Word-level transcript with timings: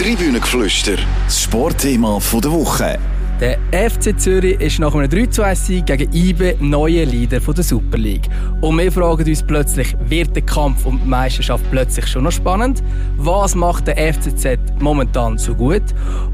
Tribünengeflüster, 0.00 0.96
das 1.26 1.42
Sportthema 1.42 2.18
der 2.32 2.50
Woche. 2.50 2.98
Der 3.38 3.58
FC 3.70 4.18
Zürich 4.18 4.58
ist 4.58 4.78
nach 4.78 4.94
einem 4.94 5.10
3 5.10 5.54
Sieg 5.54 5.84
gegen 5.84 6.10
IBE 6.10 6.56
neuer 6.58 7.04
Leader 7.04 7.38
der 7.38 7.62
Super 7.62 7.98
League. 7.98 8.26
Und 8.62 8.78
wir 8.78 8.90
fragen 8.90 9.28
uns 9.28 9.42
plötzlich, 9.42 9.94
wird 10.06 10.34
der 10.34 10.42
Kampf 10.44 10.86
um 10.86 10.98
die 10.98 11.06
Meisterschaft 11.06 11.62
plötzlich 11.70 12.06
schon 12.06 12.24
noch 12.24 12.32
spannend? 12.32 12.82
Was 13.18 13.54
macht 13.54 13.88
der 13.88 14.14
FCZ 14.14 14.58
momentan 14.78 15.36
so 15.36 15.54
gut? 15.54 15.84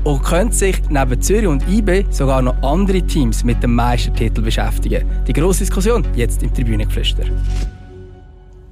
Und 0.05 0.23
können 0.23 0.53
sich 0.53 0.81
neben 0.89 1.21
Zürich 1.21 1.49
und 1.49 1.69
IBE 1.69 2.05
sogar 2.11 2.43
noch 2.43 2.63
andere 2.63 3.03
Teams 3.03 3.43
mit 3.43 3.61
dem 3.65 3.75
Meistertitel 3.75 4.43
beschäftigen? 4.43 5.11
Die 5.27 5.33
grosse 5.33 5.65
Diskussion 5.65 6.07
jetzt 6.15 6.41
im 6.45 6.55
Tribünengeflüster. 6.55 7.25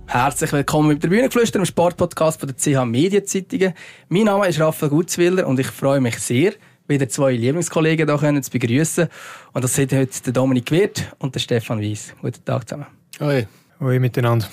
Herzlich 0.07 0.53
willkommen 0.53 0.93
im 0.93 1.01
Tribünengeflüster, 1.01 1.59
im 1.59 1.65
Sportpodcast 1.65 2.39
von 2.39 2.49
der 2.49 2.57
CH 2.57 2.85
Medienzeitungen. 2.85 3.75
Mein 4.09 4.25
Name 4.25 4.47
ist 4.47 4.61
Raphael 4.61 4.91
Gutzwiller 4.91 5.47
und 5.47 5.59
ich 5.59 5.67
freue 5.67 6.01
mich 6.01 6.19
sehr, 6.19 6.53
wieder 6.87 7.09
zwei 7.09 7.33
Lieblingskollegen 7.33 8.07
hier 8.07 8.19
können 8.19 8.43
zu 8.43 8.51
begrüßen. 8.51 9.09
Und 9.53 9.65
das 9.65 9.75
sind 9.75 9.93
heute 9.93 10.23
der 10.23 10.33
Dominik 10.33 10.71
Wirth 10.71 11.15
und 11.19 11.35
der 11.35 11.41
Stefan 11.41 11.81
Weiss. 11.81 12.15
Guten 12.21 12.45
Tag 12.45 12.69
zusammen. 12.69 12.87
Hoi. 13.19 13.47
Hoi 13.81 13.99
miteinander. 13.99 14.47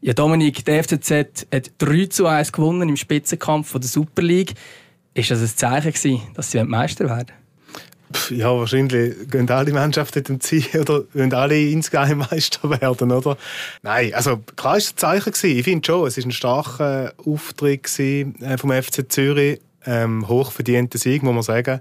Ja, 0.00 0.12
Dominik, 0.12 0.64
der 0.64 0.84
FCZ 0.84 1.46
hat 1.52 1.70
3 1.78 2.06
zu 2.06 2.26
1 2.26 2.52
gewonnen 2.52 2.88
im 2.88 2.96
Spitzenkampf 2.96 3.70
von 3.70 3.80
der 3.80 3.88
Super 3.88 4.22
League. 4.22 4.54
Ist 5.14 5.30
das 5.30 5.40
ein 5.40 5.48
Zeichen 5.48 5.92
gewesen, 5.92 6.22
dass 6.34 6.50
sie 6.50 6.62
Meister 6.62 7.06
werden? 7.06 7.32
Ja, 8.30 8.56
wahrscheinlich 8.56 9.30
gehen 9.30 9.50
alle 9.50 9.72
Mannschaften 9.72 10.24
dem 10.24 10.40
Ziel 10.40 10.64
oder 10.80 11.04
wollen 11.12 11.32
alle 11.34 11.58
insgeheim 11.58 12.18
Meister 12.18 12.68
werden, 12.70 13.12
oder? 13.12 13.36
Nein, 13.82 14.14
also 14.14 14.38
klar 14.56 14.72
war 14.72 14.78
es 14.78 14.92
ein 14.92 14.96
Zeichen 14.96 15.32
gewesen. 15.32 15.58
Ich 15.58 15.64
finde 15.64 15.86
schon, 15.86 16.06
es 16.06 16.16
war 16.16 16.24
ein 16.24 16.32
starker 16.32 17.12
Auftritt 17.24 17.98
äh, 17.98 18.56
vom 18.56 18.70
FC 18.70 19.10
Zürich 19.10 19.60
ähm, 19.86 20.28
hochverdienten 20.28 20.98
Sieg, 20.98 21.22
muss 21.22 21.34
man 21.34 21.42
sagen. 21.42 21.80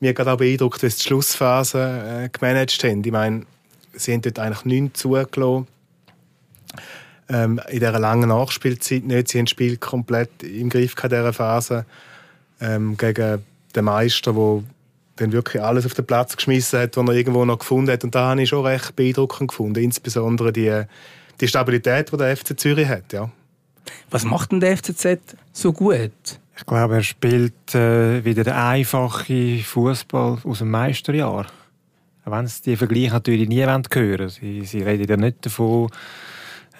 Mir 0.00 0.14
hat 0.16 0.26
auch 0.26 0.36
beeindruckt, 0.36 0.80
sie 0.80 0.88
die 0.88 1.02
Schlussphase 1.02 2.24
äh, 2.24 2.28
gemanagt 2.28 2.82
haben. 2.82 3.04
Ich 3.04 3.12
meine, 3.12 3.46
sie 3.92 4.12
haben 4.12 4.22
dort 4.22 4.38
eigentlich 4.38 4.64
nichts 4.64 5.00
zugelassen. 5.00 5.66
Ähm, 7.28 7.60
in 7.68 7.78
dieser 7.78 7.98
langen 7.98 8.28
Nachspielzeit 8.28 9.04
nicht. 9.04 9.28
Sie 9.28 9.38
haben 9.38 9.44
das 9.44 9.50
Spiel 9.50 9.76
komplett 9.76 10.42
im 10.42 10.68
Griff 10.68 10.94
in 11.02 11.08
dieser 11.08 11.32
Phase 11.32 11.86
ähm, 12.60 12.96
gegen 12.96 13.44
den 13.74 13.84
Meister, 13.84 14.32
der 14.32 14.62
dann 15.16 15.32
wirklich 15.32 15.62
alles 15.62 15.86
auf 15.86 15.94
den 15.94 16.06
Platz 16.06 16.36
geschmissen 16.36 16.80
hat, 16.80 16.96
was 16.96 17.08
er 17.08 17.14
irgendwo 17.14 17.44
noch 17.44 17.58
gefunden 17.58 17.90
hat. 17.90 18.04
Und 18.04 18.14
da 18.14 18.30
habe 18.30 18.42
ich 18.42 18.48
schon 18.48 18.64
recht 18.64 18.96
beeindruckend 18.96 19.48
gefunden. 19.48 19.82
Insbesondere 19.82 20.52
die, 20.52 20.82
die 21.40 21.48
Stabilität, 21.48 22.12
die 22.12 22.16
der 22.16 22.36
FC 22.36 22.58
Zürich 22.58 22.88
hat. 22.88 23.12
Ja. 23.12 23.30
Was 24.10 24.24
macht 24.24 24.52
denn 24.52 24.60
der 24.60 24.76
FCZ 24.76 25.18
so 25.52 25.72
gut? 25.72 26.12
Ich 26.56 26.66
glaube, 26.66 26.96
er 26.96 27.02
spielt 27.02 27.74
äh, 27.74 28.24
wieder 28.24 28.44
den 28.44 28.52
einfachen 28.52 29.60
Fußball 29.60 30.38
aus 30.44 30.58
dem 30.58 30.70
Meisterjahr. 30.70 31.46
Auch 32.24 32.30
wenn 32.30 32.46
sie 32.46 32.62
die 32.62 32.76
Vergleiche 32.76 33.10
natürlich 33.10 33.48
nie 33.48 33.64
hören 33.64 33.84
wollen. 33.92 34.28
Sie, 34.28 34.64
sie 34.64 34.82
reden 34.82 35.08
ja 35.08 35.16
nicht 35.16 35.44
davon, 35.44 35.90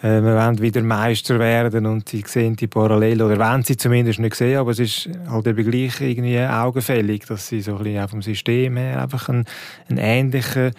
äh, 0.02 0.20
wir 0.20 0.36
wollen 0.36 0.60
wieder 0.60 0.82
Meister 0.82 1.38
werden 1.38 1.86
und 1.86 2.08
sie 2.08 2.24
sehen 2.26 2.56
die 2.56 2.66
Parallelen, 2.66 3.22
oder 3.22 3.38
wollen 3.38 3.62
sie 3.62 3.76
zumindest 3.76 4.18
nicht 4.18 4.34
sehen, 4.34 4.58
aber 4.58 4.72
es 4.72 4.80
ist 4.80 5.08
halt 5.28 5.46
eben 5.46 5.70
gleich 5.70 6.00
irgendwie 6.00 6.40
augenfällig, 6.40 7.24
dass 7.26 7.48
sie 7.48 7.60
so 7.60 7.76
ein 7.76 7.84
bisschen 7.84 8.08
vom 8.08 8.22
System 8.22 8.76
her 8.76 9.02
einfach 9.02 9.28
einen, 9.28 9.44
einen 9.88 9.98
ähnlichen, 9.98 10.72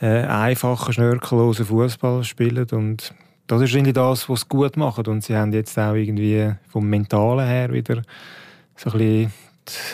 äh, 0.00 0.22
einfachen, 0.24 0.92
schnörkellosen 0.92 1.66
Fußball 1.66 2.24
spielen 2.24 2.66
und 2.72 3.14
das 3.46 3.60
ist 3.60 3.74
irgendwie 3.74 3.92
das, 3.92 4.28
was 4.28 4.40
sie 4.40 4.46
gut 4.48 4.76
machen. 4.76 5.06
Und 5.06 5.22
sie 5.22 5.36
haben 5.36 5.52
jetzt 5.52 5.78
auch 5.78 5.94
irgendwie 5.94 6.52
vom 6.68 6.88
Mentalen 6.88 7.46
her 7.46 7.72
wieder 7.72 8.02
so 8.76 8.90
ein 8.90 8.98
bisschen 8.98 9.32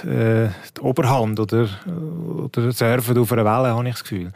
die, 0.05 0.09
äh, 0.09 0.48
die 0.77 0.81
Oberhand 0.81 1.41
oder, 1.41 1.69
oder 2.37 2.73
surfen 2.73 3.19
auf 3.19 3.33
einer 3.33 3.45
Welle, 3.45 3.75
habe 3.75 3.89
ich 3.89 3.95
das 3.95 4.03
Gefühl. 4.05 4.31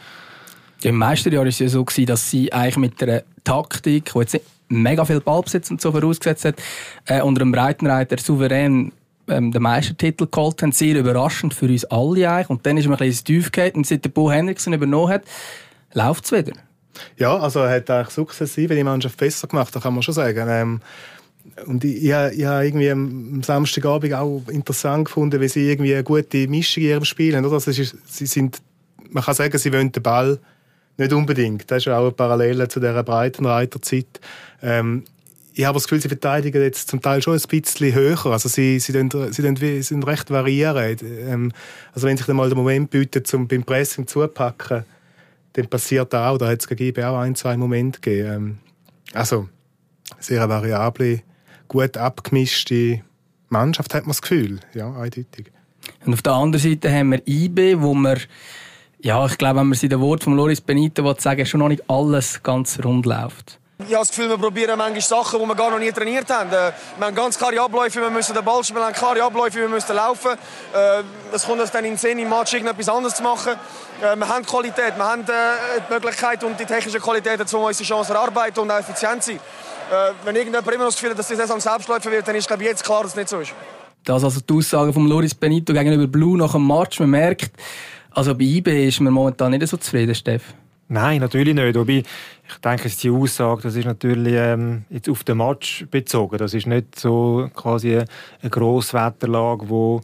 Im 0.84 0.96
Meisterjahr 0.96 1.42
war 1.42 1.48
es 1.48 1.58
ja 1.58 1.68
so, 1.68 1.84
dass 1.84 2.30
sie 2.30 2.52
eigentlich 2.52 2.76
mit 2.76 3.02
einer 3.02 3.22
Taktik, 3.44 4.12
die 4.12 4.18
jetzt 4.18 4.32
nicht 4.34 4.44
mega 4.68 5.04
viel 5.04 5.20
Ballbesitz 5.20 5.70
und 5.70 5.80
so 5.80 5.92
vorausgesetzt 5.92 6.44
hat, 6.44 6.54
äh, 7.06 7.20
unter 7.20 7.42
einem 7.42 7.52
Breitenreiter 7.52 8.18
souverän 8.18 8.92
ähm, 9.28 9.52
den 9.52 9.62
Meistertitel 9.62 10.26
geholt 10.30 10.62
haben. 10.62 10.72
Sehr 10.72 10.98
überraschend 10.98 11.54
für 11.54 11.66
uns 11.66 11.84
alle 11.84 12.28
eigentlich. 12.28 12.50
Und 12.50 12.66
dann 12.66 12.76
ist 12.76 12.86
man 12.86 12.98
ein 12.98 13.06
bisschen 13.06 13.26
tief 13.26 13.52
gegangen. 13.52 13.76
Und 13.76 13.86
seit 13.86 14.04
der 14.04 14.10
Bo 14.10 14.30
Henriksen 14.30 14.72
übernommen 14.72 15.12
hat, 15.12 15.22
läuft 15.92 16.24
es 16.24 16.32
wieder. 16.32 16.52
Ja, 17.16 17.36
also 17.38 17.60
er 17.60 17.76
hat 17.76 17.90
eigentlich 17.90 18.10
sukzessive 18.10 18.74
die 18.74 18.84
Mannschaft 18.84 19.16
besser 19.16 19.48
gemacht, 19.48 19.74
das 19.74 19.82
kann 19.82 19.94
man 19.94 20.02
schon 20.02 20.14
sagen. 20.14 20.46
Ähm, 20.48 20.80
und 21.66 21.84
ich, 21.84 21.96
ich, 21.96 22.02
ich 22.04 22.10
habe 22.44 22.66
irgendwie 22.66 22.90
am 22.90 23.42
Samstagabend 23.42 24.12
auch 24.14 24.42
interessant 24.48 25.06
gefunden, 25.06 25.40
wie 25.40 25.48
sie 25.48 25.68
irgendwie 25.68 25.94
eine 25.94 26.04
gute 26.04 26.48
Mischung 26.48 26.82
in 26.82 26.88
ihrem 26.90 27.04
Spiel 27.04 27.36
haben. 27.36 27.44
Also 27.44 27.72
sie 27.72 28.26
sind, 28.26 28.60
man 29.10 29.22
kann 29.22 29.34
sagen, 29.34 29.56
sie 29.58 29.72
wollen 29.72 29.90
den 29.92 30.02
Ball 30.02 30.38
nicht 30.96 31.12
unbedingt. 31.12 31.70
Das 31.70 31.78
ist 31.78 31.88
auch 31.88 32.02
eine 32.02 32.12
Parallele 32.12 32.68
zu 32.68 32.80
dieser 32.80 33.02
Breitenreiterzeit. 33.02 34.20
Ähm, 34.62 35.04
ich 35.54 35.64
habe 35.64 35.74
das 35.74 35.84
Gefühl, 35.84 36.00
sie 36.00 36.08
verteidigen 36.08 36.62
jetzt 36.62 36.88
zum 36.88 37.02
Teil 37.02 37.22
schon 37.22 37.34
ein 37.34 37.42
bisschen 37.48 37.94
höher. 37.94 38.26
Also 38.26 38.48
sie, 38.48 38.78
sie, 38.78 38.92
sie, 38.92 39.30
sie 39.30 39.82
sind 39.82 40.06
recht 40.06 40.30
variieren. 40.30 40.96
Ähm, 41.02 41.52
also 41.92 42.06
wenn 42.06 42.16
sich 42.16 42.26
dann 42.26 42.36
mal 42.36 42.48
der 42.48 42.56
Moment 42.56 42.90
bietet, 42.90 43.32
um 43.34 43.46
beim 43.48 43.64
Pressing 43.64 44.06
zupacken, 44.06 44.84
dann 45.54 45.68
passiert 45.68 46.12
das 46.12 46.26
auch. 46.26 46.38
Da 46.38 46.48
hat 46.48 46.60
es 46.60 46.68
gegeben 46.68 47.04
auch 47.04 47.18
ein, 47.18 47.34
zwei 47.34 47.56
Momente 47.56 48.00
gegeben. 48.00 48.28
Ähm, 48.32 48.58
also, 49.12 49.48
sehr 50.18 50.48
variable, 50.48 51.22
gut 51.68 51.96
abgemischte 51.96 53.02
Mannschaft, 53.48 53.94
hat 53.94 54.04
man 54.04 54.10
das 54.10 54.22
Gefühl. 54.22 54.60
Ja, 54.74 54.92
eindeutig. 54.94 55.52
Und 56.06 56.14
auf 56.14 56.22
der 56.22 56.32
anderen 56.32 56.62
Seite 56.62 56.90
haben 56.90 57.10
wir 57.10 57.22
IB, 57.26 57.80
wo 57.80 57.94
wir, 57.94 58.18
ja, 59.02 59.26
ich 59.26 59.36
glaube, 59.36 59.60
wenn 59.60 59.66
man 59.66 59.76
sie 59.76 59.88
den 59.88 60.00
Wort 60.00 60.22
von 60.22 60.36
Loris 60.36 60.60
Benito 60.60 61.12
sagen 61.18 61.44
schon 61.44 61.60
noch 61.60 61.68
nicht 61.68 61.82
alles 61.90 62.40
ganz 62.42 62.78
rund 62.84 63.04
läuft. 63.04 63.58
Ich 63.78 63.86
habe 63.86 64.06
das 64.06 64.10
Gefühl, 64.10 64.28
wir 64.28 64.38
probieren 64.38 64.78
manchmal 64.78 65.00
Sachen, 65.00 65.40
die 65.40 65.46
wir 65.46 65.56
gar 65.56 65.72
noch 65.72 65.80
nie 65.80 65.90
trainiert 65.90 66.30
haben. 66.30 66.50
Äh, 66.50 66.70
wir 66.98 67.06
haben 67.06 67.14
ganz 67.16 67.36
klare 67.36 67.60
Abläufe, 67.60 68.00
wir 68.00 68.10
müssen 68.10 68.32
den 68.32 68.44
Ball 68.44 68.62
spielen, 68.62 68.78
wir 68.78 68.86
haben 68.86 68.94
klare 68.94 69.20
Abläufe, 69.24 69.58
wir 69.58 69.68
müssen 69.68 69.96
laufen. 69.96 70.30
Äh, 70.30 71.02
es 71.34 71.44
kommt 71.44 71.60
uns 71.60 71.72
dann 71.72 71.84
in 71.84 71.92
den 71.92 71.98
Sinn, 71.98 72.16
im 72.20 72.28
Match 72.28 72.52
irgendetwas 72.52 72.88
anderes 72.88 73.16
zu 73.16 73.24
machen. 73.24 73.54
Äh, 74.00 74.14
wir 74.14 74.28
haben 74.28 74.46
Qualität, 74.46 74.96
wir 74.96 75.04
haben 75.04 75.24
die 75.26 75.92
Möglichkeit 75.92 76.44
und 76.44 76.60
die 76.60 76.64
technische 76.64 77.00
Qualität, 77.00 77.40
um 77.52 77.62
unsere 77.64 77.84
Chancen 77.84 78.12
erarbeiten 78.14 78.60
und 78.60 78.70
auch 78.70 78.78
effizient 78.78 79.24
sein. 79.24 79.40
Wenn 80.24 80.36
irgendjemand 80.36 80.66
immer 80.68 80.84
noch 80.84 80.86
das 80.86 80.94
Gefühl 80.94 81.10
hat, 81.10 81.18
dass 81.18 81.28
die 81.28 81.34
Saison 81.34 81.60
Selbstläufer 81.60 82.10
wird, 82.10 82.26
dann 82.26 82.36
ist 82.36 82.46
glaube 82.46 82.62
ich, 82.62 82.68
jetzt 82.68 82.84
klar, 82.84 83.02
dass 83.02 83.10
es 83.12 83.16
nicht 83.16 83.28
so 83.28 83.40
ist. 83.40 83.52
Das 84.04 84.24
also 84.24 84.40
die 84.40 84.54
Aussage 84.54 84.92
von 84.92 85.06
Loris 85.06 85.34
Benito 85.34 85.72
gegenüber 85.72 86.06
Blue 86.06 86.38
nach 86.38 86.52
dem 86.52 86.66
Match. 86.66 86.98
Man 86.98 87.10
merkt, 87.10 87.50
also 88.14 88.34
bei 88.34 88.44
IB 88.44 88.88
ist 88.88 89.00
man 89.00 89.12
momentan 89.12 89.52
nicht 89.52 89.66
so 89.66 89.76
zufrieden, 89.76 90.14
Steff. 90.14 90.54
Nein, 90.88 91.20
natürlich 91.20 91.54
nicht. 91.54 91.74
Wobei, 91.74 92.02
ich 92.48 92.58
denke, 92.62 92.90
die 92.90 93.10
Aussage, 93.10 93.62
das 93.62 93.76
ist 93.76 93.86
natürlich 93.86 94.34
ähm, 94.36 94.84
jetzt 94.90 95.08
auf 95.08 95.24
den 95.24 95.38
Match 95.38 95.86
bezogen. 95.90 96.36
Das 96.36 96.52
ist 96.52 96.66
nicht 96.66 96.98
so 96.98 97.48
quasi 97.54 97.96
eine, 97.96 98.50
Grosswetterlage, 98.50 99.70
wo, 99.70 100.02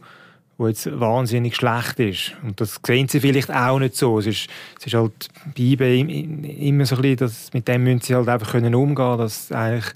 wo 0.57 0.67
jetzt 0.67 0.99
wahnsinnig 0.99 1.55
schlecht 1.55 1.99
ist. 1.99 2.31
Und 2.41 2.59
das 2.59 2.79
sehen 2.83 3.07
sie 3.07 3.19
vielleicht 3.19 3.51
auch 3.51 3.77
nicht 3.77 3.95
so. 3.95 4.17
Es 4.17 4.25
ist, 4.25 4.47
es 4.79 4.87
ist 4.87 4.95
halt 4.95 5.27
bei 5.55 5.61
eBay 5.61 6.01
immer 6.01 6.85
so 6.85 6.95
ein 6.95 7.01
bisschen, 7.03 7.17
dass 7.17 7.53
mit 7.53 7.67
dem 7.67 7.83
müssen 7.83 8.01
sie 8.01 8.15
halt 8.15 8.27
einfach 8.27 8.51
können 8.51 8.73
umgehen, 8.73 9.17
dass 9.19 9.51
eigentlich 9.51 9.93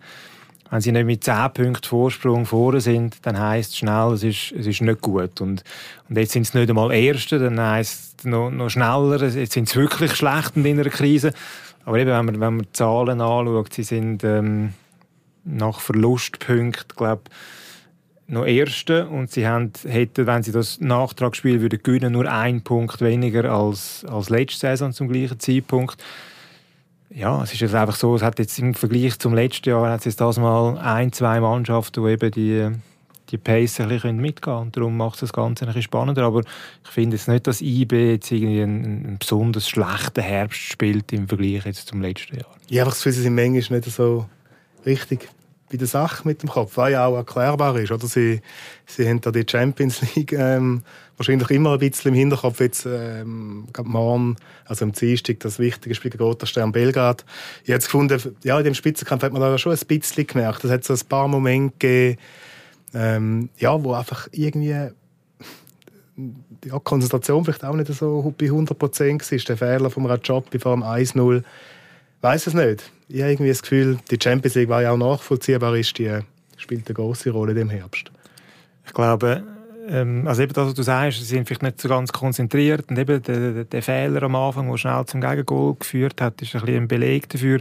wenn 0.73 0.81
sie 0.81 0.91
nicht 0.91 1.05
mit 1.05 1.23
10 1.23 1.53
Punkten 1.53 1.87
Vorsprung 1.87 2.47
vorne 2.47 2.81
sind, 2.81 3.17
dann 3.21 3.39
heisst 3.39 3.73
es 3.73 3.77
schnell, 3.77 4.13
es 4.13 4.23
ist, 4.23 4.53
es 4.53 4.65
ist 4.65 4.81
nicht 4.81 5.01
gut. 5.01 5.39
Und, 5.39 5.63
und 6.09 6.17
jetzt 6.17 6.31
sind 6.31 6.47
es 6.47 6.55
nicht 6.55 6.67
einmal 6.67 6.91
Erste, 6.91 7.37
dann 7.37 7.61
heisst 7.61 8.15
es 8.17 8.25
noch, 8.25 8.49
noch 8.49 8.69
schneller, 8.69 9.21
jetzt 9.21 9.53
sind 9.53 9.69
sie 9.69 9.75
wirklich 9.75 10.15
schlecht 10.15 10.57
in 10.57 10.65
einer 10.65 10.89
Krise. 10.89 11.31
Aber 11.85 11.99
eben, 11.99 12.09
wenn 12.09 12.25
man, 12.25 12.39
wenn 12.39 12.55
man 12.55 12.65
die 12.65 12.71
Zahlen 12.71 13.21
anschaut, 13.21 13.71
sie 13.71 13.83
sind 13.83 14.23
ähm, 14.23 14.73
nach 15.43 15.79
Verlustpunkten, 15.79 16.95
glaube 16.95 17.21
noch 18.25 18.47
Erste 18.47 19.07
und 19.07 19.29
sie 19.29 19.45
haben, 19.45 19.73
hätten, 19.85 20.25
wenn 20.25 20.41
sie 20.41 20.51
das 20.51 20.79
Nachtragsspiel 20.81 21.61
würden 21.61 21.83
gewinnen, 21.83 22.13
nur 22.13 22.25
einen 22.25 22.63
Punkt 22.63 22.99
weniger 22.99 23.45
als, 23.45 24.05
als 24.05 24.31
letzte 24.31 24.61
Saison 24.61 24.91
zum 24.91 25.07
gleichen 25.07 25.39
Zeitpunkt 25.39 26.03
ja, 27.15 27.43
es 27.43 27.53
ist 27.53 27.61
jetzt 27.61 27.75
einfach 27.75 27.95
so, 27.95 28.15
es 28.15 28.23
hat 28.23 28.39
jetzt 28.39 28.57
im 28.59 28.73
Vergleich 28.73 29.19
zum 29.19 29.33
letzten 29.33 29.69
Jahr 29.69 29.89
hat 29.89 29.99
es 29.99 30.05
jetzt 30.05 30.21
das 30.21 30.37
mal 30.37 30.77
ein, 30.77 31.11
zwei 31.11 31.39
Mannschaften, 31.39 32.03
die 32.03 32.11
eben 32.11 32.31
die, 32.31 32.71
die 33.29 33.37
Pace 33.37 33.81
ein 33.81 33.89
bisschen 33.89 34.17
mitgehen 34.17 34.55
können. 34.57 34.71
Darum 34.71 34.97
macht 34.97 35.15
es 35.15 35.19
das 35.21 35.33
Ganze 35.33 35.65
ein 35.65 35.67
bisschen 35.67 35.83
spannender. 35.83 36.23
Aber 36.23 36.41
ich 36.41 36.89
finde 36.89 37.15
jetzt 37.15 37.27
nicht, 37.27 37.45
dass 37.45 37.61
IB 37.61 38.11
jetzt 38.13 38.31
irgendwie 38.31 38.63
einen, 38.63 38.85
einen, 38.85 39.17
besonders 39.19 39.69
schlechten 39.69 40.21
Herbst 40.21 40.59
spielt 40.59 41.13
im 41.13 41.27
Vergleich 41.27 41.65
jetzt 41.65 41.87
zum 41.87 42.01
letzten 42.01 42.37
Jahr. 42.37 42.49
Ja, 42.69 42.83
einfach 42.83 42.93
das 42.93 43.03
Gefühl, 43.03 43.13
sie 43.13 43.21
sind 43.21 43.35
manchmal 43.35 43.79
nicht 43.79 43.91
so 43.91 44.25
richtig 44.85 45.29
bei 45.73 45.77
der 45.77 45.87
Sache 45.87 46.27
mit 46.27 46.43
dem 46.43 46.49
Kopf, 46.49 46.77
was 46.77 46.91
ja 46.91 47.07
auch 47.07 47.15
erklärbar 47.15 47.75
ist. 47.79 47.91
Oder? 47.91 48.05
Sie, 48.05 48.41
sie 48.85 49.09
haben 49.09 49.19
da 49.21 49.31
die 49.31 49.43
Champions 49.49 50.01
League 50.15 50.31
ähm, 50.31 50.83
wahrscheinlich 51.17 51.49
immer 51.49 51.73
ein 51.73 51.79
bisschen 51.79 52.09
im 52.09 52.15
Hinterkopf. 52.15 52.59
Jetzt 52.59 52.85
ähm, 52.85 53.67
morgen, 53.81 54.35
also 54.65 54.85
am 54.85 54.91
Dienstag, 54.91 55.39
das 55.39 55.57
wichtige 55.57 55.95
Spiel 55.95 56.11
gegen 56.11 56.23
Roter 56.23 56.45
Stern 56.45 56.71
Belgrad. 56.71 57.25
Ich 57.63 57.71
habe 57.71 57.83
gefunden, 57.83 58.35
ja, 58.43 58.59
in 58.59 58.65
dem 58.65 58.75
Spitzenkampf 58.75 59.23
hat 59.23 59.33
man 59.33 59.41
da 59.41 59.57
schon 59.57 59.71
ein 59.71 59.87
bisschen 59.87 60.27
gemerkt. 60.27 60.63
Es 60.63 60.69
hat 60.69 60.83
so 60.83 60.93
ein 60.93 61.09
paar 61.09 61.27
Momente 61.27 61.73
gegeben, 61.79 62.19
ähm, 62.93 63.49
ja, 63.57 63.83
wo 63.83 63.93
einfach 63.93 64.27
irgendwie 64.31 64.91
die 66.15 66.69
Konzentration 66.69 67.43
vielleicht 67.43 67.65
auch 67.65 67.75
nicht 67.75 67.91
so 67.91 68.31
bei 68.37 68.45
100 68.45 68.77
Prozent 68.77 69.31
war. 69.31 69.37
Der 69.39 69.57
Fehler 69.57 69.89
vom 69.89 70.05
Rajopi 70.05 70.59
vor 70.59 70.75
dem 70.75 70.83
1-0. 70.83 71.43
Weiß 72.23 72.47
es 72.47 72.53
nicht. 72.53 72.89
Ich 73.09 73.19
habe 73.19 73.33
irgendwie 73.33 73.49
das 73.49 73.61
Gefühl, 73.61 73.99
die 74.09 74.17
Champions 74.17 74.55
League, 74.55 74.69
war 74.69 74.81
ja 74.81 74.91
auch 74.91 74.97
nachvollziehbar 74.97 75.75
ist, 75.75 75.97
die 75.97 76.09
spielt 76.55 76.87
eine 76.87 76.93
große 76.95 77.29
Rolle 77.31 77.59
im 77.59 77.69
Herbst. 77.69 78.13
Ich 78.85 78.93
glaube, 78.93 79.43
ähm, 79.89 80.25
also 80.25 80.41
eben 80.41 80.53
das, 80.53 80.67
was 80.67 80.73
du 80.73 80.83
sagst, 80.83 81.19
sie 81.19 81.25
sind 81.25 81.45
vielleicht 81.45 81.63
nicht 81.63 81.81
so 81.81 81.89
ganz 81.89 82.13
konzentriert 82.13 82.89
und 82.89 82.97
eben 82.97 83.21
der, 83.23 83.65
der 83.65 83.83
Fehler 83.83 84.23
am 84.23 84.37
Anfang, 84.37 84.71
der 84.71 84.77
schnell 84.77 85.05
zum 85.05 85.19
Gegengol 85.19 85.75
geführt 85.75 86.21
hat, 86.21 86.41
ist 86.41 86.55
ein 86.55 86.61
bisschen 86.61 86.83
ein 86.83 86.87
Beleg 86.87 87.27
dafür. 87.27 87.59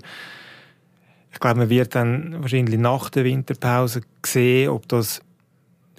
Ich 1.33 1.41
glaube, 1.41 1.59
man 1.59 1.69
wird 1.69 1.97
dann 1.97 2.41
wahrscheinlich 2.41 2.79
nach 2.79 3.11
der 3.11 3.25
Winterpause 3.25 4.03
sehen, 4.25 4.69
ob 4.69 4.87
das 4.87 5.23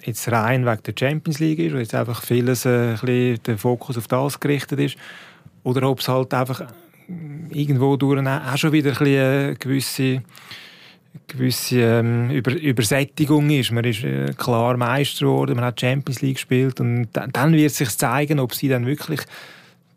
jetzt 0.02 0.32
rein 0.32 0.64
wegen 0.64 0.82
der 0.84 0.94
Champions 0.98 1.38
League 1.38 1.58
ist, 1.58 1.74
wo 1.74 1.78
jetzt 1.78 1.94
einfach 1.94 2.22
vieles 2.22 2.64
äh, 2.64 2.70
ein 2.70 2.92
bisschen 2.92 3.42
der 3.42 3.58
Fokus 3.58 3.98
auf 3.98 4.08
das 4.08 4.40
gerichtet 4.40 4.80
ist, 4.80 4.96
oder 5.64 5.86
ob 5.90 6.00
es 6.00 6.08
halt 6.08 6.32
einfach 6.32 6.64
irgendwo 7.50 7.96
durch 7.96 8.26
auch 8.26 8.56
schon 8.56 8.72
wieder 8.72 8.98
eine 9.00 9.56
gewisse 9.58 10.22
gewisse 11.28 11.80
ähm, 11.80 12.30
Über 12.30 12.52
Übersättigung 12.52 13.50
ist. 13.50 13.70
Man 13.70 13.84
ist 13.84 14.02
äh, 14.02 14.32
klar 14.36 14.76
Meister 14.76 15.26
geworden, 15.26 15.56
man 15.56 15.64
hat 15.64 15.80
Champions 15.80 16.22
League 16.22 16.36
gespielt 16.36 16.80
und 16.80 17.08
dann, 17.12 17.30
dann 17.30 17.52
wird 17.52 17.72
sich 17.72 17.90
zeigen, 17.90 18.40
ob 18.40 18.54
sie 18.54 18.68
dann 18.68 18.86
wirklich 18.86 19.20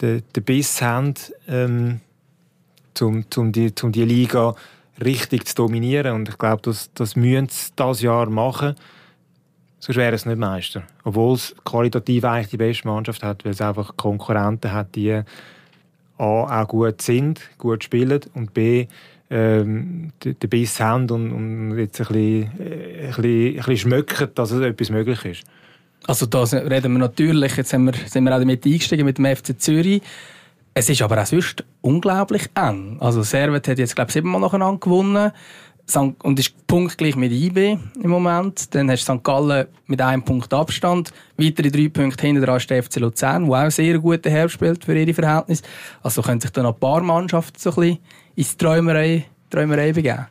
den, 0.02 0.24
den 0.36 0.44
Biss 0.44 0.82
haben, 0.82 1.16
ähm, 1.48 2.02
um, 3.02 3.26
um, 3.36 3.52
die, 3.52 3.74
um 3.82 3.92
die 3.92 4.06
Liga 4.06 4.56
richtig 5.04 5.48
zu 5.48 5.56
dominieren. 5.56 6.14
Und 6.14 6.30
ich 6.30 6.38
glaube, 6.38 6.62
das, 6.64 6.92
das 6.94 7.16
müssen 7.16 7.50
sie 7.50 7.72
dieses 7.78 8.02
Jahr 8.02 8.30
machen. 8.30 8.76
Sonst 9.80 9.98
wäre 9.98 10.16
es 10.16 10.26
nicht 10.26 10.38
Meister. 10.38 10.84
Obwohl 11.04 11.36
es 11.36 11.56
qualitativ 11.64 12.24
eigentlich 12.24 12.50
die 12.50 12.58
beste 12.58 12.88
Mannschaft 12.88 13.24
hat, 13.24 13.46
weil 13.46 13.52
es 13.52 13.62
einfach 13.62 13.96
Konkurrenten 13.96 14.72
hat, 14.72 14.96
die 14.96 15.22
A, 16.18 16.62
auch 16.62 16.68
gut 16.68 17.02
sind, 17.02 17.42
gut 17.58 17.84
spielen 17.84 18.22
und 18.34 18.54
B, 18.54 18.88
ähm, 19.30 20.12
den 20.24 20.50
Biss 20.50 20.80
haben 20.80 21.10
und, 21.10 21.32
und 21.32 21.78
jetzt 21.78 22.00
ein 22.00 22.08
bisschen, 22.08 22.52
äh, 22.60 23.08
ein, 23.08 23.08
bisschen, 23.08 23.50
ein 23.50 23.56
bisschen 23.56 23.78
schmücken, 23.78 24.30
dass 24.36 24.52
etwas 24.52 24.90
möglich 24.90 25.26
ist. 25.26 25.44
Also 26.06 26.26
da 26.26 26.44
reden 26.44 26.94
wir 26.94 27.00
natürlich, 27.00 27.58
jetzt 27.58 27.70
sind 27.70 27.84
wir, 27.86 27.94
sind 28.06 28.24
wir 28.24 28.34
auch 28.34 28.40
damit 28.40 28.66
eingestiegen 28.66 29.06
mit 29.06 29.18
dem 29.18 29.26
FC 29.26 29.60
Zürich. 29.60 30.02
Es 30.74 30.90
ist 30.90 31.02
aber 31.02 31.22
auch 31.22 31.26
sonst 31.26 31.64
unglaublich 31.82 32.50
eng. 32.56 32.98
Also 33.00 33.24
Servet 33.24 33.68
hat 33.68 33.80
jetzt, 33.80 33.96
glaube 33.96 34.10
ich, 34.10 34.14
siebenmal 34.14 34.40
nacheinander 34.40 34.80
gewonnen 34.80 35.32
und 35.96 36.40
ist 36.40 36.68
punktgleich 36.68 37.16
mit 37.16 37.32
IB 37.32 37.78
im 38.02 38.10
Moment. 38.10 38.74
Dann 38.76 38.92
hast 38.92 39.08
du 39.08 39.16
St. 39.16 39.24
Gallen 39.24 39.68
mit 39.86 40.02
einem 40.02 40.24
Punkt 40.24 40.54
Abstand. 40.54 41.14
Weitere 41.38 41.72
drei 41.72 41.88
Punkte 41.88 42.28
hinter 42.28 42.46
dran 42.46 42.58
ist 42.58 42.70
der 42.70 42.84
FC 42.84 42.98
Luzern, 42.98 43.46
der 43.50 43.68
auch 43.68 43.72
sehr 43.72 43.98
guten 44.00 44.30
Herbst 44.30 44.56
spielt 44.56 44.84
für 44.84 44.98
ihre 44.98 45.14
Verhältnisse. 45.14 45.64
Also 46.04 46.22
können 46.22 46.42
sich 46.42 46.52
dann 46.52 46.64
noch 46.64 46.74
ein 46.74 46.80
paar 46.80 47.02
Mannschaften 47.02 47.58
so 47.58 47.70
ein 47.70 47.76
bisschen 47.76 48.00
ins 48.36 48.58
Träumerei, 48.58 49.26
Träumerei 49.50 49.94
begeben. 49.94 50.28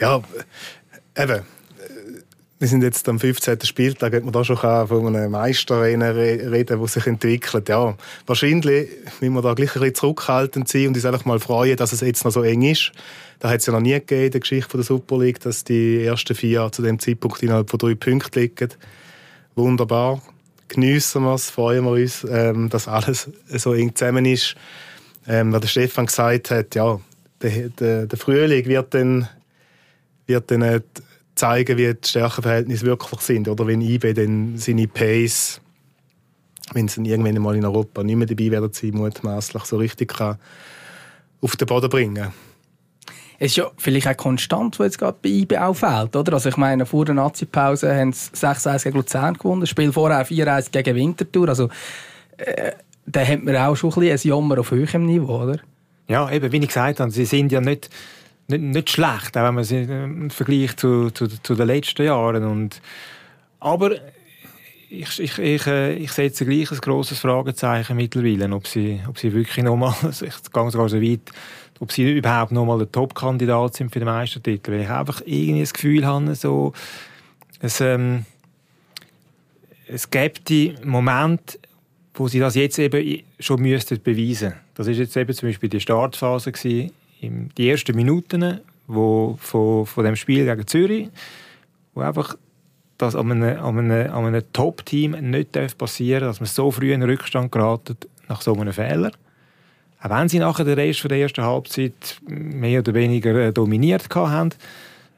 Ja, 0.00 0.20
eben. 1.16 1.53
Wir 2.64 2.68
sind 2.68 2.82
jetzt 2.82 3.06
am 3.10 3.20
15. 3.20 3.60
Spieltag, 3.60 4.14
hat 4.14 4.24
man 4.24 4.32
da 4.32 4.42
schon 4.42 4.56
von 4.56 5.14
einem 5.14 5.32
Meister 5.32 5.82
reden, 5.82 6.00
der 6.00 6.86
sich 6.86 7.06
entwickelt. 7.06 7.68
Ja, 7.68 7.94
wahrscheinlich 8.24 8.88
müssen 9.20 9.34
wir 9.34 9.42
da 9.42 9.52
gleich 9.52 9.76
ein 9.76 9.80
bisschen 9.80 9.94
zurückhaltend 9.96 10.66
sein 10.66 10.86
und 10.86 10.94
uns 10.94 11.04
einfach 11.04 11.26
mal 11.26 11.38
freuen, 11.40 11.76
dass 11.76 11.92
es 11.92 12.00
jetzt 12.00 12.24
noch 12.24 12.32
so 12.32 12.42
eng 12.42 12.62
ist. 12.62 12.92
Da 13.38 13.50
hat 13.50 13.60
es 13.60 13.66
ja 13.66 13.74
noch 13.74 13.82
nie 13.82 13.92
gegeben 13.92 14.24
in 14.24 14.30
der 14.30 14.40
Geschichte 14.40 14.78
der 14.78 14.82
Super 14.82 15.18
League, 15.18 15.40
dass 15.40 15.64
die 15.64 16.06
ersten 16.06 16.34
vier 16.34 16.72
zu 16.72 16.80
dem 16.80 16.98
Zeitpunkt 16.98 17.42
innerhalb 17.42 17.68
von 17.68 17.78
drei 17.78 17.94
Punkten 17.96 18.40
liegen. 18.40 18.70
Wunderbar. 19.56 20.22
Geniessen 20.68 21.22
wir 21.24 21.34
es, 21.34 21.50
freuen 21.50 21.84
wir 21.84 21.90
uns, 21.90 22.26
ähm, 22.30 22.70
dass 22.70 22.88
alles 22.88 23.28
so 23.50 23.74
eng 23.74 23.94
zusammen 23.94 24.24
ist. 24.24 24.56
Ähm, 25.28 25.52
was 25.52 25.60
der 25.60 25.68
Stefan 25.68 26.06
gesagt 26.06 26.50
hat, 26.50 26.74
ja, 26.74 26.98
der, 27.42 27.68
der, 27.68 28.06
der 28.06 28.18
Frühling 28.18 28.64
wird 28.64 28.94
dann, 28.94 29.28
wird 30.26 30.50
dann 30.50 30.62
zeigen, 31.34 31.78
wie 31.78 31.94
die 31.94 32.08
Stärkenverhältnisse 32.08 32.86
wirklich 32.86 33.20
sind. 33.20 33.48
Oder 33.48 33.66
wenn 33.66 33.80
IB 33.80 34.12
dann 34.14 34.56
seine 34.56 34.88
Pace, 34.88 35.60
wenn 36.72 36.88
sie 36.88 37.02
irgendwann 37.02 37.42
mal 37.42 37.56
in 37.56 37.64
Europa 37.64 38.02
nicht 38.02 38.16
mehr 38.16 38.26
dabei 38.26 38.50
werden 38.50 38.72
sein, 38.72 38.90
mutmaßlich 38.92 39.64
so 39.64 39.76
richtig 39.76 40.14
kann 40.14 40.38
auf 41.40 41.56
den 41.56 41.66
Boden 41.66 41.90
bringen 41.90 42.32
es 43.38 43.52
ist 43.52 43.56
ja 43.56 43.70
vielleicht 43.76 44.06
auch 44.06 44.16
konstant, 44.16 44.78
was 44.78 44.86
jetzt 44.86 44.98
gerade 44.98 45.18
bei 45.20 45.28
IB 45.28 45.58
auffällt, 45.58 46.14
oder? 46.16 46.34
Also 46.34 46.48
ich 46.48 46.56
meine, 46.56 46.86
vor 46.86 47.04
der 47.04 47.14
Nazi-Pause 47.14 47.94
haben 47.94 48.12
sie 48.12 48.30
6-1 48.30 48.84
gegen 48.84 48.96
Luzern 48.96 49.34
gewonnen, 49.34 49.60
das 49.60 49.70
Spiel 49.70 49.92
vorher 49.92 50.26
4-1 50.26 50.70
gegen 50.70 50.96
Winterthur, 50.96 51.48
also 51.48 51.68
äh, 52.36 52.72
da 53.06 53.24
hat 53.24 53.42
man 53.42 53.56
auch 53.56 53.76
schon 53.76 53.90
ein, 53.90 54.00
bisschen 54.00 54.30
ein 54.30 54.34
Jammer 54.34 54.58
auf 54.60 54.70
höherem 54.70 55.06
Niveau, 55.06 55.42
oder? 55.42 55.58
Ja, 56.08 56.30
eben, 56.30 56.52
wie 56.52 56.58
ich 56.58 56.68
gesagt 56.68 57.00
habe, 57.00 57.10
sie 57.10 57.24
sind 57.24 57.52
ja 57.52 57.60
nicht, 57.60 57.90
nicht, 58.48 58.62
nicht 58.62 58.90
schlecht, 58.90 59.36
auch 59.36 59.44
wenn 59.44 59.54
man 59.54 59.64
sie 59.64 59.82
im 59.82 60.30
Vergleich 60.30 60.76
zu, 60.76 61.10
zu, 61.10 61.26
zu 61.28 61.54
den 61.54 61.66
letzten 61.66 62.04
Jahren. 62.04 62.44
Und, 62.44 62.80
aber 63.60 63.92
ich, 64.90 65.18
ich, 65.18 65.38
ich, 65.38 65.66
äh, 65.66 65.94
ich 65.94 66.12
setze 66.12 66.44
gleich 66.44 66.70
ein 66.70 66.78
grosses 66.78 67.18
Fragezeichen 67.18 67.96
mittlerweile, 67.96 68.54
ob 68.54 68.66
sie, 68.66 69.00
ob 69.08 69.18
sie 69.18 69.32
wirklich 69.32 69.64
nochmal, 69.64 69.94
ich 70.10 70.18
gehe 70.20 70.70
sogar 70.70 70.88
so 70.88 71.00
weit, 71.00 71.30
ob 71.80 71.90
sie 71.92 72.12
überhaupt 72.12 72.52
nochmal 72.52 72.78
der 72.78 72.92
Top-Kandidat 72.92 73.74
sind 73.74 73.92
für 73.92 73.98
den 73.98 74.06
Meistertitel. 74.06 74.72
Weil 74.72 74.82
ich 74.82 74.90
einfach 74.90 75.22
irgendwie 75.24 75.60
das 75.60 75.72
Gefühl 75.72 76.06
habe, 76.06 76.34
so, 76.34 76.72
es, 77.60 77.80
ähm, 77.80 78.24
es 79.86 80.08
gibt 80.10 80.48
die 80.48 80.74
Momente, 80.84 81.58
wo 82.14 82.28
sie 82.28 82.38
das 82.38 82.54
jetzt 82.54 82.78
eben 82.78 83.22
schon 83.40 83.60
müssten. 83.60 84.00
Das 84.74 84.86
ist 84.86 84.98
jetzt 84.98 85.16
eben 85.16 85.34
zum 85.34 85.48
Beispiel 85.48 85.68
die 85.68 85.80
Startphase 85.80 86.52
die 87.30 87.70
ersten 87.70 87.94
Minuten 87.96 88.60
wo, 88.86 89.36
von, 89.40 89.86
von 89.86 90.04
dem 90.04 90.16
Spiel 90.16 90.44
gegen 90.44 90.66
Zürich, 90.66 91.08
wo 91.94 92.00
einfach 92.00 92.36
das 92.98 93.16
an 93.16 93.30
einem, 93.30 93.58
an 93.58 93.78
einem, 93.78 94.12
an 94.12 94.26
einem 94.26 94.42
Top-Team 94.52 95.12
nicht 95.30 95.52
passieren 95.78 96.20
darf, 96.20 96.30
dass 96.30 96.40
man 96.40 96.46
so 96.46 96.70
früh 96.70 96.92
in 96.92 97.00
den 97.00 97.10
Rückstand 97.10 97.50
geraten 97.50 97.96
nach 98.28 98.40
so 98.40 98.54
einem 98.54 98.72
Fehler. 98.72 99.10
Auch 100.02 100.10
wenn 100.10 100.28
sie 100.28 100.38
nachher 100.38 100.64
den 100.64 100.74
Rest 100.74 101.04
der 101.04 101.18
ersten 101.18 101.44
Halbzeit 101.44 102.20
mehr 102.26 102.80
oder 102.80 102.94
weniger 102.94 103.34
äh, 103.34 103.52
dominiert 103.52 104.06
haben, 104.14 104.50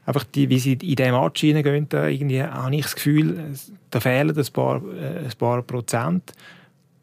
einfach 0.04 0.24
die, 0.24 0.48
wie 0.48 0.58
sie 0.58 0.74
in 0.74 0.78
diesem 0.78 1.20
Match 1.20 1.40
hineingehen, 1.40 1.88
da 1.88 2.06
irgendwie 2.06 2.42
habe 2.42 2.74
ich 2.74 2.82
das 2.82 2.94
Gefühl, 2.94 3.52
da 3.90 4.00
fehlen 4.00 4.36
ein 4.36 4.52
paar, 4.52 4.76
äh, 4.76 5.24
ein 5.24 5.32
paar 5.38 5.62
Prozent. 5.62 6.32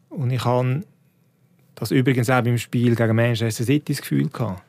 Und 0.08 0.30
ich 0.30 0.44
habe 0.44 0.82
das 1.74 1.90
übrigens 1.90 2.30
auch 2.30 2.42
beim 2.42 2.58
Spiel 2.58 2.94
gegen 2.96 3.16
Manchester 3.16 3.64
City 3.64 3.92
das 3.92 4.00
Gefühl 4.00 4.28
gehabt. 4.28 4.62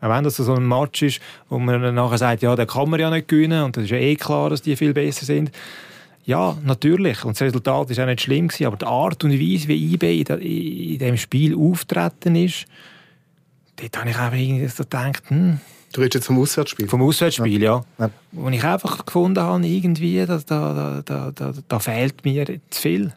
Auch 0.00 0.10
wenn 0.10 0.24
das 0.24 0.36
so 0.36 0.54
ein 0.54 0.66
Match 0.66 1.02
ist, 1.02 1.20
wo 1.48 1.58
man 1.58 1.94
nachher 1.94 2.18
sagt, 2.18 2.42
ja, 2.42 2.54
da 2.54 2.66
kann 2.66 2.90
man 2.90 3.00
ja 3.00 3.10
nicht 3.10 3.28
gewinnen 3.28 3.64
und 3.64 3.76
das 3.76 3.84
ist 3.84 3.90
ja 3.90 3.98
eh 3.98 4.16
klar, 4.16 4.50
dass 4.50 4.62
die 4.62 4.76
viel 4.76 4.94
besser 4.94 5.26
sind. 5.26 5.50
Ja, 6.24 6.56
natürlich. 6.62 7.24
Und 7.24 7.36
das 7.36 7.42
Resultat 7.42 7.90
ist 7.90 7.98
auch 8.00 8.06
nicht 8.06 8.20
schlimm 8.20 8.48
gewesen, 8.48 8.66
aber 8.66 8.76
die 8.76 8.84
Art 8.84 9.24
und 9.24 9.32
Weise, 9.32 9.68
wie 9.68 9.94
IB 9.94 10.20
in 10.20 10.98
diesem 10.98 11.16
Spiel 11.16 11.56
auftreten 11.56 12.36
ist, 12.36 12.66
dort 13.76 13.98
habe 13.98 14.10
ich 14.10 14.18
einfach 14.18 14.38
irgendwie 14.38 14.68
so 14.68 14.82
gedacht, 14.84 15.22
hm, 15.28 15.58
Du 15.92 16.02
redest 16.02 16.16
jetzt 16.16 16.26
vom 16.26 16.38
Auswärtsspiel? 16.38 16.86
Vom 16.86 17.02
Auswärtsspiel, 17.02 17.62
ja. 17.62 17.82
ja. 17.98 18.10
Wo 18.32 18.48
ich 18.50 18.62
einfach 18.62 19.06
gefunden 19.06 19.40
habe, 19.40 19.66
irgendwie, 19.66 20.24
da, 20.26 20.38
da, 20.46 21.02
da, 21.04 21.32
da, 21.34 21.52
da 21.66 21.78
fehlt 21.78 22.24
mir 22.24 22.44
zu 22.68 22.82
viel. 22.82 23.12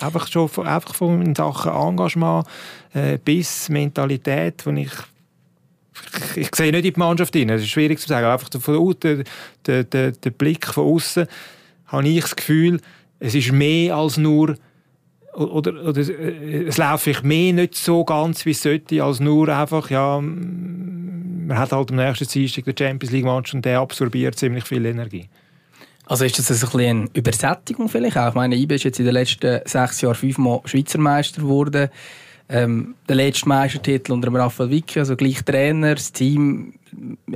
Einfach 0.00 0.26
schon 0.26 0.50
einfach 0.66 0.94
von 0.94 1.34
Sachen 1.34 1.72
Engagement, 1.72 2.46
äh, 2.92 3.18
Biss, 3.18 3.68
Mentalität, 3.68 4.66
wo 4.66 4.70
ich 4.70 4.90
ich, 6.34 6.36
ich 6.36 6.54
sehe 6.54 6.72
nicht 6.72 6.84
in 6.84 6.94
die 6.94 6.98
Mannschaft 6.98 7.34
rein, 7.36 7.48
das 7.48 7.62
ist 7.62 7.68
schwierig 7.68 7.98
zu 7.98 8.08
sagen, 8.08 8.26
einfach 8.26 8.48
von 8.60 8.96
der, 9.02 9.24
der, 9.66 9.84
der, 9.84 10.12
der 10.12 10.30
Blick 10.30 10.66
von 10.66 10.84
außen 10.84 11.26
habe 11.86 12.08
ich 12.08 12.20
das 12.20 12.36
Gefühl, 12.36 12.80
es 13.18 13.34
ist 13.34 13.52
mehr 13.52 13.96
als 13.96 14.16
nur 14.16 14.56
oder, 15.36 15.84
oder 15.84 16.00
es 16.00 16.78
läuft 16.78 17.04
vielleicht 17.04 17.24
mehr 17.24 17.52
nicht 17.52 17.74
so 17.74 18.04
ganz, 18.04 18.46
wie 18.46 18.52
es 18.52 18.62
sollte, 18.62 19.02
als 19.02 19.20
nur 19.20 19.48
einfach, 19.48 19.90
ja, 19.90 20.18
man 20.20 21.58
hat 21.58 21.72
halt 21.72 21.90
am 21.90 21.96
nächsten 21.96 22.26
Dienstag 22.26 22.64
der 22.64 22.74
Champions 22.78 23.12
League 23.12 23.24
Match 23.24 23.52
und 23.52 23.64
der 23.64 23.80
absorbiert 23.80 24.38
ziemlich 24.38 24.64
viel 24.64 24.84
Energie. 24.86 25.28
Also 26.06 26.24
ist 26.24 26.38
das 26.38 26.50
ein 26.50 26.60
bisschen 26.60 26.80
eine 26.80 27.08
Übersättigung 27.14 27.88
vielleicht 27.88 28.16
auch? 28.16 28.28
Ich 28.28 28.34
meine, 28.34 28.56
IBE 28.56 28.76
ist 28.76 28.84
jetzt 28.84 28.98
in 28.98 29.04
den 29.04 29.14
letzten 29.14 29.60
sechs 29.64 30.00
Jahren 30.00 30.14
fünfmal 30.14 30.60
Schweizer 30.64 30.98
Meister 30.98 31.42
geworden. 31.42 31.88
Ähm, 32.48 32.94
der 33.08 33.16
letzte 33.16 33.48
Meistertitel 33.48 34.12
unter 34.12 34.32
Raphael 34.32 34.70
Vicky, 34.70 35.00
also 35.00 35.16
gleich 35.16 35.44
Trainer, 35.44 35.96
das 35.96 36.12
Team 36.12 36.74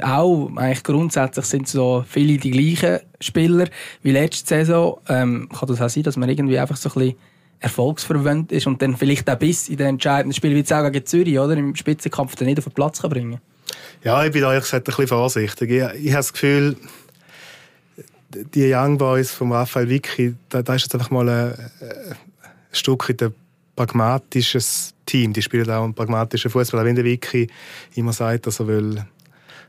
auch. 0.02 0.50
Eigentlich 0.56 0.84
grundsätzlich 0.84 1.44
sind 1.46 1.68
so 1.68 2.04
viele 2.08 2.38
die 2.38 2.50
gleichen 2.50 3.00
Spieler 3.20 3.66
wie 4.02 4.12
letzte 4.12 4.48
Saison. 4.48 5.00
Ähm, 5.08 5.48
kann 5.48 5.68
das 5.68 5.80
auch 5.80 5.88
sein, 5.88 6.04
dass 6.04 6.16
man 6.16 6.28
irgendwie 6.28 6.58
einfach 6.58 6.76
so 6.76 6.88
ein 6.90 6.94
bisschen 6.94 7.16
erfolgsverwöhnt 7.58 8.52
ist 8.52 8.66
und 8.66 8.80
dann 8.80 8.96
vielleicht 8.96 9.28
auch 9.28 9.36
bis 9.36 9.68
in 9.68 9.76
den 9.76 9.88
entscheidenden 9.88 10.32
Spiel 10.32 10.52
wie 10.52 10.58
jetzt 10.58 10.72
auch 10.72 10.90
gegen 10.90 11.04
Zürich 11.04 11.38
oder, 11.38 11.56
im 11.56 11.76
Spitzenkampf 11.76 12.36
dann 12.36 12.46
nicht 12.46 12.58
auf 12.58 12.64
den 12.64 12.72
Platz 12.72 13.02
kann 13.02 13.10
bringen 13.10 13.40
Ja, 14.02 14.24
ich 14.24 14.32
bin 14.32 14.42
da 14.42 14.52
ehrlich 14.52 14.64
gesagt 14.64 14.88
ein 14.88 14.92
bisschen 14.92 15.08
vorsichtig. 15.08 15.70
Ich, 15.70 15.76
ich 15.76 16.12
habe 16.12 16.16
das 16.16 16.32
Gefühl, 16.32 16.76
die 18.54 18.72
Young 18.72 18.96
Boys 18.96 19.30
von 19.32 19.52
Raphael 19.52 19.88
Vicky, 19.88 20.34
da, 20.48 20.62
da 20.62 20.74
ist 20.74 20.82
jetzt 20.82 20.94
einfach 20.94 21.10
mal 21.10 21.28
eine, 21.28 21.70
Stück 22.72 23.08
in 23.08 23.16
ein 23.26 23.34
pragmatisches 23.80 24.92
Team. 25.06 25.32
Die 25.32 25.40
spielen 25.40 25.70
auch 25.70 25.84
einen 25.84 25.94
pragmatischen 25.94 26.50
Fußball. 26.50 26.84
Wenn 26.84 26.96
der 26.96 27.04
Vicky 27.06 27.46
immer 27.94 28.12
sagt, 28.12 28.46
dass 28.46 28.60
er 28.60 28.66
will 28.66 29.06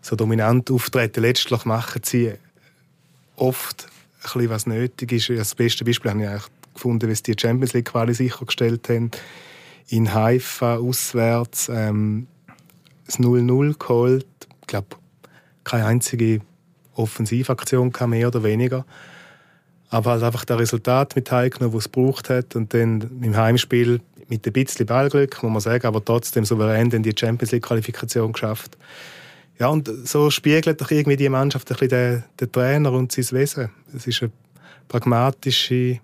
so 0.02 0.18
dominant 0.18 0.70
auftreten 0.70 1.22
letztlich 1.22 1.64
machen 1.64 2.02
sie 2.04 2.34
oft 3.38 3.86
ein 3.86 4.22
bisschen, 4.24 4.50
was 4.50 4.66
nötig 4.66 5.14
ist. 5.14 5.30
Das 5.30 5.56
beste 5.56 5.86
Beispiel 5.86 6.12
habe 6.12 6.24
ich 6.24 6.28
eigentlich 6.28 6.52
gefunden, 6.74 7.10
wie 7.10 7.16
sie 7.16 7.24
die 7.24 7.36
Champions 7.40 7.72
League 7.72 7.86
Quali 7.86 8.14
sichergestellt 8.14 8.90
haben. 8.90 9.12
In 9.88 10.14
Haifa 10.14 10.76
auswärts 10.76 11.70
ähm, 11.70 12.28
das 13.06 13.18
0-0 13.18 13.78
geholt. 13.78 14.28
Ich 14.60 14.68
glaube, 14.68 14.98
keine 15.64 15.86
einzige 15.86 16.42
Offensivaktion 16.96 17.94
mehr 18.08 18.28
oder 18.28 18.44
weniger. 18.44 18.86
Aber 19.92 20.12
halt 20.12 20.24
einfach 20.24 20.46
das 20.46 20.58
Resultat 20.58 21.16
mit 21.16 21.32
heimgenommen, 21.32 21.76
das 21.76 21.86
es 21.86 21.92
gebraucht 21.92 22.30
hat. 22.30 22.56
Und 22.56 22.74
dann 22.74 23.12
im 23.22 23.36
Heimspiel 23.36 24.00
mit 24.30 24.48
ein 24.48 24.54
bisschen 24.54 24.86
Ballglück, 24.86 25.44
muss 25.44 25.52
man 25.52 25.62
sagen, 25.62 25.86
aber 25.86 26.04
trotzdem 26.04 26.46
souverän 26.46 26.90
dann 26.90 27.04
die 27.04 27.14
Champions 27.16 27.52
League-Qualifikation 27.52 28.32
geschafft. 28.32 28.78
Ja, 29.60 29.68
und 29.68 29.92
so 30.06 30.32
spiegelt 30.32 30.82
doch 30.82 30.90
irgendwie 30.90 31.18
die 31.18 31.30
Mannschaft 31.30 31.70
ein 31.70 31.78
bisschen 31.78 31.90
den, 31.90 32.24
den 32.40 32.52
Trainer 32.52 32.94
und 32.94 33.12
sein 33.12 33.38
Wesen. 33.38 33.70
Es 33.96 34.08
ist 34.08 34.24
eine 34.24 34.32
pragmatische, 34.88 36.00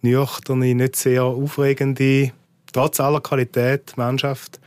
nüchterne, 0.00 0.74
nicht 0.74 0.96
sehr 0.96 1.24
aufregende, 1.24 2.32
trotz 2.72 3.00
aller 3.00 3.20
Qualität 3.20 3.96
Mannschaft, 3.96 4.60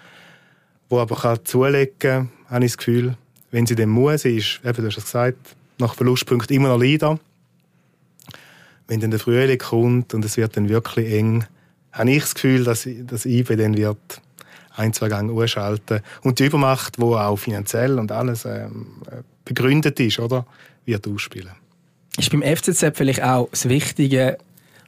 die 0.91 0.95
aber 0.95 1.15
kann 1.15 1.39
zulegen 1.43 1.97
kann, 1.97 2.29
habe 2.49 2.65
ich 2.65 2.73
das 2.73 2.77
Gefühl, 2.77 3.17
wenn 3.51 3.65
sie 3.65 3.75
dem 3.75 3.89
muss, 3.89 4.25
ist, 4.25 4.59
eben, 4.63 4.81
du 4.81 4.87
hast 4.87 4.97
es 4.97 5.05
gesagt, 5.05 5.55
nach 5.77 5.95
Verlustpunkt 5.95 6.51
immer 6.51 6.69
noch 6.69 6.79
Leader. 6.79 7.19
Wenn 8.87 8.99
dann 8.99 9.11
der 9.11 9.19
Frühling 9.19 9.57
kommt 9.57 10.13
und 10.13 10.23
es 10.25 10.37
wird 10.37 10.57
dann 10.57 10.69
wirklich 10.69 11.11
eng, 11.13 11.45
habe 11.91 12.11
ich 12.11 12.21
das 12.21 12.35
Gefühl, 12.35 12.63
dass, 12.63 12.87
dass 13.07 13.25
IBE 13.25 13.55
dann 13.55 13.77
wird 13.77 14.21
ein, 14.75 14.93
zwei 14.93 15.07
Gänge 15.07 15.31
umschalten 15.31 16.01
und 16.23 16.39
die 16.39 16.45
Übermacht, 16.45 16.97
die 16.97 17.03
auch 17.03 17.37
finanziell 17.37 17.97
und 17.97 18.11
alles 18.11 18.45
ähm, 18.45 18.87
begründet 19.45 19.99
ist, 19.99 20.19
oder, 20.19 20.45
wird 20.85 21.07
ausspielen. 21.07 21.53
Ist 22.17 22.31
beim 22.31 22.43
FCZ 22.43 22.91
vielleicht 22.93 23.23
auch 23.23 23.49
das 23.49 23.67
Wichtige, 23.67 24.37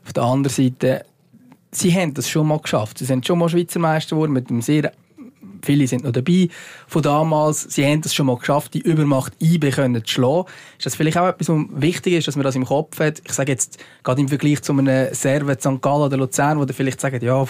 auf 0.06 0.14
der 0.14 0.24
anderen 0.24 0.56
Seite, 0.56 1.06
sie 1.72 1.94
haben 1.94 2.14
das 2.14 2.30
schon 2.30 2.48
mal 2.48 2.60
geschafft. 2.60 2.98
Sie 2.98 3.06
sind 3.06 3.26
schon 3.26 3.40
mal 3.40 3.50
Schweizer 3.50 3.80
Meister 3.80 4.16
geworden 4.16 4.32
mit 4.32 4.50
einem 4.50 4.62
sehr 4.62 4.94
viele 5.68 5.88
sind 5.88 6.04
noch 6.04 6.12
dabei 6.12 6.50
von 6.88 7.02
damals. 7.04 7.62
Sie 7.62 7.86
haben 7.86 8.02
es 8.04 8.16
schon 8.16 8.26
mal 8.26 8.38
geschafft, 8.38 8.74
die 8.74 8.80
Übermacht 8.80 9.34
IB 9.40 9.72
zu 9.72 10.02
schlagen. 10.06 10.46
Ist 10.78 10.86
das 10.86 10.96
vielleicht 10.96 11.18
auch 11.18 11.28
etwas, 11.28 11.50
was 11.50 11.66
wichtig 11.70 12.14
ist, 12.14 12.28
dass 12.28 12.36
man 12.36 12.44
das 12.44 12.56
im 12.56 12.66
Kopf 12.66 13.00
hat? 13.00 13.22
Ich 13.24 13.34
sage 13.34 13.52
jetzt 13.52 13.78
gerade 14.04 14.22
im 14.22 14.30
Vergleich 14.30 14.62
zu 14.64 14.74
einem 14.74 15.14
Servet 15.14 15.62
St. 15.62 15.82
Gallen 15.82 16.04
oder 16.04 16.18
Luzern, 16.18 16.58
wo 16.58 16.66
der 16.66 16.76
vielleicht 16.76 17.00
sagen, 17.00 17.24
ja, 17.24 17.46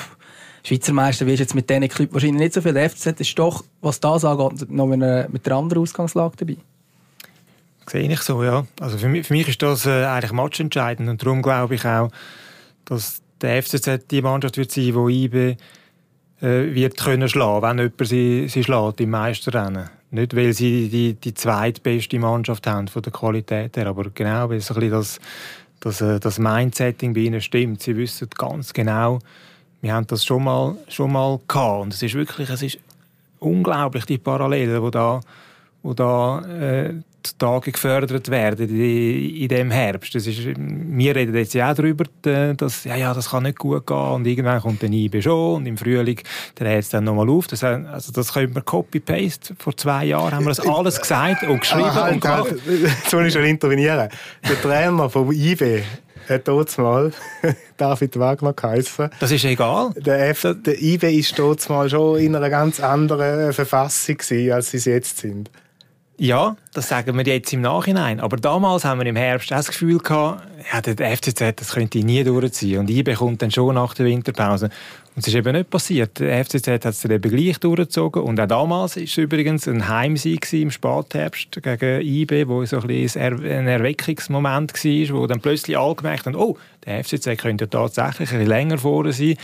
Schweizer 0.64 0.92
Meister 0.92 1.26
wirst 1.26 1.40
jetzt 1.40 1.56
mit 1.56 1.70
diesen 1.70 1.88
Clubs 1.88 2.14
wahrscheinlich 2.14 2.42
nicht 2.42 2.54
so 2.54 2.62
viel. 2.62 2.74
Der 2.74 2.90
FCZ 2.90 3.22
ist 3.22 3.40
doch, 3.40 3.64
was 3.80 4.02
das 4.02 4.26
angeht, 4.26 4.70
noch 4.70 4.88
mit 4.88 5.02
einer, 5.02 5.30
mit 5.30 5.48
einer 5.48 5.58
anderen 5.58 5.82
Ausgangslage 5.82 6.36
dabei. 6.38 6.58
Sehe 7.90 8.12
ich 8.12 8.22
so, 8.22 8.44
ja. 8.44 8.66
Also 8.82 8.98
für 8.98 9.08
mich, 9.08 9.26
für 9.26 9.34
mich 9.34 9.48
ist 9.48 9.62
das 9.62 9.86
äh, 9.86 10.04
eigentlich 10.04 10.34
matchentscheidend 10.34 11.08
und 11.08 11.24
darum 11.24 11.42
glaube 11.42 11.76
ich 11.76 11.86
auch, 11.86 12.10
dass 12.84 13.22
der 13.40 13.64
FCZ 13.64 14.10
die 14.12 14.22
Mannschaft 14.22 14.58
wird 14.58 14.72
sein, 14.72 14.84
die 14.84 15.24
IB 15.24 15.58
äh, 16.42 16.74
wird 16.74 16.98
können 16.98 17.30
schlagen, 17.30 17.62
wenn 17.64 17.78
jemand 17.78 18.08
sie, 18.08 18.48
sie 18.48 18.64
schlägt 18.64 19.02
im 19.02 19.10
Meisterrennen. 19.10 19.90
Nicht, 20.10 20.36
weil 20.36 20.54
sie 20.54 20.88
die, 20.88 21.14
die 21.14 21.34
zweitbeste 21.34 22.18
Mannschaft 22.20 22.66
haben 22.68 22.88
von 22.88 23.02
der 23.02 23.12
Qualität 23.12 23.76
her, 23.76 23.88
aber 23.88 24.06
genau, 24.14 24.50
weil 24.50 24.62
so 24.62 24.74
ein 24.76 24.90
das, 24.90 25.20
das, 25.80 26.02
äh, 26.02 26.20
das 26.20 26.40
Mindsetting 26.40 27.14
bei 27.14 27.22
ihnen 27.22 27.42
stimmt. 27.42 27.82
Sie 27.82 27.96
wissen 27.98 28.30
ganz 28.38 28.72
genau, 28.72 29.20
wir 29.82 29.94
haben 29.94 30.08
das 30.08 30.24
schon 30.24 30.44
mal, 30.44 30.76
schon 30.88 31.12
mal 31.12 31.40
gehabt. 31.48 31.82
Und 31.82 31.94
es 31.94 32.02
ist 32.02 32.16
wirklich, 32.16 32.50
es 32.50 32.62
ist 32.62 32.80
unglaublich, 33.40 34.06
die 34.06 34.18
Parallelen, 34.18 34.84
die 34.84 34.92
da, 34.92 35.20
wo 35.84 35.94
da 35.94 36.42
äh, 36.42 36.94
Tage 37.36 37.72
gefördert 37.72 38.30
werden 38.30 38.70
in 38.70 39.48
diesem 39.48 39.72
Herbst. 39.72 40.14
Das 40.16 40.28
ist, 40.28 40.40
wir 40.46 41.16
reden 41.16 41.36
jetzt 41.36 41.54
ja 41.54 41.72
auch 41.72 41.76
darüber, 41.76 42.06
dass 42.22 42.84
ja, 42.84 42.96
ja, 42.96 43.14
das 43.14 43.32
kann 43.32 43.44
nicht 43.44 43.58
gut 43.58 43.88
gehen 43.88 43.98
und 43.98 44.28
irgendwann 44.28 44.62
kommt 44.62 44.82
der 44.82 44.92
IB 44.92 45.22
schon 45.22 45.56
und 45.56 45.66
im 45.66 45.78
Frühling 45.78 46.20
hört 46.60 46.84
es 46.84 46.90
dann 46.90 47.04
nochmal 47.04 47.30
auf. 47.30 47.48
Das, 47.48 47.64
also 47.64 48.12
das 48.12 48.34
können 48.34 48.54
wir 48.54 48.62
Copy-Paste. 48.62 49.56
Vor 49.58 49.76
zwei 49.76 50.06
Jahren 50.06 50.34
haben 50.34 50.46
wir 50.46 50.50
das 50.50 50.60
alles 50.60 51.02
gesagt 51.02 51.44
und 51.44 51.60
geschrieben 51.60 51.84
ah, 51.86 52.04
halt, 52.04 52.14
und 52.14 52.22
gemacht. 52.22 52.56
Jetzt 52.68 53.14
muss 53.14 53.26
ich 53.26 53.34
schon 53.34 53.46
intervenieren. 53.46 54.10
Der 54.48 54.62
Trainer 54.62 55.10
vom 55.10 55.32
IB 55.32 55.84
hat 56.30 56.48
dort 56.48 56.78
mal 56.78 57.12
David 57.78 58.20
Wagner 58.20 58.54
geheißen. 58.54 59.10
Das 59.20 59.32
ist 59.32 59.46
egal. 59.46 59.92
Der, 59.96 60.30
F 60.30 60.48
der 60.56 60.82
IB 60.82 61.18
ist 61.18 61.38
dort 61.38 61.68
mal 61.70 61.90
schon 61.90 62.20
in 62.20 62.36
einer 62.36 62.50
ganz 62.50 62.80
anderen 62.80 63.54
Verfassung 63.54 64.18
gewesen, 64.18 64.52
als 64.52 64.72
sie 64.72 64.78
es 64.78 64.86
jetzt 64.86 65.18
sind. 65.20 65.50
Ja, 66.20 66.56
das 66.74 66.90
sagen 66.90 67.16
wir 67.16 67.24
jetzt 67.26 67.54
im 67.54 67.62
Nachhinein. 67.62 68.20
Aber 68.20 68.38
damals 68.38 68.84
haben 68.86 69.00
wir 69.00 69.06
im 69.06 69.16
Herbst 69.16 69.52
das 69.52 69.68
Gefühl 69.68 70.00
gehabt, 70.00 70.48
ja, 70.74 70.82
der 70.82 71.16
FCZ, 71.16 71.54
das 71.56 71.74
könnte 71.74 72.00
nie 72.00 72.24
durchziehen. 72.24 72.80
Und 72.80 72.90
IB 72.90 73.14
kommt 73.14 73.44
dann 73.44 73.52
schon 73.52 73.76
nach 73.76 73.94
der 73.94 74.08
Winterpause. 74.08 74.72
Und 75.16 75.22
es 75.22 75.28
ist 75.28 75.36
eben 75.36 75.56
nicht 75.56 75.70
passiert. 75.70 76.20
Der 76.20 76.44
FCZ 76.44 76.68
hat 76.70 76.86
es 76.86 77.02
dann 77.02 77.12
eben 77.12 77.36
gleich 77.36 77.60
durchgezogen. 77.60 78.24
Und 78.24 78.40
auch 78.40 78.48
damals 78.48 78.96
war 78.96 79.04
es 79.04 79.16
übrigens 79.16 79.68
ein 79.68 79.88
Heimsieg 79.88 80.52
im 80.54 80.72
Spätherbst 80.72 81.62
gegen 81.62 82.02
IB, 82.02 82.48
wo 82.48 82.66
so 82.66 82.78
ein, 82.78 82.90
ein 82.90 83.68
Erweckungsmoment 83.68 84.74
war, 84.74 85.18
wo 85.18 85.28
dann 85.28 85.40
plötzlich 85.40 85.78
alle 85.78 85.94
gemerkt 85.94 86.26
haben, 86.26 86.36
oh, 86.36 86.58
der 86.86 87.04
FCZ 87.04 87.38
könnte 87.38 87.70
tatsächlich 87.70 88.32
ein 88.32 88.40
bisschen 88.40 88.48
länger 88.48 88.80
vorne 88.80 89.14
sein. 89.14 89.36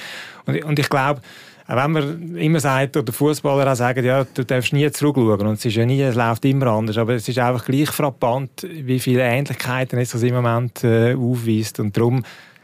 Und 0.48 0.80
ich 0.80 0.90
glaube, 0.90 1.22
auch 1.68 1.76
wenn 1.78 1.92
man 1.92 2.36
immer 2.36 2.60
sagt, 2.60 2.98
oder 2.98 3.14
Fußballer 3.14 3.72
auch 3.72 3.76
sagen, 3.76 4.04
ja, 4.04 4.26
du 4.26 4.44
darfst 4.44 4.74
nie 4.74 4.90
zurückschauen 4.92 5.48
und 5.48 5.54
es 5.54 5.66
ist 5.66 5.76
ja 5.76 5.86
nie, 5.86 6.02
es 6.02 6.16
läuft 6.16 6.44
immer 6.46 6.68
anders, 6.68 6.98
aber 6.98 7.14
es 7.14 7.28
ist 7.28 7.40
einfach 7.40 7.66
gleich 7.66 7.90
frappant, 7.90 8.68
wie 8.70 9.00
viele 9.00 9.22
Ähnlichkeiten 9.22 10.00
es 10.00 10.14
im 10.14 10.36
Moment 10.36 10.84
äh, 10.84 11.16
aufweist 11.16 11.80
und 11.80 11.96
darum 11.96 12.24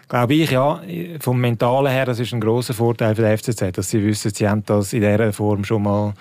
glaube 0.09 0.33
ich, 0.33 0.51
ja, 0.51 0.81
vom 1.19 1.39
Mentalen 1.39 1.91
her, 1.91 2.05
das 2.05 2.19
ist 2.19 2.33
ein 2.33 2.41
großer 2.41 2.73
Vorteil 2.73 3.15
für 3.15 3.21
den 3.21 3.37
FCZ, 3.37 3.77
dass 3.77 3.89
sie 3.89 4.03
wissen, 4.03 4.33
sie 4.33 4.49
haben 4.49 4.63
das 4.65 4.91
in 4.91 5.01
dieser 5.01 5.31
Form 5.31 5.63
schon 5.63 5.83
mal, 5.83 6.13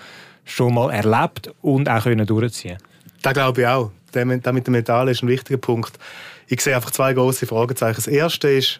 schon 0.45 0.73
mal 0.73 0.91
erlebt 0.91 1.51
und 1.61 1.89
auch 1.89 2.03
können 2.03 2.25
durchziehen 2.25 2.77
Das 3.21 3.33
glaube 3.33 3.61
ich 3.61 3.67
auch. 3.67 3.91
Das 4.11 4.25
mit 4.25 4.45
dem 4.45 4.71
Mentalen 4.71 5.09
ist 5.09 5.21
ein 5.21 5.27
wichtiger 5.27 5.57
Punkt. 5.57 5.91
Ich 6.47 6.61
sehe 6.61 6.75
einfach 6.75 6.91
zwei 6.91 7.13
große 7.13 7.45
Fragezeichen. 7.45 7.95
Das 7.95 8.07
erste 8.07 8.49
ist, 8.49 8.79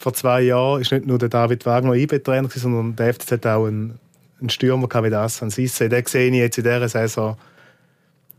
vor 0.00 0.14
zwei 0.14 0.40
Jahren 0.40 0.80
ist 0.80 0.92
nicht 0.92 1.06
nur 1.06 1.18
der 1.18 1.28
David 1.28 1.66
Wagner 1.66 1.92
IB-Trainer, 1.92 2.48
sondern 2.48 2.96
der 2.96 3.12
FCZ 3.12 3.32
hat 3.32 3.46
auch 3.46 3.66
einen, 3.66 3.98
einen 4.40 4.48
Stürmer 4.48 4.88
wie 4.88 5.10
das 5.10 5.42
an 5.42 5.50
Sisse. 5.50 5.90
Den 5.90 6.06
sehe 6.06 6.30
ich 6.30 6.36
jetzt 6.36 6.56
in 6.56 6.64
dieser 6.64 6.88
Saison 6.88 7.36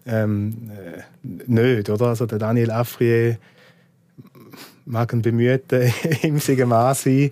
ähm, 0.08 0.72
äh, 0.72 1.04
nicht. 1.22 1.88
Oder? 1.92 2.08
Also 2.08 2.26
der 2.26 2.40
Daniel 2.40 2.72
Afrier 2.72 3.38
mag 4.86 5.14
ein 5.14 5.22
bemühter, 5.22 5.84
imsiger 6.24 6.66
Mann 6.66 6.96
sein. 6.96 7.30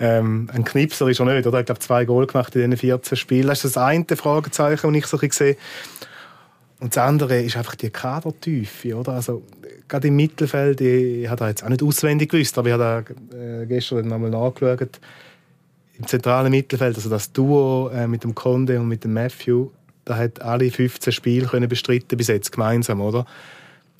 Ähm, 0.00 0.48
ein 0.50 0.64
Knipser 0.64 1.06
ist 1.08 1.20
er 1.20 1.26
nicht. 1.26 1.46
Oder? 1.46 1.60
Ich 1.60 1.66
glaube, 1.66 1.80
zwei 1.80 2.06
Goal 2.06 2.26
gemacht 2.26 2.56
in 2.56 2.70
diesen 2.70 2.78
14 2.78 3.18
Spielen. 3.18 3.48
Das 3.48 3.62
ist 3.62 3.76
das 3.76 3.82
eine 3.82 4.06
Fragezeichen, 4.16 4.94
das 4.94 4.98
ich 4.98 5.06
so 5.06 5.18
ein 5.20 5.30
sehe. 5.30 5.56
Und 6.80 6.96
das 6.96 7.04
andere 7.04 7.42
ist 7.42 7.58
einfach 7.58 7.74
die 7.74 7.90
Kadertiefe. 7.90 8.96
Oder? 8.96 9.12
Also, 9.12 9.42
gerade 9.88 10.08
im 10.08 10.16
Mittelfeld, 10.16 10.80
ich 10.80 11.28
habe 11.28 11.36
da 11.36 11.48
jetzt 11.48 11.64
auch 11.64 11.68
nicht 11.68 11.82
auswendig 11.82 12.30
gewusst, 12.30 12.56
aber 12.58 12.68
ich 12.68 12.72
habe 12.74 13.04
da 13.30 13.36
äh, 13.36 13.66
gestern 13.66 14.08
nochmal 14.08 14.30
nachgeschaut. 14.30 15.00
Im 15.98 16.06
zentralen 16.06 16.50
Mittelfeld, 16.50 16.96
also 16.96 17.10
das 17.10 17.32
Duo 17.32 17.88
äh, 17.88 18.06
mit 18.06 18.24
dem 18.24 18.34
Conde 18.34 18.78
und 18.78 18.88
mit 18.88 19.04
dem 19.04 19.14
Matthew, 19.14 19.70
da 20.04 20.16
hat 20.16 20.40
alle 20.40 20.70
15 20.70 21.12
Spiele 21.12 21.46
können 21.46 21.68
bestritten 21.68 22.16
bis 22.16 22.28
jetzt 22.28 22.52
gemeinsam, 22.52 23.00
oder? 23.00 23.26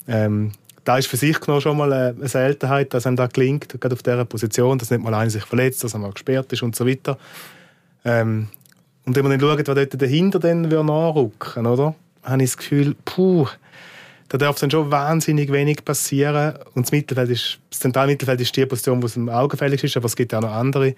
Ähm, 0.07 0.51
da 0.85 0.97
ist 0.97 1.07
für 1.07 1.17
sich 1.17 1.39
genommen 1.39 1.61
schon 1.61 1.77
mal 1.77 1.91
eine 1.91 2.27
Seltenheit, 2.27 2.93
dass 2.93 3.05
einem 3.05 3.17
da 3.17 3.27
gelingt, 3.27 3.79
gerade 3.79 3.93
auf 3.93 4.01
dieser 4.01 4.25
Position, 4.25 4.79
dass 4.79 4.89
nicht 4.89 5.03
mal 5.03 5.13
einer 5.13 5.29
sich 5.29 5.43
verletzt, 5.43 5.83
dass 5.83 5.93
er 5.93 5.99
mal 5.99 6.13
gesperrt 6.13 6.51
ist 6.53 6.63
und 6.63 6.75
so 6.75 6.87
weiter. 6.87 7.17
Ähm, 8.05 8.47
und 9.05 9.15
wenn 9.15 9.23
man 9.23 9.31
dann 9.31 9.41
schaut, 9.41 9.67
was 9.67 9.75
dort 9.75 10.01
dahinter 10.01 10.39
dann 10.39 10.61
nachrücken 10.61 11.67
oder? 11.67 11.95
habe 12.23 12.43
ich 12.43 12.49
das 12.49 12.57
Gefühl, 12.57 12.95
puh, 13.05 13.47
da 14.29 14.37
darf 14.37 14.59
dann 14.59 14.71
schon 14.71 14.91
wahnsinnig 14.91 15.51
wenig 15.51 15.83
passieren. 15.83 16.55
Und 16.75 16.85
das 16.85 16.91
Mittelfeld 16.91 17.29
ist, 17.29 17.59
das 17.71 17.79
Zentralmittelfeld 17.79 18.39
ist 18.41 18.55
die 18.55 18.65
Position, 18.65 19.03
es 19.03 19.17
am 19.17 19.27
augenfälligsten 19.27 19.87
ist, 19.87 19.97
aber 19.97 20.05
es 20.05 20.15
gibt 20.15 20.33
auch 20.33 20.41
noch 20.41 20.53
andere. 20.53 20.95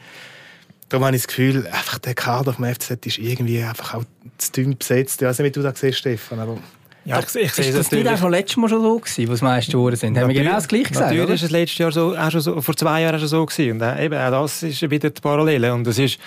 Darum 0.89 1.05
habe 1.05 1.15
ich 1.15 1.23
das 1.23 1.29
Gefühl, 1.29 1.65
einfach 1.67 2.00
der 2.00 2.13
Kader 2.13 2.51
vom 2.51 2.65
FCZ 2.65 3.05
ist 3.05 3.17
irgendwie 3.17 3.63
einfach 3.63 3.93
auch 3.93 4.03
zu 4.38 4.51
dünn 4.51 4.77
besetzt. 4.77 5.21
Ich 5.21 5.27
weiß 5.27 5.39
nicht, 5.39 5.47
wie 5.47 5.51
du 5.51 5.63
das 5.63 5.79
siehst, 5.79 6.00
Stefan, 6.00 6.39
aber 6.39 6.57
Ja, 7.03 7.20
ich, 7.20 7.36
ich 7.36 7.58
ist 7.58 7.77
das 7.77 7.91
nicht 7.91 8.08
auch 8.08 8.29
letztes 8.29 8.58
Mal 8.58 8.70
schon 8.70 8.81
so 8.81 9.00
gewesen, 9.00 9.27
wo 9.27 9.34
es 9.34 9.41
meiste 9.41 9.72
Touren 9.72 9.96
sind? 9.96 10.17
Haben 10.20 10.27
wir 10.27 10.36
genau 10.36 10.53
das 10.53 10.67
Gleiche 10.67 10.89
gesagt? 10.89 11.10
Natürlich 11.12 11.36
ist 11.36 11.43
es 11.43 11.51
letztes 11.51 11.77
Jahr 11.79 11.91
so, 11.91 12.15
auch 12.15 12.29
schon 12.29 12.41
so, 12.41 12.62
vor 12.62 12.75
zwei 12.75 13.01
Jahren 13.01 13.17
schon 13.20 13.27
so 13.27 13.43
gewesen. 13.43 13.72
Und 13.72 13.81
äh, 13.81 14.05
eben, 14.05 14.20
auch 14.20 14.29
das 14.29 14.62
ist 14.62 14.88
wieder 14.88 15.10
die 15.10 15.20
Parallele. 15.20 15.74
Und 15.74 15.88
es 15.88 15.98
ist, 15.98 16.20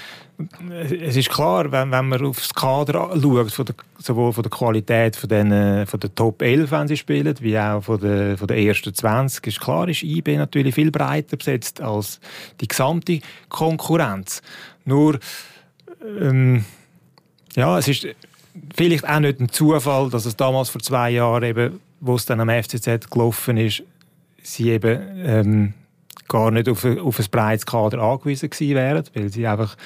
es 1.00 1.14
ist 1.14 1.31
klar, 1.31 1.71
wenn, 1.71 1.93
wenn 1.93 2.09
man 2.09 2.26
aufs 2.26 2.52
Kader 2.52 3.11
schaut, 3.14 3.52
von 3.52 3.64
der, 3.66 3.75
sowohl 3.99 4.33
von 4.33 4.43
der 4.43 4.50
Qualität 4.50 5.14
von, 5.14 5.28
den, 5.28 5.87
von 5.87 6.00
der 6.00 6.12
Top 6.12 6.43
11, 6.43 6.69
wenn 6.73 6.88
sie 6.88 6.97
spielen, 6.97 7.37
wie 7.38 7.57
auch 7.57 7.81
von 7.83 8.00
der, 8.00 8.37
von 8.37 8.49
der 8.49 8.59
ersten 8.59 8.93
20, 8.93 9.47
ist 9.47 9.61
klar, 9.61 9.88
ist 9.88 10.02
IB 10.02 10.37
natürlich 10.37 10.75
viel 10.75 10.90
breiter 10.90 11.37
besetzt 11.37 11.81
als 11.81 12.19
die 12.61 12.66
gesamte 12.66 13.21
Konkurrenz. 13.49 14.43
Nur, 14.85 15.21
ähm, 16.21 16.64
ja, 17.54 17.78
es 17.78 17.87
ist 17.87 18.09
vielleicht 18.75 19.08
auch 19.08 19.20
nicht 19.20 19.40
ein 19.40 19.49
Zufall, 19.49 20.11
dass 20.11 20.26
es 20.26 20.37
damals 20.37 20.68
vor 20.68 20.80
zwei 20.80 21.11
Jahren, 21.11 21.44
eben, 21.44 21.80
wo 22.00 22.14
es 22.14 22.26
dann 22.26 22.40
am 22.40 22.50
FCZ 22.50 23.11
gelaufen 23.11 23.56
ist, 23.56 23.82
sie 24.42 24.70
eben 24.70 25.00
ähm, 25.25 25.75
gar 26.28 26.50
nicht 26.50 26.68
auf, 26.68 26.84
auf 26.84 27.18
ein 27.18 27.26
breites 27.30 27.66
Kader 27.66 28.00
angewiesen 28.00 28.50
gewesen 28.50 28.75
wären, 28.75 29.04
weil 29.14 29.28
sie 29.30 29.46
einfach 29.46 29.76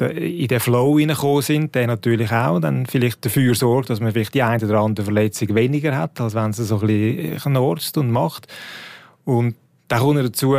in 0.00 0.48
den 0.48 0.58
Flow 0.58 0.98
hineingekommen 0.98 1.42
sind, 1.42 1.74
der 1.74 1.86
natürlich 1.86 2.32
auch 2.32 2.58
dann 2.58 2.86
vielleicht 2.86 3.24
dafür 3.24 3.54
sorgt, 3.54 3.90
dass 3.90 4.00
man 4.00 4.12
vielleicht 4.12 4.34
die 4.34 4.42
eine 4.42 4.64
oder 4.64 4.80
andere 4.80 5.04
Verletzung 5.04 5.54
weniger 5.54 5.96
hat, 5.96 6.20
als 6.20 6.34
wenn 6.34 6.52
sie 6.52 6.64
so 6.64 6.80
ein 6.80 6.86
bisschen 6.86 7.52
knorzt 7.52 7.98
und 7.98 8.10
macht. 8.10 8.48
Und 9.24 9.54
da 9.88 9.98
kommt 9.98 10.18
dazu, 10.18 10.58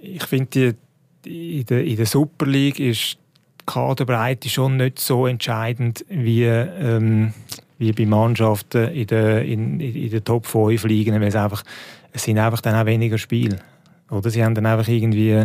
ich 0.00 0.24
finde, 0.24 0.76
in 1.24 1.66
der, 1.66 1.84
in 1.84 1.96
der 1.96 2.06
Super 2.06 2.46
League 2.46 2.78
ist 2.78 3.18
Kaderbreite 3.66 4.48
schon 4.48 4.76
nicht 4.76 4.98
so 4.98 5.26
entscheidend 5.26 6.04
wie, 6.08 6.44
ähm, 6.44 7.34
wie 7.78 7.92
bei 7.92 8.06
Mannschaften 8.06 8.88
in 8.88 9.06
der, 9.06 9.44
in, 9.44 9.80
in 9.80 10.10
der 10.10 10.24
Top 10.24 10.46
5 10.46 10.84
liegen, 10.84 11.20
es 11.22 11.34
es 12.12 12.22
sind 12.22 12.38
einfach 12.38 12.62
dann 12.62 12.74
auch 12.74 12.86
weniger 12.86 13.18
Spiele. 13.18 13.58
Oder 14.10 14.30
sie 14.30 14.42
haben 14.42 14.54
dann 14.54 14.64
einfach 14.64 14.88
irgendwie 14.88 15.44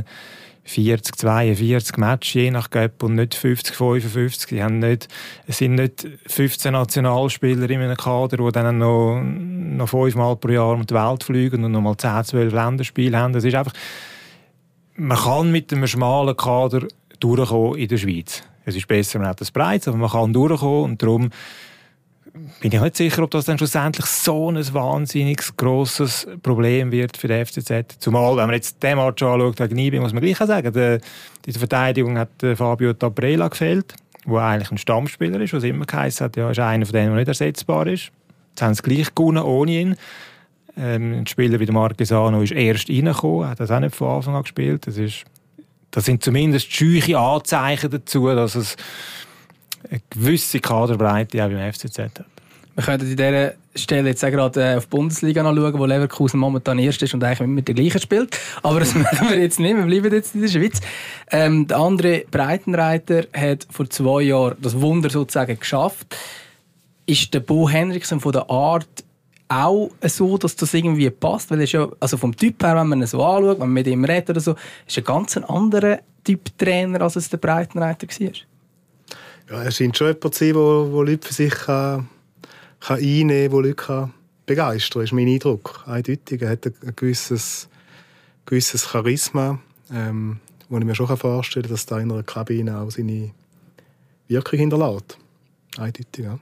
40, 0.64 1.18
42 1.18 1.98
Matches 1.98 2.34
je 2.34 2.52
nach 2.52 2.70
Gap 2.70 3.04
und 3.04 3.16
nicht 3.16 3.36
50, 3.36 3.76
55. 3.76 4.50
Sie 4.50 4.64
haben 4.64 4.80
nicht, 4.80 5.08
es 5.48 5.58
sind 5.58 5.76
nicht 5.76 6.08
15 6.28 6.74
Nationalspieler 6.74 7.70
in 7.70 7.82
einem 7.82 7.98
Kader, 7.98 8.38
die 8.38 8.52
dann 8.52 8.78
noch, 8.78 9.22
noch 9.22 9.90
fünfmal 9.90 10.36
pro 10.36 10.50
Jahr 10.50 10.74
um 10.74 10.86
die 10.86 10.94
Welt 10.94 11.24
fliegen 11.24 11.64
und 11.66 11.72
noch 11.72 11.82
mal 11.82 11.98
10, 11.98 12.24
12 12.24 12.54
Länderspiele 12.54 13.18
haben. 13.18 13.34
Das 13.34 13.44
ist 13.44 13.56
einfach, 13.56 13.74
man 14.96 15.18
kann 15.18 15.52
mit 15.52 15.74
einem 15.74 15.88
schmalen 15.88 16.38
Kader 16.38 16.88
durchkommen 17.24 17.78
in 17.78 17.88
der 17.88 17.98
Schweiz. 17.98 18.44
Es 18.66 18.76
ist 18.76 18.88
besser, 18.88 19.20
man 19.20 19.30
hat 19.30 19.42
das 19.42 19.52
Breites, 19.52 19.88
aber 19.88 19.98
man 19.98 20.10
kann 20.10 20.34
durchkommen 20.34 20.84
und 20.84 21.02
darum 21.02 21.30
bin 22.62 22.72
ich 22.72 22.82
nicht 22.82 22.96
sicher, 22.96 23.24
ob 23.24 23.32
das 23.32 23.46
dann 23.46 23.58
schlussendlich 23.58 24.06
so 24.06 24.50
ein 24.50 24.74
wahnsinnig 24.74 25.44
grosses 25.58 26.28
Problem 26.42 26.92
wird 26.92 27.18
für 27.18 27.28
den 27.28 27.46
FCZ. 27.46 28.00
Zumal, 28.00 28.38
wenn 28.38 28.46
man 28.46 28.56
jetzt 28.56 28.82
den 28.82 28.98
Match 28.98 29.22
anschaut 29.22 29.58
gegen 29.58 29.78
IB, 29.78 30.00
muss 30.00 30.14
man 30.14 30.24
gleich 30.24 30.38
sagen, 30.38 30.72
der, 30.72 30.96
in 30.96 31.54
der 31.54 31.60
Verteidigung 31.60 32.18
hat 32.18 32.30
Fabio 32.56 32.94
Tabrela 32.94 33.50
gefehlt, 33.50 33.94
der 34.26 34.38
eigentlich 34.38 34.72
ein 34.72 34.78
Stammspieler 34.78 35.42
ist, 35.42 35.54
was 35.54 35.64
immer 35.64 35.86
geheißen 35.86 36.26
hat, 36.26 36.38
ja, 36.38 36.50
ist 36.52 36.60
einer 36.60 36.86
von 36.86 36.94
denen, 36.94 37.08
der 37.08 37.16
nicht 37.18 37.28
ersetzbar 37.28 37.88
ist. 37.88 38.12
Jetzt 38.52 38.62
haben 38.62 38.74
sie 38.74 38.84
gleich 38.84 39.14
gewonnen 39.14 39.44
ohne 39.44 39.72
ihn. 39.72 39.96
Ähm, 40.78 41.14
ein 41.14 41.28
Spieler 41.28 41.60
wie 41.60 41.66
der 41.66 41.74
Marquesano 41.74 42.42
ist 42.42 42.54
erst 42.54 42.90
reingekommen, 42.90 43.50
hat 43.50 43.60
das 43.60 43.72
auch 43.72 43.80
nicht 43.80 43.96
von 43.96 44.08
Anfang 44.10 44.36
an 44.36 44.44
gespielt. 44.44 44.88
Das 44.88 44.98
ist 44.98 45.26
das 45.92 46.06
sind 46.06 46.24
zumindest 46.24 46.74
scheuche 46.74 47.18
Anzeichen 47.18 47.92
dazu, 47.92 48.28
dass 48.28 48.56
es 48.56 48.76
eine 49.90 50.02
gewisse 50.10 50.60
Kaderbreite 50.60 51.44
auch 51.44 51.50
beim 51.50 51.74
FCZ 51.74 52.00
hat. 52.00 52.26
Wir 52.76 52.84
können 52.84 53.02
an 53.02 53.16
dieser 53.16 53.54
Stelle 53.76 54.10
jetzt 54.10 54.24
auch 54.24 54.30
gerade 54.30 54.64
äh, 54.64 54.78
auf 54.78 54.86
die 54.86 54.90
Bundesliga 54.90 55.44
anschauen, 55.44 55.78
wo 55.78 55.86
Leverkusen 55.86 56.40
momentan 56.40 56.80
erst 56.80 57.02
ist 57.02 57.14
und 57.14 57.24
eigentlich 57.24 57.48
mit 57.48 57.68
der 57.68 57.76
gleichen 57.76 58.00
spielt. 58.00 58.38
Aber 58.64 58.80
das 58.80 58.96
machen 58.96 59.30
wir 59.30 59.40
jetzt 59.40 59.60
nicht, 59.60 59.76
wir 59.76 59.84
bleiben 59.84 60.14
jetzt 60.14 60.36
in 60.36 60.42
der 60.42 60.48
Schweiz. 60.48 60.80
Ähm, 61.32 61.68
der 61.68 61.78
andere 61.78 62.24
Breitenreiter 62.32 63.26
hat 63.34 63.68
vor 63.70 63.90
zwei 63.90 64.22
Jahren 64.24 64.56
das 64.62 64.80
Wunder 64.80 65.10
sozusagen 65.10 65.60
geschafft. 65.60 66.16
Ist 67.06 67.34
der 67.34 67.42
Bo 67.42 67.68
Henriksen 67.68 68.20
von 68.22 68.32
der 68.32 68.50
Art 68.50 68.88
auch 69.52 69.92
so, 70.04 70.38
dass 70.38 70.56
das 70.56 70.74
irgendwie 70.74 71.10
passt? 71.10 71.52
Weil 71.52 71.62
ist 71.62 71.74
ja, 71.74 71.90
also 72.00 72.18
vom 72.18 72.36
Typ 72.36 72.64
her, 72.64 72.76
wenn 72.76 72.88
man 72.88 73.02
ihn 73.02 73.08
so 73.08 73.24
anschaut, 73.24 73.60
wenn 73.60 73.68
man 73.68 73.74
mit 73.74 73.88
ihm 73.88 74.06
redet 74.06 74.30
oder 74.32 74.40
so, 74.40 74.56
ist 74.88 74.98
er 74.98 75.04
ganz 75.04 75.36
ein 75.36 75.44
anderer 75.44 76.00
Typ 76.24 76.58
Trainer, 76.58 77.02
als 77.02 77.16
es 77.18 77.30
der 77.30 77.38
Breitenreiter 77.38 78.08
war. 78.08 78.32
Ja, 79.50 79.64
er 79.64 79.72
scheint 79.72 79.98
schon 79.98 80.08
jemand 80.08 80.34
zu 80.34 80.46
sein, 80.46 80.54
der, 80.54 80.86
der 80.86 81.04
Leute 81.04 81.28
für 81.28 81.34
sich 81.34 81.54
kann, 81.54 82.08
kann 82.80 83.00
einnehmen 83.00 83.50
kann, 83.50 83.52
der 83.52 83.62
Leute 83.62 83.76
kann 83.76 84.14
begeistern 84.46 85.00
kann, 85.00 85.04
ist 85.04 85.14
mein 85.14 85.28
Eindruck. 85.28 85.84
Eindeutig. 85.86 86.42
Er 86.42 86.50
hat 86.50 86.66
ein 86.66 86.94
gewisses, 86.96 87.68
gewisses 88.46 88.90
Charisma, 88.90 89.60
ähm, 89.92 90.40
wo 90.70 90.78
ich 90.78 90.86
mir 90.86 90.96
schon 90.96 91.18
vorstellen 91.18 91.64
kann, 91.64 91.72
dass 91.72 91.86
da 91.86 92.00
in 92.00 92.12
einer 92.12 92.24
Kabine 92.24 92.80
auch 92.80 92.92
seine 92.92 93.32
Wirkung 94.28 94.60
hinterlässt. 94.60 95.18
Eindeutig, 95.78 96.26
ja. 96.26 96.40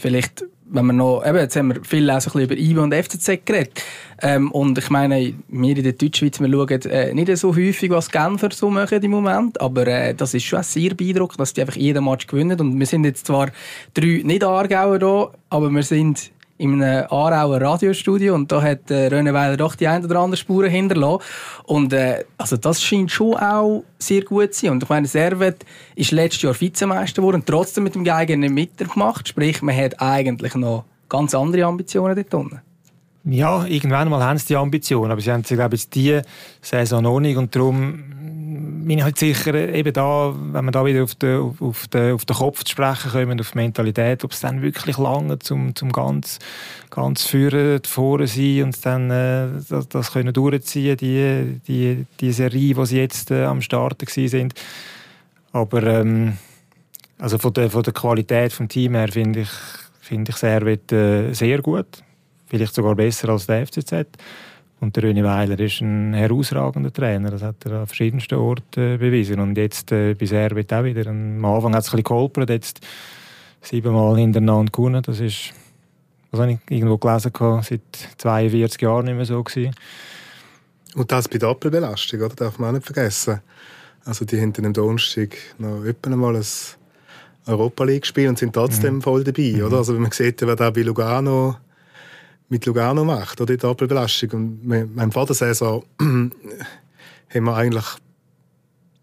Vielleicht 0.00 0.44
wenn 0.66 0.86
wir 0.86 0.92
noch, 0.92 1.24
eben, 1.24 1.38
jetzt 1.38 1.56
haben 1.56 1.74
wir 1.74 1.84
viel 1.84 2.10
auch 2.10 2.20
so 2.20 2.38
über 2.38 2.56
IBE 2.56 2.80
und 2.80 2.94
FCZ 2.94 3.44
geredet. 3.44 3.82
Ähm, 4.22 4.50
und 4.50 4.76
ich 4.78 4.90
meine, 4.90 5.34
wir 5.48 5.76
in 5.76 5.82
der 5.82 5.92
Deutschschweiz, 5.92 6.40
wir 6.40 6.50
schauen 6.50 6.82
äh, 6.90 7.14
nicht 7.14 7.36
so 7.36 7.54
häufig, 7.54 7.90
was 7.90 8.10
Genfer 8.10 8.48
so 8.50 8.70
machen 8.70 9.02
im 9.02 9.10
Moment, 9.10 9.60
aber 9.60 9.86
äh, 9.86 10.14
das 10.14 10.34
ist 10.34 10.44
schon 10.44 10.62
sehr 10.62 10.94
beeindruckend, 10.94 11.40
dass 11.40 11.52
die 11.52 11.60
einfach 11.60 11.76
jeden 11.76 12.04
Match 12.04 12.26
gewinnen. 12.26 12.58
Und 12.58 12.78
wir 12.78 12.86
sind 12.86 13.04
jetzt 13.04 13.26
zwar 13.26 13.50
drei 13.92 14.22
nicht 14.24 14.42
Aargauer 14.42 14.98
da, 14.98 15.30
aber 15.50 15.70
wir 15.70 15.82
sind 15.82 16.30
in 16.56 16.80
einem 16.82 17.06
Aarauer 17.10 17.60
Radiostudio 17.60 18.34
und 18.34 18.50
da 18.52 18.62
hat 18.62 18.90
äh, 18.90 19.08
Rönneweiler 19.08 19.56
doch 19.56 19.74
die 19.74 19.88
ein 19.88 20.04
oder 20.04 20.20
andere 20.20 20.36
Spuren 20.36 20.70
hinterlassen. 20.70 21.22
Und 21.64 21.92
äh, 21.92 22.24
also 22.38 22.56
das 22.56 22.82
scheint 22.82 23.10
schon 23.10 23.34
auch 23.34 23.82
sehr 23.98 24.22
gut 24.22 24.54
zu 24.54 24.66
sein. 24.66 24.70
Und 24.72 24.82
ich 24.82 24.88
meine, 24.88 25.06
Servet 25.06 25.64
ist 25.96 26.12
letztes 26.12 26.42
Jahr 26.42 26.60
Vizemeister 26.60 27.22
geworden 27.22 27.36
und 27.36 27.46
trotzdem 27.46 27.84
mit 27.84 27.94
dem 27.94 28.04
Geiger 28.04 28.36
nicht 28.36 28.54
mitgemacht. 28.54 29.28
Sprich, 29.28 29.62
man 29.62 29.76
hat 29.76 30.00
eigentlich 30.00 30.54
noch 30.54 30.84
ganz 31.08 31.34
andere 31.34 31.64
Ambitionen 31.64 32.14
dort 32.14 32.34
unten. 32.34 32.60
Ja, 33.26 33.64
irgendwann 33.64 34.10
mal 34.10 34.22
haben 34.22 34.38
sie 34.38 34.48
die 34.48 34.56
Ambitionen, 34.56 35.10
aber 35.10 35.20
sie 35.20 35.32
haben 35.32 35.44
sie, 35.44 35.54
glaube 35.54 35.76
ich, 35.76 35.88
diese 35.88 36.22
Saison 36.60 37.02
noch 37.02 37.20
nicht 37.20 37.38
und 37.38 37.56
darum 37.56 38.13
bin 38.84 38.98
ich 38.98 39.04
halt 39.04 39.18
sicher, 39.18 39.54
eben 39.54 39.92
da, 39.92 40.34
wenn 40.34 40.64
wir 40.64 40.70
da 40.70 40.84
wieder 40.84 41.02
auf 41.02 41.14
den, 41.14 41.54
auf 41.58 41.88
den, 41.88 42.14
auf 42.14 42.24
den 42.24 42.36
Kopf 42.36 42.64
zu 42.64 42.72
sprechen 42.72 43.10
kommen, 43.10 43.40
auf 43.40 43.50
die 43.52 43.58
Mentalität, 43.58 44.24
ob 44.24 44.32
es 44.32 44.40
dann 44.40 44.62
wirklich 44.62 44.98
lange 44.98 45.38
zum, 45.38 45.74
zum 45.74 45.92
ganz, 45.92 46.38
ganz 46.90 47.24
Führen 47.24 47.80
vorne 47.84 48.26
sein 48.26 48.64
und 48.64 48.86
dann 48.86 49.10
äh, 49.10 49.48
das, 49.68 49.88
das 49.88 50.12
können 50.12 50.32
durchziehen, 50.32 50.96
die, 50.96 51.60
die, 51.66 52.06
die 52.20 52.32
Serie, 52.32 52.74
die 52.74 52.86
sie 52.86 52.98
jetzt 52.98 53.30
äh, 53.30 53.44
am 53.44 53.60
Starten 53.60 54.06
sind. 54.06 54.54
Aber 55.52 55.82
ähm, 55.82 56.38
also 57.18 57.38
von 57.38 57.52
der, 57.52 57.70
von 57.70 57.82
der 57.82 57.92
Qualität 57.92 58.58
des 58.58 58.68
Teams 58.68 58.96
her 58.96 59.08
finde 59.08 59.40
ich, 59.40 59.50
finde 60.00 60.30
ich 60.30 60.36
Servet 60.36 60.92
äh, 60.92 61.32
sehr 61.32 61.62
gut. 61.62 61.86
Vielleicht 62.46 62.74
sogar 62.74 62.94
besser 62.94 63.30
als 63.30 63.46
der 63.46 63.66
FCZ. 63.66 64.06
Und 64.84 64.94
der 64.96 65.04
René 65.04 65.24
Weiler 65.24 65.58
ist 65.58 65.80
ein 65.80 66.12
herausragender 66.12 66.92
Trainer. 66.92 67.30
Das 67.30 67.40
hat 67.42 67.64
er 67.64 67.72
an 67.80 67.86
verschiedensten 67.86 68.34
Orten 68.34 68.94
äh, 68.94 68.98
bewiesen. 68.98 69.40
Und 69.40 69.56
jetzt 69.56 69.90
äh, 69.92 70.12
bei 70.12 70.26
Servet 70.26 70.70
auch 70.74 70.84
wieder. 70.84 71.08
Am 71.08 71.42
Anfang 71.42 71.74
hat 71.74 71.84
es 71.84 71.88
ein 71.88 71.92
bisschen 71.92 72.04
geholpert, 72.04 72.50
jetzt 72.50 72.80
siebenmal 73.62 74.18
hintereinander 74.18 74.70
gewonnen. 74.70 75.02
Das 75.02 75.20
ist, 75.20 75.54
was 76.30 76.40
habe 76.42 76.52
ich 76.52 76.58
irgendwo 76.68 76.98
gelesen, 76.98 77.32
seit 77.62 77.80
42 78.18 78.82
Jahren 78.82 79.06
nicht 79.06 79.16
mehr 79.16 79.24
so 79.24 79.42
gewesen. 79.42 79.74
Und 80.94 81.10
das 81.10 81.28
bei 81.28 81.38
Doppelbelastung, 81.38 82.20
oder? 82.20 82.34
darf 82.34 82.58
man 82.58 82.68
auch 82.68 82.74
nicht 82.74 82.84
vergessen. 82.84 83.40
Also 84.04 84.26
die 84.26 84.38
haben 84.38 84.52
dann 84.52 84.66
am 84.66 84.74
Donnerstag 84.74 85.34
noch 85.56 85.82
einmal 86.04 86.36
ein 86.36 86.44
Europa 87.46 87.84
League 87.84 88.02
gespielt 88.02 88.28
und 88.28 88.38
sind 88.38 88.52
trotzdem 88.52 88.96
mhm. 88.96 89.02
voll 89.02 89.24
dabei, 89.24 89.54
mhm. 89.56 89.64
oder? 89.64 89.78
Also 89.78 89.94
wenn 89.94 90.02
man 90.02 90.10
sieht, 90.10 90.42
wer 90.42 90.56
da 90.56 90.68
bei 90.68 90.82
Lugano 90.82 91.56
mit 92.48 92.66
Lugano 92.66 93.04
macht, 93.04 93.40
oder 93.40 93.54
die 93.54 93.60
Doppelbelastung. 93.60 94.30
Und 94.30 94.94
mein 94.94 95.12
Vatersaison 95.12 95.84
haben 96.00 96.32
wir 97.28 97.56
eigentlich 97.56 97.86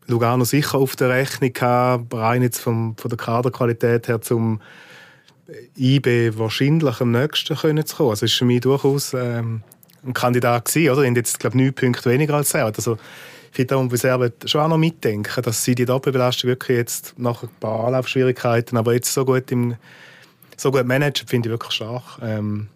Lugano 0.07 0.43
sicher 0.43 0.77
auf 0.77 0.95
der 0.95 1.09
Rechnung 1.09 1.53
gehabt, 1.53 2.13
rein 2.13 2.41
jetzt 2.41 2.59
vom, 2.59 2.95
von 2.97 3.09
der 3.09 3.17
Kaderqualität 3.17 4.07
her 4.07 4.21
zum 4.21 4.61
IB 5.77 6.37
wahrscheinlich 6.37 7.01
am 7.01 7.11
nächsten 7.11 7.55
können 7.55 7.85
zu 7.85 7.97
kommen. 7.97 8.09
Also 8.11 8.25
ist 8.25 8.33
für 8.33 8.45
mich 8.45 8.61
durchaus 8.61 9.13
ähm, 9.13 9.63
ein 10.05 10.13
Kandidat 10.13 10.65
gewesen, 10.65 10.91
oder? 10.91 11.07
Und 11.07 11.15
jetzt, 11.15 11.39
glaube 11.39 11.57
ich, 11.57 11.63
neun 11.63 11.73
Punkte 11.73 12.09
weniger 12.09 12.35
als 12.35 12.53
er. 12.53 12.65
Also, 12.65 12.97
ich 13.49 13.55
finde, 13.55 13.75
da 13.75 13.83
muss 13.83 14.03
man 14.03 14.31
schon 14.45 14.61
auch 14.61 14.67
noch 14.69 14.77
mitdenken, 14.77 15.43
dass 15.43 15.63
sie 15.63 15.75
die 15.75 15.85
Doppelbelastung 15.85 16.49
wirklich 16.49 16.77
jetzt 16.77 17.13
nach 17.17 17.43
ein 17.43 17.49
paar 17.59 17.87
Anlaufschwierigkeiten, 17.87 18.77
aber 18.77 18.93
jetzt 18.93 19.13
so 19.13 19.25
gut 19.25 19.51
im 19.51 19.75
so 20.55 20.71
gut 20.71 20.85
managen, 20.85 21.27
finde 21.27 21.49
ich 21.49 21.51
wirklich 21.51 21.73
stark. 21.73 22.19
Ähm, 22.21 22.67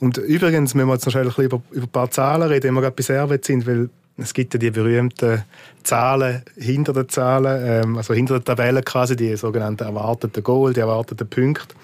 und 0.00 0.18
übrigens 0.18 0.74
müssen 0.74 0.88
wir 0.88 0.94
jetzt 0.94 1.14
ein 1.14 1.44
über, 1.44 1.62
über 1.70 1.86
ein 1.86 1.88
paar 1.88 2.10
Zahlen 2.10 2.48
reden, 2.48 2.68
wenn 2.68 2.74
wir 2.74 2.82
gerade 2.82 2.96
bei 2.96 3.02
Servet 3.02 3.44
sind, 3.44 3.66
weil 3.66 3.88
es 4.18 4.32
gibt 4.32 4.54
ja 4.54 4.58
die 4.58 4.70
berühmten 4.70 5.42
Zahlen 5.82 6.42
hinter 6.56 6.92
den 6.92 7.08
Zahlen, 7.08 7.62
ähm, 7.64 7.96
also 7.96 8.14
hinter 8.14 8.34
der 8.34 8.44
Tabelle 8.44 8.82
quasi, 8.82 9.16
die 9.16 9.36
sogenannten 9.36 9.84
erwarteten 9.84 10.42
Goal, 10.42 10.72
die 10.72 10.80
erwarteten 10.80 11.28
Punkte. 11.28 11.74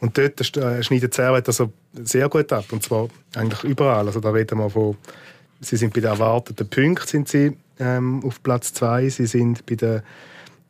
Und 0.00 0.16
dort 0.18 0.56
äh, 0.56 0.82
schneidet 0.82 1.14
Servet 1.14 1.46
also 1.48 1.72
sehr 1.94 2.28
gut 2.28 2.52
ab. 2.52 2.66
Und 2.72 2.82
zwar 2.82 3.08
eigentlich 3.34 3.64
überall. 3.64 4.06
Also 4.06 4.20
da 4.20 4.30
reden 4.30 4.58
wir 4.58 4.70
von, 4.70 4.96
sie 5.60 5.76
sind 5.76 5.94
bei 5.94 6.00
den 6.00 6.10
erwarteten 6.10 6.68
Punkten 6.68 7.06
sind 7.06 7.28
sie, 7.28 7.56
ähm, 7.78 8.22
auf 8.24 8.42
Platz 8.42 8.72
2. 8.74 9.08
Sie 9.08 9.26
sind 9.26 9.64
bei 9.66 9.76
den 9.76 10.02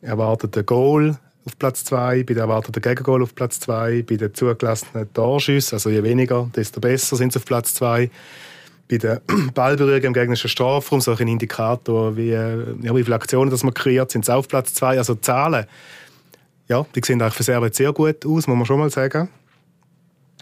erwarteten 0.01 0.65
Goal 0.65 1.17
auf 1.45 1.57
Platz 1.59 1.83
2, 1.85 2.23
bei 2.23 2.33
den 2.33 2.37
erwarteten 2.37 2.81
Gegengol 2.81 3.21
auf 3.21 3.35
Platz 3.35 3.59
2, 3.59 4.03
bei 4.03 4.15
den 4.15 4.33
zugelassenen 4.33 5.11
Torschüssen, 5.13 5.75
also 5.75 5.89
je 5.89 6.01
weniger, 6.01 6.49
desto 6.55 6.79
besser 6.79 7.15
sind 7.15 7.33
sie 7.33 7.39
auf 7.39 7.45
Platz 7.45 7.75
2. 7.75 8.09
Bei 8.89 8.97
den 8.97 9.19
Ballberührungen 9.53 10.05
im 10.05 10.13
gegnerischen 10.13 10.49
Strafraum, 10.49 11.01
so 11.01 11.11
ein 11.11 11.27
Indikator, 11.27 12.17
wie, 12.17 12.31
äh, 12.31 12.75
ja, 12.81 12.95
wie 12.95 13.03
viele 13.03 13.15
Aktionen 13.15 13.51
das 13.51 13.63
man 13.63 13.73
kreiert, 13.73 14.11
sind 14.11 14.25
sie 14.25 14.33
auf 14.33 14.47
Platz 14.47 14.73
2. 14.73 14.97
Also 14.97 15.15
Zahlen, 15.15 15.65
ja, 16.67 16.85
die 16.95 17.01
sehen 17.03 17.21
eigentlich 17.21 17.35
für 17.35 17.43
Serbien 17.43 17.73
sehr 17.73 17.93
gut 17.93 18.25
aus, 18.25 18.47
muss 18.47 18.57
man 18.57 18.65
schon 18.65 18.79
mal 18.79 18.89
sagen. 18.89 19.29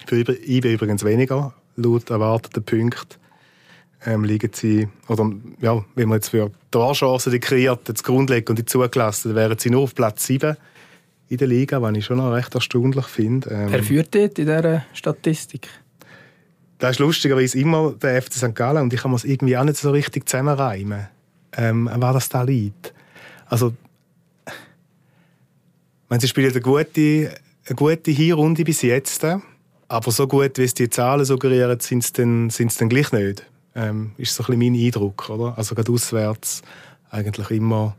Für 0.06 0.18
IB 0.18 0.74
übrigens 0.74 1.04
weniger, 1.04 1.54
laut 1.76 2.10
erwarteten 2.10 2.64
Punkten. 2.64 3.20
Ähm, 4.06 4.26
liegen 4.26 4.52
sie, 4.54 4.90
oder 5.08 5.32
ja, 5.62 5.84
wenn 5.96 6.10
man 6.10 6.18
jetzt 6.18 6.30
für 6.30 6.52
Torchancen 6.72 7.32
die 7.32 7.40
kreiert, 7.40 7.88
das 7.88 8.04
grundlegen 8.04 8.50
und 8.50 8.60
die 8.60 8.66
zugelassen, 8.66 9.30
dann 9.30 9.38
wären 9.38 9.58
sie 9.58 9.70
nur 9.70 9.84
auf 9.84 9.96
Platz 9.96 10.26
7 10.26 10.58
in 11.30 11.38
der 11.38 11.48
Liga, 11.48 11.82
was 11.82 11.96
ich 11.96 12.06
schon 12.06 12.18
noch 12.18 12.32
recht 12.32 12.54
erstaunlich 12.54 13.06
finde. 13.06 13.50
Ähm, 13.50 13.72
Wer 13.72 13.84
führt 13.84 14.14
dort 14.14 14.38
in 14.40 14.46
dieser 14.46 14.86
Statistik? 14.94 15.68
Das 16.80 16.92
ist 16.92 17.00
lustigerweise 17.00 17.58
immer 17.60 17.94
der 17.94 18.22
FC 18.22 18.34
St. 18.34 18.56
Gallen 18.56 18.84
und 18.84 18.94
ich 18.94 19.02
kann 19.02 19.12
mir 19.12 19.18
es 19.18 19.24
irgendwie 19.24 19.58
auch 19.58 19.64
nicht 19.64 19.78
so 19.78 19.92
richtig 19.92 20.28
zusammenreimen, 20.28 21.08
ähm, 21.56 21.90
wer 21.94 22.14
das 22.14 22.30
da 22.30 22.44
liegt. 22.44 22.94
Also, 23.46 23.74
wenn 26.10 26.20
sie 26.20 26.28
spielen 26.28 26.52
eine 26.52 26.62
gute, 26.62 27.34
eine 27.66 27.76
gute 27.76 28.12
Hinrunde 28.12 28.64
bis 28.64 28.82
jetzt, 28.82 29.26
aber 29.88 30.12
so 30.12 30.28
gut, 30.28 30.58
wie 30.58 30.64
es 30.64 30.74
die 30.74 30.90
Zahlen 30.90 31.24
suggerieren, 31.24 31.80
sind 31.80 32.04
es 32.04 32.12
dann, 32.12 32.50
dann 32.50 32.90
gleich 32.90 33.12
nicht. 33.12 33.46
Ähm, 33.76 34.12
ist 34.18 34.36
so 34.36 34.44
ein 34.44 34.60
bisschen 34.60 34.74
mein 34.74 34.86
Eindruck, 34.86 35.30
oder? 35.30 35.58
Also 35.58 35.76
gerade 35.76 35.92
auswärts 35.92 36.62
eigentlich 37.10 37.50
immer 37.52 37.96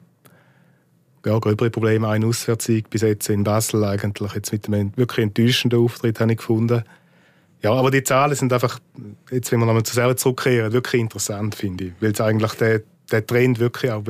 ja, 1.25 1.39
gröbere 1.39 1.71
Probleme. 1.71 2.09
Ein 2.09 2.25
Auswärtssieg 2.25 2.91
bis 2.91 3.03
jetzt 3.03 3.29
in 3.29 3.45
Basel 3.45 3.85
eigentlich 3.85 4.35
jetzt 4.35 4.53
mit 4.53 4.67
einem 4.67 4.93
wirklich 4.97 5.25
enttäuschenden 5.25 5.81
Auftritt 5.81 6.21
habe 6.21 6.33
ich 6.33 6.39
gefunden. 6.39 6.83
Ja, 7.63 7.73
aber 7.73 7.91
die 7.91 8.05
Zahlen 8.05 8.35
sind 8.35 8.53
einfach, 8.53 8.79
jetzt 9.31 9.51
wenn 9.51 9.59
wir 9.61 9.67
nochmal 9.67 9.85
zu 9.85 9.95
selber 9.95 10.17
zurückkehren, 10.17 10.73
wirklich 10.73 11.01
interessant, 11.01 11.55
finde 11.55 11.85
ich. 11.85 11.93
Weil 12.01 12.13
es 12.13 12.21
eigentlich 12.21 12.53
den, 12.53 12.83
den 13.11 13.27
Trend 13.27 13.59
wirklich 13.59 13.91
auch 13.91 14.05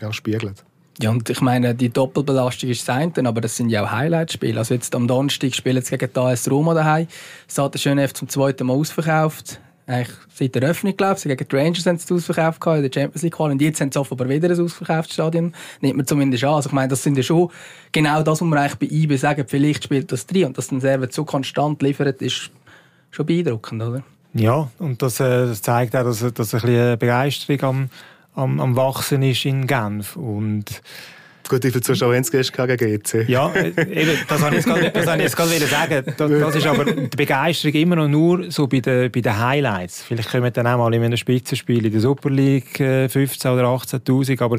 ja, 0.00 0.12
spiegelt. 0.12 0.64
Ja, 1.00 1.10
und 1.10 1.28
ich 1.28 1.40
meine, 1.40 1.74
die 1.74 1.90
Doppelbelastung 1.90 2.70
ist 2.70 2.88
das 2.88 2.96
eine, 2.96 3.28
aber 3.28 3.40
das 3.40 3.56
sind 3.56 3.68
ja 3.68 3.84
auch 3.84 3.90
Highlight-Spiele. 3.90 4.58
Also 4.58 4.74
jetzt 4.74 4.94
am 4.94 5.08
Donnerstag 5.08 5.54
spielen 5.54 5.82
sie 5.82 5.98
gegen 5.98 6.12
die 6.12 6.20
AS 6.20 6.50
Roma 6.50 6.72
daheim. 6.72 7.08
Es 7.48 7.58
hat 7.58 7.74
der 7.74 7.80
Schönef 7.80 8.14
zum 8.14 8.28
zweiten 8.28 8.66
Mal 8.66 8.74
ausverkauft 8.74 9.60
eigentlich 9.86 10.16
seit 10.32 10.54
der 10.54 10.62
Öffnung, 10.62 10.96
glaube 10.96 11.16
ich. 11.16 11.22
Gegen 11.24 11.48
die 11.48 11.56
Rangers 11.56 11.86
haben 11.86 11.98
sie 11.98 12.04
es 12.04 12.12
ausverkauft 12.12 12.60
in 12.66 12.82
der 12.82 12.90
Champions 12.92 13.22
League 13.22 13.38
Und 13.38 13.60
jetzt 13.60 13.80
haben 13.80 13.92
sie 13.92 13.98
offenbar 13.98 14.28
wieder 14.28 14.50
ein 14.50 14.60
ausverkauftes 14.60 15.14
Stadion. 15.14 15.54
Nimmt 15.80 15.96
man 15.96 16.06
zumindest 16.06 16.44
an. 16.44 16.54
Also 16.54 16.68
ich 16.68 16.72
meine, 16.72 16.88
das 16.88 17.02
sind 17.02 17.16
ja 17.16 17.22
schon 17.22 17.50
genau 17.92 18.22
das, 18.22 18.40
was 18.40 18.48
wir 18.48 18.60
eigentlich 18.60 18.90
bei 18.90 18.96
IB 18.96 19.16
sagen, 19.16 19.44
vielleicht 19.46 19.84
spielt 19.84 20.10
das 20.10 20.26
drin. 20.26 20.46
Und 20.46 20.58
dass 20.58 20.68
dann 20.68 20.80
Servet 20.80 21.12
so 21.12 21.24
konstant 21.24 21.82
liefert, 21.82 22.22
ist 22.22 22.50
schon 23.10 23.26
beeindruckend, 23.26 23.82
oder? 23.82 24.02
Ja, 24.32 24.68
und 24.78 25.00
das, 25.02 25.20
äh, 25.20 25.46
das 25.46 25.62
zeigt 25.62 25.94
auch, 25.94 26.04
dass, 26.04 26.20
dass 26.20 26.54
ein 26.54 26.60
bisschen 26.60 26.98
Begeisterung 26.98 27.62
am, 27.62 27.90
am, 28.34 28.60
am 28.60 28.76
Wachsen 28.76 29.22
ist 29.22 29.44
in 29.44 29.66
Genf. 29.66 30.16
Und 30.16 30.82
Gut, 31.48 31.62
wie 31.62 31.70
viele 31.70 31.82
Zuschauer 31.82 32.14
haben 32.14 32.22
es 32.22 32.30
gegen 32.30 32.76
GC? 32.76 33.28
Ja, 33.28 33.50
äh, 33.52 33.68
eben, 33.68 34.18
das 34.28 34.40
wollte 34.40 34.56
ich 34.56 34.66
jetzt 34.66 35.36
gerade 35.36 35.66
sagen. 35.66 36.04
Das, 36.16 36.30
das 36.30 36.54
ist 36.56 36.66
aber 36.66 36.84
die 36.84 37.16
Begeisterung 37.16 37.74
immer 37.74 37.96
noch 37.96 38.08
nur 38.08 38.50
so 38.50 38.66
bei 38.66 38.80
den, 38.80 39.10
bei 39.10 39.20
den 39.20 39.38
Highlights. 39.38 40.02
Vielleicht 40.02 40.30
kommen 40.30 40.52
dann 40.52 40.66
auch 40.66 40.78
mal 40.78 40.94
in 40.94 41.02
einem 41.02 41.16
Spitzenspiel 41.16 41.84
in 41.84 41.92
der 41.92 42.00
Super 42.00 42.30
League 42.30 42.76
15 42.76 43.50
äh, 43.50 43.54
oder 43.54 43.64
18'000, 43.64 44.42
aber 44.42 44.58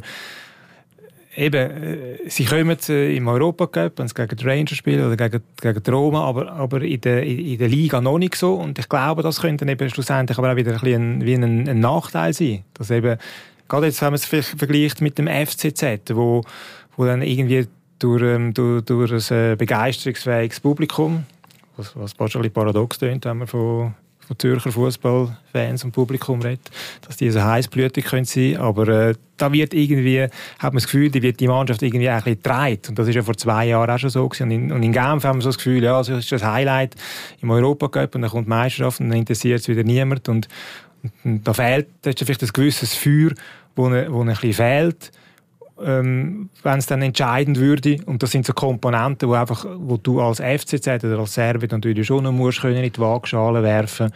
eben, 1.36 1.72
äh, 1.72 2.18
sie 2.28 2.46
kommen 2.46 2.78
im 2.88 3.28
Europacup, 3.28 3.94
wenn 3.98 4.08
sie 4.08 4.14
gegen 4.14 4.36
die 4.36 4.46
Rangers 4.46 4.78
spielen 4.78 5.06
oder 5.06 5.18
gegen, 5.18 5.44
gegen 5.62 5.84
die 5.84 5.92
Roma, 5.92 6.24
aber, 6.24 6.52
aber 6.52 6.82
in, 6.82 7.02
der, 7.02 7.24
in 7.24 7.58
der 7.58 7.68
Liga 7.68 8.02
noch 8.02 8.18
nicht 8.18 8.36
so. 8.36 8.56
Und 8.56 8.80
ich 8.80 8.90
glaube, 8.90 9.24
das 9.24 9.42
könnte 9.42 9.66
dann 9.66 9.74
eben 9.74 9.90
schlussendlich 9.90 10.38
aber 10.38 10.52
auch 10.52 10.56
wieder 10.56 10.74
ein, 10.74 10.80
bisschen 10.80 11.26
wie 11.26 11.34
ein, 11.34 11.68
ein 11.68 11.80
Nachteil 11.80 12.34
sein. 12.34 12.64
Dass 12.74 12.92
eben 12.92 13.18
Gerade 13.68 13.88
jetzt, 13.88 14.02
wenn 14.02 14.08
man 14.08 14.16
es 14.16 14.26
vielleicht 14.26 14.58
vergleicht 14.58 15.02
mit 15.02 15.18
dem 15.18 15.28
FCZ, 15.28 16.14
wo, 16.14 16.44
wo 16.96 17.06
dann 17.06 17.22
irgendwie 17.22 17.68
durch, 18.00 18.22
ähm, 18.22 18.54
durch, 18.54 18.84
durch 18.84 19.32
ein 19.32 19.54
äh, 19.54 19.56
begeisterungsfähiges 19.56 20.60
Publikum, 20.60 21.26
was, 21.78 21.96
was 21.96 22.36
ein 22.36 22.52
paradox 22.52 23.00
klingt, 23.00 23.26
wenn 23.26 23.38
man 23.40 23.48
von, 23.48 23.94
von 24.20 24.40
Zürcher 24.40 24.72
Fußballfans 24.72 25.84
und 25.84 25.92
Publikum 25.92 26.42
redet, 26.42 26.70
dass 27.08 27.18
die 27.18 27.30
so 27.32 27.44
heißblütig 27.44 28.06
können 28.06 28.58
aber 28.58 28.88
äh, 28.88 29.16
da 29.38 29.52
wird 29.52 29.74
irgendwie, 29.74 30.24
hat 30.24 30.74
man 30.74 30.76
das 30.76 30.86
Gefühl, 30.86 31.10
die 31.10 31.22
wird 31.22 31.40
die 31.40 31.48
Mannschaft 31.48 31.82
irgendwie 31.82 32.10
ein 32.10 32.18
bisschen 32.18 32.42
getragen. 32.42 32.80
Und 32.90 33.00
das 33.00 33.08
ist 33.08 33.16
ja 33.16 33.22
vor 33.22 33.36
zwei 33.36 33.68
Jahren 33.68 33.90
auch 33.90 34.00
schon 34.00 34.10
so 34.10 34.28
gewesen. 34.30 34.44
Und 34.44 34.52
in, 34.52 34.72
und 34.72 34.84
in 34.84 34.94
Genf 34.94 35.24
haben 35.26 35.40
wir 35.40 35.42
so 35.42 35.50
das 35.50 35.58
Gefühl, 35.58 35.84
ja, 35.84 35.98
das 35.98 36.08
ist 36.08 36.32
das 36.32 36.44
Highlight 36.44 36.96
im 37.42 37.50
Europacup 37.50 38.16
und 38.16 38.22
dann 38.22 38.32
kommt 38.32 38.46
die 38.46 38.50
Meisterschaft 38.50 39.02
und 39.02 39.10
dann 39.10 39.20
interessiert 39.20 39.60
es 39.60 39.68
wieder 39.68 39.84
niemand. 39.84 40.30
Und, 40.30 40.48
da 41.24 41.54
fehlt, 41.54 41.88
da 42.02 42.10
ist 42.10 42.20
vielleicht 42.20 42.44
ein 42.44 42.50
gewisses 42.54 42.96
Feuer, 42.96 43.32
wo, 43.76 43.90
ne, 43.90 44.08
wo 44.10 44.22
ein 44.22 44.28
bisschen 44.28 44.54
fehlt, 44.54 45.12
ähm, 45.84 46.50
wenn 46.64 46.80
es 46.80 46.86
dann 46.86 47.02
entscheidend 47.02 47.60
würde. 47.60 47.98
Und 48.06 48.24
das 48.24 48.32
sind 48.32 48.46
so 48.46 48.54
Komponenten, 48.54 49.30
wo, 49.30 49.34
einfach, 49.34 49.66
wo 49.78 49.98
du 49.98 50.22
als 50.22 50.40
FCZ 50.40 51.04
oder 51.04 51.20
als 51.20 51.34
Servet 51.34 51.72
natürlich 51.72 52.08
schon 52.08 52.24
noch 52.24 52.32
musst 52.32 52.62
können 52.62 52.84
in 52.84 52.92
die 52.92 53.00
Waagschale 53.00 53.64
werfen 53.64 54.12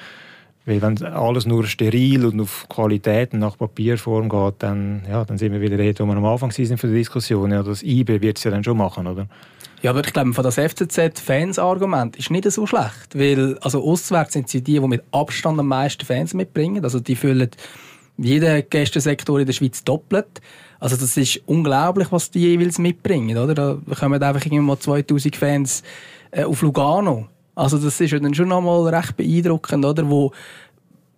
weil 0.70 0.82
wenn 0.82 1.04
alles 1.04 1.46
nur 1.46 1.66
steril 1.66 2.26
und 2.26 2.40
auf 2.40 2.68
Qualität 2.70 3.34
und 3.34 3.40
nach 3.40 3.58
Papierform 3.58 4.30
geht, 4.30 4.56
dann, 4.60 5.02
ja, 5.10 5.26
dann 5.26 5.38
sind 5.38 5.52
wir 5.52 5.62
wieder 5.62 5.78
dort, 5.78 6.00
wo 6.00 6.06
wir 6.06 6.16
am 6.16 6.26
Anfang 6.26 6.52
sind 6.52 6.78
für 6.78 6.88
die 6.88 6.94
Diskussion. 6.94 7.52
Ja, 7.52 7.64
das 7.64 7.82
IB 7.82 8.22
wird 8.22 8.38
es 8.38 8.44
ja 8.44 8.52
dann 8.52 8.64
schon 8.64 8.78
machen, 8.78 9.08
oder? 9.08 9.28
Ja, 9.82 9.92
aber 9.92 10.06
ich 10.06 10.12
glaube, 10.12 10.34
von 10.34 10.44
das 10.44 10.56
FCZ-Fans-Argument 10.56 12.18
ist 12.18 12.32
nicht 12.32 12.52
so 12.52 12.68
schlecht, 12.68 13.16
weil 13.18 13.58
also 13.60 13.82
auswärts 13.82 14.34
sind 14.34 14.50
sie 14.50 14.62
die, 14.62 14.80
die 14.80 14.88
mit 14.88 15.04
Abstand 15.12 15.58
am 15.60 15.68
meisten 15.68 16.06
Fans 16.06 16.34
mitbringen. 16.34 16.84
Also 16.84 17.00
die 17.00 17.16
füllen 17.16 17.50
jeden 18.18 18.64
Gästensektor 18.70 19.40
in 19.40 19.46
der 19.46 19.54
Schweiz 19.54 19.84
doppelt. 19.84 20.42
Also 20.80 20.98
das 20.98 21.16
ist 21.16 21.42
unglaublich, 21.46 22.12
was 22.12 22.30
die 22.30 22.40
jeweils 22.40 22.78
mitbringen, 22.78 23.38
oder? 23.38 23.54
Da 23.54 23.78
kommen 23.96 24.22
einfach 24.22 24.46
irgendwie 24.46 24.64
mal 24.64 24.80
2000 24.80 25.36
Fans 25.36 25.84
äh, 26.32 26.44
auf 26.44 26.62
Lugano. 26.62 27.28
Also 27.56 27.78
das 27.78 28.00
ist 28.00 28.14
dann 28.14 28.34
schon 28.34 28.50
nochmal 28.50 28.94
recht 28.94 29.16
beeindruckend, 29.16 29.86
oder? 29.86 30.10
Wo, 30.10 30.32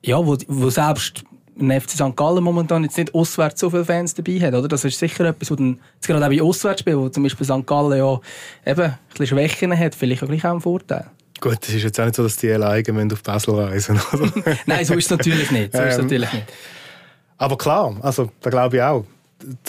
ja, 0.03 0.17
wo, 0.17 0.37
wo 0.47 0.69
selbst 0.69 1.23
ein 1.61 1.81
FC 1.81 1.91
St. 1.91 2.15
Gallen 2.15 2.43
momentan 2.43 2.83
jetzt 2.83 2.97
nicht 2.97 3.13
auswärts 3.13 3.59
so 3.59 3.69
viele 3.69 3.85
Fans 3.85 4.13
dabei 4.13 4.39
hat, 4.39 4.53
oder? 4.53 4.67
Das 4.67 4.83
ist 4.83 4.97
sicher 4.97 5.25
etwas, 5.25 5.51
wo 5.51 5.55
dann, 5.55 5.79
jetzt 5.95 6.07
gerade 6.07 6.25
auch 6.25 6.29
bei 6.29 6.41
Auswärtsspielen, 6.41 6.99
wo 6.99 7.09
zum 7.09 7.23
Beispiel 7.23 7.45
St. 7.45 7.65
Gallen 7.65 7.97
ja 7.97 8.19
eben 8.65 8.81
ein 8.81 8.97
bisschen 9.09 9.27
Schwächen 9.27 9.77
hat, 9.77 9.95
vielleicht 9.95 10.23
auch 10.23 10.27
gleich 10.27 10.45
auch 10.45 10.53
ein 10.53 10.61
Vorteil. 10.61 11.05
Gut, 11.41 11.57
es 11.63 11.73
ist 11.73 11.83
jetzt 11.83 11.99
auch 11.99 12.05
nicht 12.05 12.15
so, 12.15 12.23
dass 12.23 12.37
die 12.37 12.51
alleine 12.51 13.07
auf 13.11 13.23
Basel 13.23 13.55
reisen 13.55 13.99
müssen. 14.11 14.43
Nein, 14.67 14.85
so 14.85 14.93
ist 14.93 15.05
es 15.05 15.09
natürlich 15.09 15.49
nicht. 15.49 15.73
So 15.73 15.81
ist 15.81 15.95
ähm, 15.95 16.03
natürlich 16.03 16.31
nicht. 16.33 16.45
Aber 17.37 17.57
klar, 17.57 17.97
also 18.01 18.29
da 18.41 18.51
glaube 18.51 18.77
ich 18.77 18.83
auch. 18.83 19.05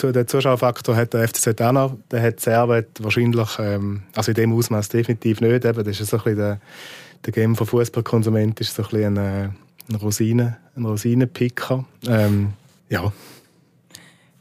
Den 0.02 0.28
Zuschauerfaktor 0.28 0.94
hat 0.94 1.14
der 1.14 1.26
FCZ 1.26 1.59
auch 1.62 1.72
noch. 1.72 1.96
Der 2.11 2.20
hat 2.20 2.40
Servet 2.40 2.88
wahrscheinlich, 3.02 3.59
ähm, 3.59 4.02
also 4.14 4.33
in 4.33 4.35
dem 4.35 4.52
Ausmaß 4.52 4.90
definitiv 4.90 5.40
nicht. 5.40 5.64
Eben, 5.64 5.83
das 5.83 5.98
ist 5.98 6.11
so 6.11 6.18
ein 6.18 6.22
bisschen 6.22 6.37
der, 6.37 6.61
der 7.24 7.33
Game 7.33 7.57
von 7.57 7.66
Fußballkonsument 7.66 8.61
ist 8.61 8.74
so 8.74 8.83
ein 8.83 8.88
bisschen 8.90 9.18
ein, 9.18 9.46
äh, 9.46 9.48
ein 9.92 9.96
Rosinen, 9.96 10.57
ein 10.76 10.85
Rosinenpicker. 10.85 11.85
Ähm, 12.07 12.52
ja. 12.88 13.12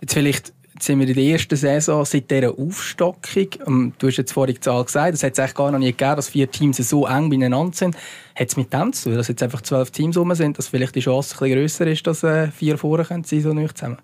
Jetzt 0.02 0.14
vielleicht 0.14 0.54
Jetzt 0.82 0.88
sind 0.88 1.00
wir 1.00 1.08
in 1.08 1.14
der 1.14 1.24
ersten 1.24 1.56
Saison 1.56 2.04
seit 2.06 2.32
dieser 2.32 2.58
Aufstockung. 2.58 3.48
Ähm, 3.68 3.94
du 4.00 4.08
hast 4.08 4.18
jetzt 4.18 4.32
vorhin 4.34 4.56
die 4.56 4.62
Zahl 4.62 4.84
gesagt, 4.84 5.14
es 5.14 5.22
hat 5.22 5.34
es 5.34 5.38
eigentlich 5.38 5.54
gar 5.54 5.70
noch 5.70 5.78
nie 5.78 5.92
gegeben, 5.92 6.16
dass 6.16 6.30
vier 6.30 6.50
Teams 6.50 6.78
so 6.78 7.06
eng 7.06 7.30
beieinander 7.30 7.78
sind. 7.78 7.96
Hat 8.36 8.50
es 8.50 8.58
mit 8.58 8.74
dem 8.74 8.92
zu 8.92 9.10
tun, 9.10 9.18
dass 9.18 9.28
jetzt 9.28 9.44
einfach 9.44 9.62
zwölf 9.62 9.92
Teams 9.92 10.18
rum 10.18 10.34
sind, 10.34 10.58
dass 10.58 10.70
vielleicht 10.70 10.96
die 10.96 11.02
Chance 11.02 11.36
ein 11.36 11.40
bisschen 11.40 11.56
grösser 11.56 11.86
ist, 11.86 12.08
dass 12.08 12.24
äh, 12.24 12.50
vier 12.50 12.80
vorher 12.80 13.06
sein 13.06 13.24
so 13.24 13.54
nicht 13.54 13.78
zusammen? 13.78 14.00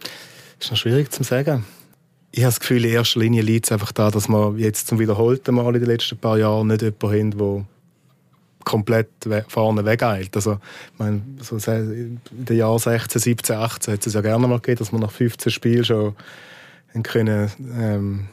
Das 0.00 0.64
ist 0.64 0.70
noch 0.70 0.78
schwierig 0.78 1.12
zu 1.12 1.24
sagen. 1.24 1.66
Ich 2.30 2.40
habe 2.40 2.52
das 2.52 2.60
Gefühl, 2.60 2.86
in 2.86 2.92
erster 2.92 3.20
Linie 3.20 3.42
liegt 3.42 3.66
es 3.66 3.72
einfach 3.72 3.92
da, 3.92 4.10
dass 4.10 4.30
wir 4.30 4.54
jetzt 4.56 4.86
zum 4.86 4.98
wiederholten 4.98 5.56
Mal 5.56 5.74
in 5.74 5.82
den 5.82 5.90
letzten 5.90 6.16
paar 6.16 6.38
Jahren 6.38 6.68
nicht 6.68 6.80
jemanden 6.80 7.18
haben, 7.18 7.38
der 7.38 7.66
komplett 8.68 9.08
vorne 9.48 9.84
wegeilt. 9.84 10.36
Also, 10.36 10.58
ich 10.92 10.98
meine, 10.98 11.22
so 11.40 11.56
in 11.72 12.20
den 12.30 12.56
Jahren 12.56 12.78
16, 12.78 13.20
17, 13.20 13.56
18 13.56 13.94
hat 13.94 14.06
es 14.06 14.12
ja 14.12 14.20
gerne 14.20 14.46
mal 14.46 14.60
gegeben, 14.60 14.78
dass 14.78 14.92
man 14.92 15.00
nach 15.00 15.10
15 15.10 15.50
Spielen 15.50 15.84
schon 15.84 16.14
können, 17.02 17.50
ähm, 17.78 18.28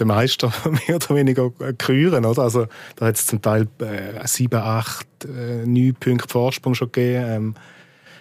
den 0.00 0.08
Meister 0.08 0.52
mehr 0.64 0.96
oder 0.96 1.14
weniger 1.14 1.50
küren, 1.78 2.24
oder? 2.24 2.42
Also, 2.42 2.66
da 2.96 3.06
hat 3.06 3.16
es 3.16 3.26
zum 3.26 3.42
Teil 3.42 3.68
äh, 3.80 4.26
7, 4.26 4.58
8, 4.58 5.06
äh, 5.24 5.66
9 5.66 5.94
Punkte 5.94 6.28
Vorsprung 6.28 6.74
schon 6.74 6.90
gegeben. 6.90 7.24
Ähm, 7.26 7.54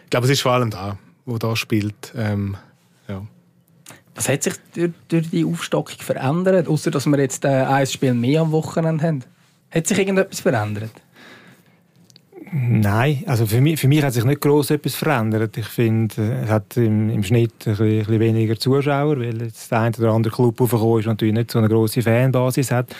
ich 0.03 0.09
glaube, 0.09 0.25
es 0.25 0.31
ist 0.31 0.41
vor 0.41 0.51
allem 0.51 0.69
da, 0.69 0.97
wo 1.25 1.37
da 1.37 1.55
spielt. 1.55 2.13
Ähm, 2.15 2.57
ja. 3.07 3.25
Was 4.13 4.27
hat 4.27 4.43
sich 4.43 4.55
durch, 4.73 4.91
durch 5.07 5.29
die 5.29 5.45
Aufstockung 5.45 5.99
verändert, 5.99 6.67
außer 6.67 6.91
dass 6.91 7.05
wir 7.05 7.19
jetzt 7.19 7.45
äh, 7.45 7.47
ein 7.47 7.87
Spiel 7.87 8.13
mehr 8.13 8.41
am 8.41 8.51
Wochenende 8.51 9.03
haben? 9.03 9.23
Hat 9.71 9.87
sich 9.87 9.97
irgendetwas 9.97 10.41
verändert? 10.41 10.91
Nein, 12.57 13.21
also 13.27 13.45
für 13.45 13.59
mich, 13.59 13.81
für 13.81 13.89
mich 13.89 14.01
hat 14.01 14.13
sich 14.13 14.23
nicht 14.23 14.39
groß 14.39 14.71
etwas 14.71 14.95
verändert. 14.95 15.57
Ich 15.57 15.65
finde, 15.65 16.15
es 16.45 16.49
hat 16.49 16.77
im, 16.77 17.09
im 17.09 17.21
Schnitt 17.21 17.51
ein 17.51 17.71
bisschen, 17.71 17.85
ein 17.85 17.97
bisschen, 17.97 18.19
weniger 18.21 18.57
Zuschauer, 18.57 19.19
weil 19.19 19.41
jetzt 19.41 19.69
der 19.71 19.81
eine 19.81 19.97
oder 19.97 20.13
andere 20.13 20.33
Club 20.33 20.61
aufgekommen 20.61 20.99
ist 20.99 21.05
und 21.05 21.11
natürlich 21.11 21.33
nicht 21.33 21.51
so 21.51 21.59
eine 21.59 21.67
große 21.67 22.01
Fanbasis 22.01 22.71
hat. 22.71 22.95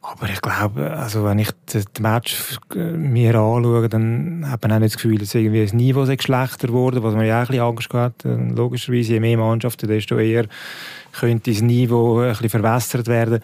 Aber 0.00 0.30
ich 0.30 0.40
glaube, 0.40 0.92
also 0.92 1.26
wenn 1.26 1.40
ich 1.40 1.50
das 1.66 1.84
Match 2.00 2.58
mir 2.74 3.34
anschaue, 3.34 3.90
dann 3.90 4.50
hat 4.50 4.62
man 4.62 4.72
auch 4.72 4.78
nicht 4.78 4.94
das 4.94 5.02
Gefühl, 5.02 5.18
dass 5.18 5.34
irgendwie 5.34 5.62
das 5.62 5.74
Niveau 5.74 6.06
schlechter 6.06 6.68
geworden 6.68 7.02
was 7.02 7.14
man 7.14 7.26
ja 7.26 7.36
auch 7.36 7.40
ein 7.40 7.46
bisschen 7.48 7.62
Angst 7.62 7.92
hat. 7.92 8.14
Logischerweise, 8.24 9.12
je 9.12 9.20
mehr 9.20 9.36
Mannschaften, 9.36 9.88
desto 9.88 10.16
eher 10.16 10.46
könnte 11.12 11.50
das 11.50 11.60
Niveau 11.60 12.20
ein 12.20 12.30
bisschen 12.30 12.48
verwässert 12.48 13.08
werden 13.08 13.42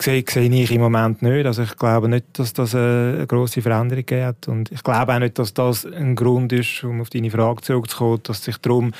sehe, 0.00 0.24
sehe 0.28 0.50
ich 0.50 0.70
im 0.72 0.80
Moment 0.80 1.22
nicht. 1.22 1.46
Also 1.46 1.62
ich 1.62 1.76
glaube 1.76 2.08
nicht, 2.08 2.26
dass 2.38 2.52
das 2.52 2.74
eine 2.74 3.26
grosse 3.26 3.62
Veränderung 3.62 4.06
gibt. 4.06 4.48
Und 4.48 4.70
ich 4.72 4.82
glaube 4.82 5.14
auch 5.14 5.18
nicht, 5.18 5.38
dass 5.38 5.54
das 5.54 5.86
ein 5.86 6.16
Grund 6.16 6.52
ist, 6.52 6.84
um 6.84 7.00
auf 7.00 7.10
deine 7.10 7.30
Frage 7.30 7.62
zurückzukommen, 7.62 8.20
dass 8.22 8.44
sich 8.44 8.58
darum 8.58 8.92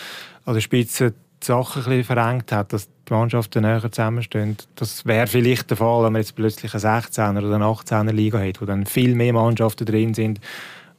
an 0.44 0.54
der 0.54 0.61
Spitze 0.61 1.14
die 1.42 1.46
Sachen 1.46 1.82
ein 1.82 1.88
bisschen 1.88 2.04
verengt 2.04 2.52
hat, 2.52 2.72
dass 2.72 2.88
die 3.09 3.12
Mannschaften 3.12 3.62
näher 3.62 3.90
zusammenstehen. 3.90 4.56
Das 4.74 5.04
wäre 5.04 5.26
vielleicht 5.26 5.70
der 5.70 5.76
Fall, 5.76 6.04
wenn 6.04 6.12
man 6.12 6.22
jetzt 6.22 6.35
plötzlich 6.35 6.72
eine 6.72 6.82
16er 6.82 7.38
oder 7.38 7.54
eine 7.54 7.64
18er 7.64 8.12
Liga 8.12 8.38
hat, 8.40 8.61
wo 8.61 8.64
dann 8.64 8.87
viel 8.87 9.14
mehr 9.14 9.32
Mannschaften 9.32 9.85
drin 9.85 10.14
sind, 10.14 10.40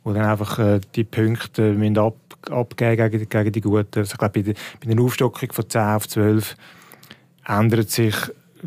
wo 0.04 0.14
dann 0.14 0.26
einfach 0.26 0.60
äh, 0.60 0.80
die 0.96 1.04
Punkte 1.04 1.74
müssen 1.74 1.98
ab, 1.98 2.16
abgeben 2.50 3.12
gegen, 3.12 3.30
gegen 3.30 3.52
die 3.52 3.62
Guten. 3.62 4.00
Also 4.00 4.14
ich 4.14 4.18
glaube, 4.18 4.34
bei 4.34 4.42
der, 4.42 4.54
bei 4.84 4.94
der 4.94 5.04
Aufstockung 5.04 5.52
von 5.52 5.70
10 5.70 5.82
auf 5.82 6.08
12 6.08 6.56
ändert 7.48 7.90
sich 7.90 8.16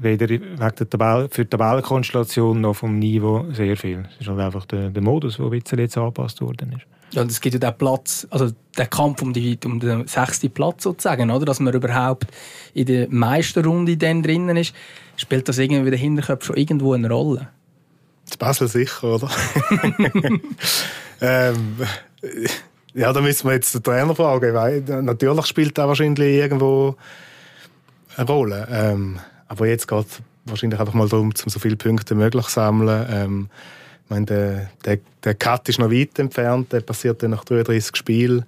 weder 0.02 0.28
wegen 0.28 0.56
der 0.56 0.90
Tabelle, 0.90 1.28
für 1.30 1.44
die 1.44 1.50
Tabellenkonstellation 1.50 2.60
noch 2.60 2.74
vom 2.74 2.98
Niveau 2.98 3.46
sehr 3.52 3.76
viel. 3.76 4.06
Es 4.14 4.22
ist 4.22 4.28
halt 4.28 4.40
einfach 4.40 4.66
der, 4.66 4.90
der 4.90 5.02
Modus, 5.02 5.36
der 5.36 5.46
ein 5.46 5.78
jetzt 5.78 5.98
angepasst 5.98 6.40
worden 6.40 6.72
ist. 6.72 6.86
Ja, 7.12 7.22
und 7.22 7.30
es 7.30 7.40
gibt 7.40 7.54
ja 7.54 7.58
den 7.58 7.76
Platz, 7.76 8.26
also 8.30 8.50
den 8.78 8.90
Kampf 8.90 9.20
um, 9.22 9.32
die, 9.32 9.58
um 9.64 9.80
den 9.80 10.06
sechsten 10.06 10.50
Platz 10.50 10.84
sozusagen, 10.84 11.30
oder? 11.30 11.44
Dass 11.44 11.58
man 11.58 11.74
überhaupt 11.74 12.26
in 12.72 12.86
der 12.86 13.08
Meisterrunde 13.10 13.96
dann 13.96 14.22
drinnen 14.22 14.56
ist. 14.56 14.74
Spielt 15.16 15.48
das 15.48 15.58
irgendwie 15.58 15.80
in 15.80 15.90
den 15.90 15.98
Hinterköpfen 15.98 16.46
schon 16.46 16.56
irgendwo 16.56 16.92
eine 16.92 17.10
Rolle? 17.10 17.48
Das 18.26 18.36
Basel 18.36 18.68
sicher, 18.68 19.14
oder? 19.14 19.28
ähm, 21.20 21.76
ja, 22.94 23.12
da 23.12 23.20
müssen 23.20 23.48
wir 23.48 23.54
jetzt 23.54 23.74
den 23.74 23.82
Trainer 23.82 24.14
fragen. 24.14 24.54
Weil 24.54 24.80
natürlich 25.02 25.46
spielt 25.46 25.76
er 25.78 25.88
wahrscheinlich 25.88 26.36
irgendwo 26.36 26.94
eine 28.16 28.26
Rolle. 28.26 28.68
Ähm, 28.70 29.18
aber 29.50 29.66
jetzt 29.66 29.88
geht 29.88 30.06
es 30.06 30.22
wahrscheinlich 30.44 30.78
einfach 30.78 30.94
mal 30.94 31.08
darum, 31.08 31.32
um 31.44 31.50
so 31.50 31.58
viele 31.58 31.76
Punkte 31.76 32.14
möglich 32.14 32.46
zu 32.46 32.52
sammeln. 32.52 33.06
Ähm, 33.10 33.48
ich 34.04 34.10
meine, 34.10 34.26
der, 34.26 34.70
der, 34.84 34.98
der 35.24 35.34
Cut 35.34 35.68
ist 35.68 35.80
noch 35.80 35.90
weit 35.90 36.18
entfernt, 36.20 36.72
der 36.72 36.82
passiert 36.82 37.20
dann 37.20 37.32
nach 37.32 37.44
33 37.44 37.96
Spielen. 37.96 38.44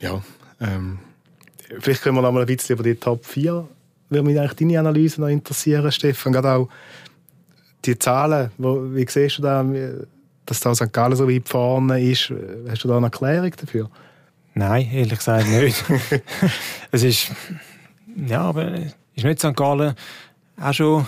Ja, 0.00 0.20
ähm, 0.60 0.98
vielleicht 1.78 2.02
können 2.02 2.16
wir 2.16 2.22
noch 2.22 2.32
mal 2.32 2.40
ein 2.40 2.46
bisschen 2.46 2.74
über 2.74 2.82
die 2.82 2.96
Top 2.96 3.24
4. 3.24 3.64
Würde 4.08 4.26
mich 4.26 4.38
eigentlich 4.40 4.54
deine 4.54 4.80
Analyse 4.80 5.20
noch 5.20 5.28
interessieren, 5.28 5.92
Stefan. 5.92 6.32
Gerade 6.32 6.50
auch 6.50 6.68
die 7.84 7.96
Zahlen, 7.96 8.50
wo, 8.58 8.82
wie 8.92 9.06
siehst 9.08 9.38
du 9.38 9.42
da, 9.42 9.64
dass 10.46 10.58
da 10.58 10.74
St. 10.74 10.92
Gallen 10.92 11.14
so 11.14 11.30
weit 11.30 11.48
vorne 11.48 12.02
ist? 12.02 12.32
Hast 12.68 12.82
du 12.82 12.88
da 12.88 12.96
eine 12.96 13.06
Erklärung 13.06 13.52
dafür? 13.56 13.88
Nein, 14.54 14.90
ehrlich 14.92 15.18
gesagt 15.18 15.46
nicht. 15.46 15.84
es 16.90 17.04
ist, 17.04 17.30
ja, 18.26 18.40
aber 18.40 18.72
ist 19.14 19.24
nicht 19.24 19.40
St. 19.40 19.56
Gallen 19.56 19.94
auch 20.60 20.72
schon 20.72 21.06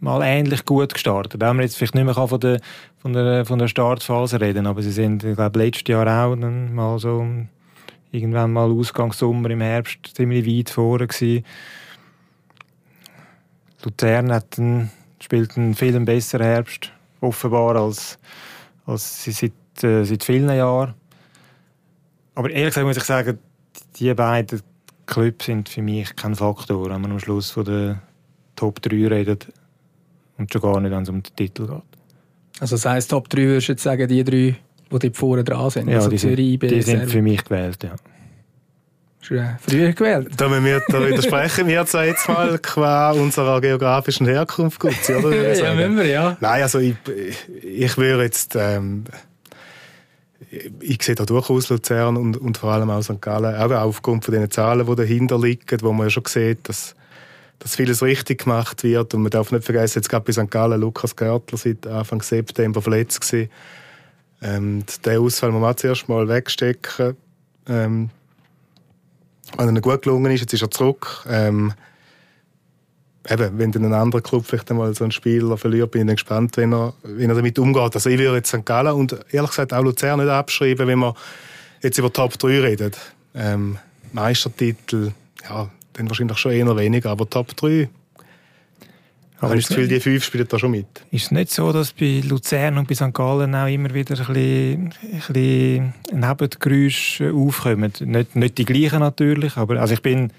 mal 0.00 0.22
ähnlich 0.22 0.64
gut 0.64 0.92
gestartet. 0.92 1.42
Haben 1.42 1.58
wir 1.58 1.64
jetzt 1.64 1.76
vielleicht 1.76 1.94
nicht 1.94 2.04
mehr 2.04 2.14
von 2.14 2.40
der, 2.40 2.60
von 2.98 3.12
der, 3.12 3.44
von 3.46 3.58
der 3.58 3.68
Startphase 3.68 4.40
reden, 4.40 4.66
aber 4.66 4.82
sie 4.82 4.90
sind, 4.90 5.22
ich 5.24 5.36
glaube, 5.36 5.58
letztes 5.58 5.88
Jahr 5.88 6.06
auch 6.06 6.34
dann 6.34 6.74
mal 6.74 6.98
so 6.98 7.24
irgendwann 8.10 8.52
mal 8.52 8.70
Ausgangssommer 8.70 9.50
im 9.50 9.60
Herbst 9.60 10.10
ziemlich 10.14 10.46
weit 10.46 10.70
vorne 10.70 11.06
gewesen. 11.06 11.44
Luzern 13.84 14.32
hat 14.32 14.58
einen, 14.58 14.90
spielt 15.20 15.56
einen 15.56 15.74
viel 15.74 15.98
besseren 16.00 16.46
Herbst, 16.46 16.92
offenbar, 17.20 17.76
als, 17.76 18.18
als 18.86 19.24
sie 19.24 19.32
seit, 19.32 19.84
äh, 19.84 20.04
seit 20.04 20.24
vielen 20.24 20.54
Jahren. 20.54 20.94
Aber 22.34 22.50
ehrlich 22.50 22.70
gesagt 22.74 22.86
muss 22.86 22.96
ich 22.96 23.04
sagen, 23.04 23.38
die 23.96 24.12
beiden 24.14 24.62
Clubs 25.12 25.44
sind 25.44 25.68
für 25.68 25.82
mich 25.82 26.16
kein 26.16 26.34
Faktor, 26.34 26.88
wenn 26.88 27.00
man 27.00 27.12
am 27.12 27.18
Schluss 27.18 27.50
von 27.50 27.64
der 27.64 28.02
Top 28.56 28.80
3 28.80 29.08
redet 29.08 29.46
und 30.38 30.50
schon 30.50 30.62
gar 30.62 30.80
nicht, 30.80 30.90
wenn 30.90 31.02
es 31.02 31.08
um 31.10 31.22
den 31.22 31.36
Titel 31.36 31.66
geht. 31.66 31.82
Also 32.60 32.76
das 32.76 32.86
heisst, 32.86 33.10
Top 33.10 33.28
3 33.28 33.42
würdest 33.42 33.68
du 33.68 33.72
jetzt 33.72 33.82
sagen, 33.82 34.08
die 34.08 34.24
drei, 34.24 34.56
die 34.90 34.98
dort 34.98 35.16
vorne 35.16 35.44
dran 35.44 35.68
sind? 35.68 35.88
Ja, 35.88 35.96
also 35.96 36.08
die, 36.08 36.18
sind, 36.18 36.38
IB, 36.38 36.66
die 36.66 36.82
sind 36.82 37.10
für 37.10 37.20
mich 37.20 37.44
gewählt, 37.44 37.84
ja. 37.84 37.94
Früher 39.20 39.92
gewählt. 39.92 40.32
Da, 40.36 40.50
wir, 40.50 40.82
da 40.88 41.06
widersprechen 41.06 41.68
wir 41.68 41.86
zwar 41.86 42.06
jetzt 42.06 42.28
mal 42.28 42.58
qua 42.58 43.12
unserer 43.12 43.60
geografischen 43.60 44.26
Herkunft, 44.26 44.80
gut, 44.80 44.94
oder? 45.10 45.54
ja, 45.56 45.74
müssen 45.74 45.96
wir, 45.96 46.06
ja. 46.06 46.36
Nein, 46.40 46.62
also 46.62 46.78
ich, 46.78 46.96
ich 47.62 47.96
würde 47.96 48.24
jetzt... 48.24 48.56
Ähm, 48.56 49.04
ich 50.80 51.02
sehe 51.02 51.14
da 51.14 51.24
durchaus 51.24 51.70
Luzern 51.70 52.16
und, 52.16 52.36
und 52.36 52.58
vor 52.58 52.72
allem 52.72 52.90
auch 52.90 53.02
St. 53.02 53.20
Gallen, 53.20 53.56
auch 53.56 53.70
aufgrund 53.70 54.24
von 54.24 54.34
den 54.34 54.50
Zahlen, 54.50 54.86
die 54.86 54.94
dahinter 54.94 55.38
liegen, 55.38 55.80
wo 55.80 55.92
man 55.92 56.06
ja 56.06 56.10
schon 56.10 56.24
sieht, 56.26 56.68
dass, 56.68 56.94
dass 57.58 57.76
vieles 57.76 58.02
richtig 58.02 58.44
gemacht 58.44 58.82
wird. 58.84 59.14
Und 59.14 59.22
man 59.22 59.30
darf 59.30 59.50
nicht 59.50 59.64
vergessen, 59.64 59.98
jetzt 59.98 60.08
gerade 60.08 60.24
bei 60.24 60.32
St. 60.32 60.50
Gallen, 60.50 60.80
Lukas 60.80 61.16
Gärtler 61.16 61.58
seit 61.58 61.86
Anfang 61.86 62.20
September 62.20 62.82
verletzt 62.82 63.20
gewesen. 63.22 63.50
Ähm, 64.42 64.84
den 65.06 65.18
Ausfall 65.18 65.52
muss 65.52 65.62
man 65.62 65.76
zuerst 65.76 66.08
mal 66.08 66.28
wegstecken. 66.28 67.16
Ähm, 67.68 68.10
wenn 69.56 69.76
er 69.76 69.82
gut 69.82 70.02
gelungen 70.02 70.32
ist, 70.32 70.40
jetzt 70.40 70.52
ist 70.52 70.62
er 70.62 70.70
zurück. 70.70 71.24
Ähm, 71.28 71.72
eben, 73.28 73.58
wenn 73.58 73.72
dann 73.72 73.84
ein 73.84 73.94
anderer 73.94 74.22
Club 74.22 74.44
vielleicht 74.46 74.70
einmal 74.70 74.94
so 74.94 75.04
einen 75.04 75.12
Spieler 75.12 75.56
verliert, 75.56 75.90
bin 75.90 76.02
ich 76.02 76.06
dann 76.06 76.16
gespannt, 76.16 76.56
wie 76.56 76.62
er, 76.62 76.92
wie 77.04 77.24
er 77.24 77.34
damit 77.34 77.58
umgeht. 77.58 77.94
Also 77.94 78.10
ich 78.10 78.18
würde 78.18 78.36
jetzt 78.36 78.48
St. 78.48 78.64
Gallen 78.64 78.94
und 78.94 79.16
ehrlich 79.30 79.50
gesagt 79.50 79.72
auch 79.72 79.82
Luzern 79.82 80.20
nicht 80.20 80.28
abschreiben, 80.28 80.86
wenn 80.86 80.98
wir 80.98 81.14
jetzt 81.82 81.98
über 81.98 82.12
Top 82.12 82.38
3 82.38 82.60
reden. 82.60 82.92
Ähm, 83.34 83.78
Meistertitel, 84.12 85.12
ja, 85.48 85.70
dann 85.94 86.08
wahrscheinlich 86.08 86.38
schon 86.38 86.52
eher 86.52 86.76
weniger, 86.76 87.10
aber 87.10 87.28
Top 87.28 87.56
3 87.56 87.88
aber 89.42 89.56
ich 89.56 89.66
Gefühl, 89.66 89.88
die 89.88 89.98
fünf 89.98 90.24
spielen 90.24 90.46
da 90.48 90.56
schon 90.56 90.70
mit. 90.70 90.86
Ist 91.10 91.24
es 91.24 91.30
nicht 91.32 91.50
so, 91.50 91.72
dass 91.72 91.92
bei 91.92 92.22
Luzern 92.24 92.78
und 92.78 92.86
bei 92.86 92.94
St. 92.94 93.12
Gallen 93.12 93.54
auch 93.56 93.66
immer 93.66 93.92
wieder 93.92 94.14
ein 94.16 94.26
bisschen, 94.26 94.92
ein 95.02 95.32
bisschen 95.32 95.94
Nebengeräusche 96.12 97.32
aufkommen? 97.32 97.92
Nicht, 98.00 98.36
nicht 98.36 98.58
die 98.58 98.64
gleichen 98.64 99.00
natürlich, 99.00 99.56
aber 99.56 99.80
also 99.80 99.94
ich 99.94 100.02
bin 100.02 100.32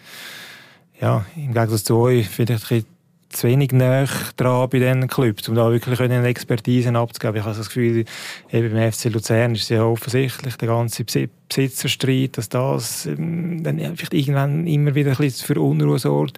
ja, 1.00 1.26
im 1.36 1.54
Gegensatz 1.54 1.84
zu 1.84 1.98
euch 1.98 2.28
vielleicht 2.30 2.72
ein 2.72 2.86
zu 3.34 3.48
wenig 3.48 3.72
näher 3.72 4.08
dran 4.38 4.70
bei 4.70 4.80
diesen 4.80 5.08
Clubs, 5.08 5.50
um 5.50 5.56
da 5.56 5.72
wirklich 5.72 6.00
eine 6.00 6.26
Expertise 6.28 6.94
abzugeben. 6.96 7.38
Ich 7.38 7.44
habe 7.44 7.58
das 7.58 7.68
Gefühl, 7.68 8.06
eben 8.52 8.74
beim 8.74 8.92
FC 8.92 9.06
Luzern 9.06 9.56
ist 9.56 9.64
es 9.64 9.70
ja 9.70 9.84
offensichtlich 9.84 10.56
der 10.56 10.68
ganze 10.68 11.04
Besitzerstreit, 11.04 12.38
dass 12.38 12.50
das 12.50 13.06
ähm, 13.06 13.64
dann 13.64 13.80
vielleicht 13.80 14.14
irgendwann 14.14 14.68
immer 14.68 14.96
wieder 14.96 15.12
ein 15.12 15.18
bisschen 15.18 15.46
für 15.46 15.60
Unruhe 15.60 16.00
sorgt. 16.00 16.38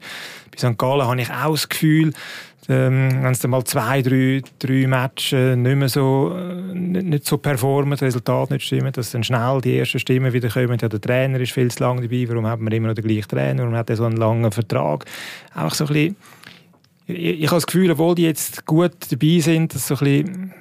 Bei 0.52 0.58
St. 0.58 0.78
Gallen 0.78 1.06
habe 1.06 1.22
ich 1.22 1.30
auch 1.30 1.52
das 1.52 1.70
Gefühl, 1.70 2.14
ähm, 2.68 3.22
wenn 3.22 3.32
es 3.32 3.40
dann 3.40 3.52
mal 3.52 3.64
zwei, 3.64 4.02
drei, 4.02 4.42
drei 4.58 4.88
Matches 4.88 5.56
nicht 5.56 5.76
mehr 5.76 5.90
so, 5.90 6.36
äh, 6.36 6.74
nicht, 6.74 7.06
nicht 7.06 7.26
so 7.26 7.38
performen, 7.38 7.92
das 7.92 8.02
Resultat 8.02 8.50
nicht 8.50 8.66
stimmt, 8.66 8.98
dass 8.98 9.12
dann 9.12 9.24
schnell 9.24 9.62
die 9.62 9.78
ersten 9.78 10.00
Stimmen 10.00 10.34
wieder 10.34 10.50
kommen, 10.50 10.78
ja, 10.82 10.90
der 10.90 11.00
Trainer 11.02 11.40
ist 11.40 11.52
viel 11.52 11.70
zu 11.70 11.84
lange 11.84 12.02
dabei, 12.02 12.28
warum 12.28 12.48
hat 12.48 12.60
man 12.60 12.74
immer 12.74 12.88
noch 12.88 12.96
den 12.96 13.06
gleichen 13.06 13.28
Trainer, 13.28 13.64
warum 13.64 13.76
hat 13.76 13.90
er 13.90 13.96
so 13.98 14.06
einen 14.06 14.18
langen 14.18 14.52
Vertrag? 14.52 15.06
Auch 15.54 15.74
so 15.74 15.86
ein 15.86 15.94
bisschen, 15.94 16.16
ich, 17.08 17.42
ich 17.42 17.48
habe 17.48 17.58
das 17.58 17.68
Gefühl, 17.68 17.92
obwohl 17.92 18.16
die 18.16 18.24
jetzt 18.24 18.66
gut 18.66 18.94
dabei 19.10 19.40
sind, 19.40 19.76
dass 19.76 19.88
so 19.88 19.96
ein 19.96 20.00
bisschen 20.00 20.54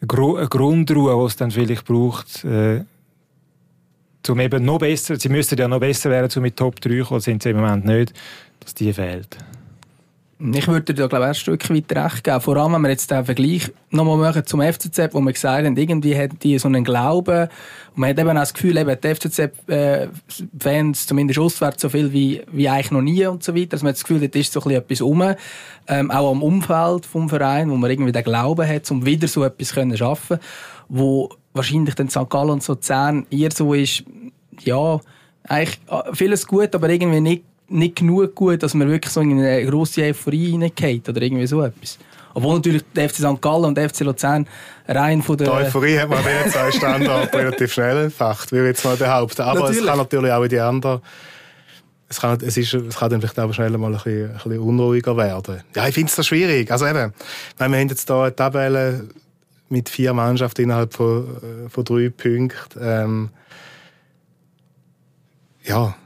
eine 0.00 0.48
Grundruhe, 0.48 1.18
die 1.18 1.26
es 1.26 1.36
dann 1.36 1.50
vielleicht 1.50 1.86
braucht, 1.86 2.44
äh, 2.44 2.84
um 4.28 4.40
eben 4.40 4.64
noch 4.64 4.78
besser, 4.78 5.16
sie 5.16 5.28
müssten 5.28 5.58
ja 5.58 5.68
noch 5.68 5.80
besser 5.80 6.10
werden, 6.10 6.30
um 6.36 6.42
mit 6.42 6.56
Top 6.56 6.80
3 6.80 7.00
kommen, 7.00 7.20
sind 7.20 7.42
sie 7.42 7.50
im 7.50 7.60
Moment 7.60 7.84
nicht, 7.84 8.12
dass 8.60 8.74
die 8.74 8.92
fehlt. 8.92 9.38
Ich 10.38 10.68
würde 10.68 10.92
dir 10.92 10.94
da, 10.94 11.06
glaube 11.06 11.24
ich, 11.24 11.28
ein 11.28 11.34
Stück 11.34 11.70
weit 11.70 11.92
recht 11.92 12.24
geben. 12.24 12.40
Vor 12.42 12.56
allem, 12.58 12.74
wenn 12.74 12.82
wir 12.82 12.90
jetzt 12.90 13.10
den 13.10 13.24
Vergleich 13.24 13.72
nochmal 13.90 14.18
machen 14.18 14.44
zum 14.44 14.60
FCZ, 14.60 15.14
wo 15.14 15.20
wir 15.20 15.32
gesagt 15.32 15.64
haben, 15.64 15.76
irgendwie 15.76 16.14
hat 16.14 16.42
die 16.42 16.58
so 16.58 16.68
einen 16.68 16.84
Glauben. 16.84 17.44
Und 17.44 17.98
man 17.98 18.10
hat 18.10 18.18
eben 18.18 18.30
auch 18.30 18.34
das 18.34 18.52
Gefühl, 18.52 18.76
eben, 18.76 19.00
die 19.00 19.14
FCZ-Fans, 19.14 21.04
äh, 21.04 21.06
zumindest 21.06 21.40
auswärts, 21.40 21.80
so 21.80 21.88
viel 21.88 22.12
wie, 22.12 22.42
wie 22.52 22.68
eigentlich 22.68 22.90
noch 22.90 23.00
nie 23.00 23.24
und 23.24 23.42
so 23.42 23.54
weiter. 23.54 23.68
Dass 23.68 23.82
man 23.82 23.90
hat 23.90 23.96
das 23.96 24.04
Gefühl, 24.04 24.28
da 24.28 24.38
ist 24.38 24.52
so 24.52 24.60
ein 24.60 24.64
bisschen 24.64 24.82
etwas 24.82 25.00
rum. 25.00 25.34
Ähm, 25.88 26.10
auch 26.10 26.30
am 26.30 26.42
Umfeld 26.42 27.06
vom 27.06 27.30
Verein, 27.30 27.70
wo 27.70 27.76
man 27.76 27.90
irgendwie 27.90 28.12
den 28.12 28.24
Glauben 28.24 28.68
hat, 28.68 28.90
um 28.90 29.06
wieder 29.06 29.28
so 29.28 29.42
etwas 29.42 29.68
zu 29.68 29.96
schaffen 29.96 30.38
wo 30.88 31.30
wahrscheinlich 31.52 31.94
dann 31.94 32.08
St. 32.08 32.28
Gallen 32.28 32.50
und 32.50 32.62
so 32.62 32.74
Zern 32.74 33.26
eher 33.30 33.50
so 33.50 33.74
ist, 33.74 34.04
ja, 34.60 35.00
eigentlich 35.44 35.80
äh, 35.88 36.14
vieles 36.14 36.46
gut, 36.46 36.74
aber 36.74 36.88
irgendwie 36.88 37.20
nicht 37.20 37.44
nicht 37.68 37.96
genug 37.96 38.34
gut, 38.34 38.62
dass 38.62 38.74
man 38.74 38.88
wirklich 38.88 39.12
so 39.12 39.20
in 39.20 39.38
eine 39.38 39.64
grosse 39.66 40.02
Euphorie 40.02 40.52
reingeht 40.52 41.08
oder 41.08 41.20
irgendwie 41.20 41.46
so 41.46 41.62
etwas. 41.62 41.98
Obwohl 42.34 42.56
natürlich 42.56 42.82
der 42.94 43.08
FC 43.08 43.16
St. 43.16 43.40
Gallen 43.40 43.64
und 43.64 43.78
der 43.78 43.88
FC 43.88 44.00
Luzern 44.00 44.46
rein 44.86 45.22
von 45.22 45.38
der... 45.38 45.46
Die 45.46 45.52
Euphorie 45.52 45.98
hat 45.98 46.10
man 46.10 46.22
bei 46.22 46.42
den 46.42 46.52
zwei 46.52 46.70
Standorten 46.70 47.34
relativ 47.34 47.72
schnell 47.72 48.04
entfacht, 48.04 48.52
würde 48.52 48.68
ich 48.68 48.76
jetzt 48.76 48.84
mal 48.84 48.96
behaupten. 48.96 49.42
Aber 49.42 49.60
natürlich. 49.60 49.80
es 49.80 49.86
kann 49.86 49.98
natürlich 49.98 50.32
auch 50.32 50.42
in 50.42 50.48
die 50.50 50.60
anderen... 50.60 51.00
Es 52.08 52.20
kann, 52.20 52.38
es, 52.40 52.56
ist, 52.56 52.72
es 52.74 52.96
kann 52.96 53.10
dann 53.10 53.20
vielleicht 53.20 53.40
auch 53.40 53.52
schnell 53.52 53.70
mal 53.78 53.86
ein 53.86 53.94
bisschen, 53.94 54.30
ein 54.30 54.34
bisschen 54.36 54.58
unruhiger 54.60 55.16
werden. 55.16 55.62
Ja, 55.74 55.88
ich 55.88 55.94
finde 55.94 56.12
es 56.14 56.26
schwierig. 56.26 56.70
Also 56.70 56.86
eben, 56.86 57.12
wir 57.56 57.64
haben 57.64 57.88
jetzt 57.88 58.06
hier 58.06 58.16
eine 58.16 58.36
Tabelle 58.36 59.08
mit 59.70 59.88
vier 59.88 60.12
Mannschaften 60.12 60.62
innerhalb 60.62 60.94
von, 60.94 61.24
äh, 61.24 61.68
von 61.68 61.84
drei 61.84 62.10
Punkten. 62.10 62.78
Ähm, 62.80 63.30
ja, 65.64 65.96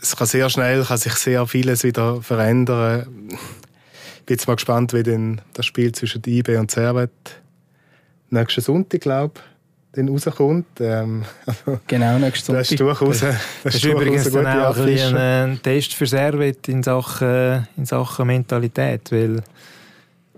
es 0.00 0.16
kann 0.16 0.26
sehr 0.26 0.48
schnell, 0.50 0.84
kann 0.84 0.98
sich 0.98 1.14
sehr 1.14 1.46
vieles 1.46 1.84
wieder 1.84 2.22
verändern. 2.22 3.28
Ich 3.28 4.26
bin 4.26 4.36
jetzt 4.36 4.46
mal 4.46 4.54
gespannt, 4.54 4.92
wie 4.92 5.02
denn 5.02 5.40
das 5.54 5.66
Spiel 5.66 5.92
zwischen 5.92 6.22
IB 6.26 6.56
und 6.56 6.70
Servet 6.70 7.10
nächsten 8.30 8.60
Sonntag, 8.60 9.00
glaube 9.00 9.34
ich, 9.36 9.96
dann 9.96 10.08
rauskommt. 10.08 10.66
Ähm, 10.80 11.24
genau, 11.86 12.18
nächsten 12.18 12.46
Sonntag. 12.46 12.62
Das 12.62 12.70
ist 12.70 12.80
durchaus, 12.80 13.20
das, 13.20 13.34
das 13.64 13.74
ist 13.74 13.84
übrigens 13.84 14.30
dann 14.30 14.46
auch 14.46 14.76
ein, 14.76 15.16
ein 15.16 15.62
Test 15.62 15.94
für 15.94 16.06
Servet 16.06 16.68
in 16.68 16.82
Sachen, 16.82 17.66
in 17.76 17.84
Sachen 17.84 18.26
Mentalität, 18.26 19.10
weil 19.12 19.42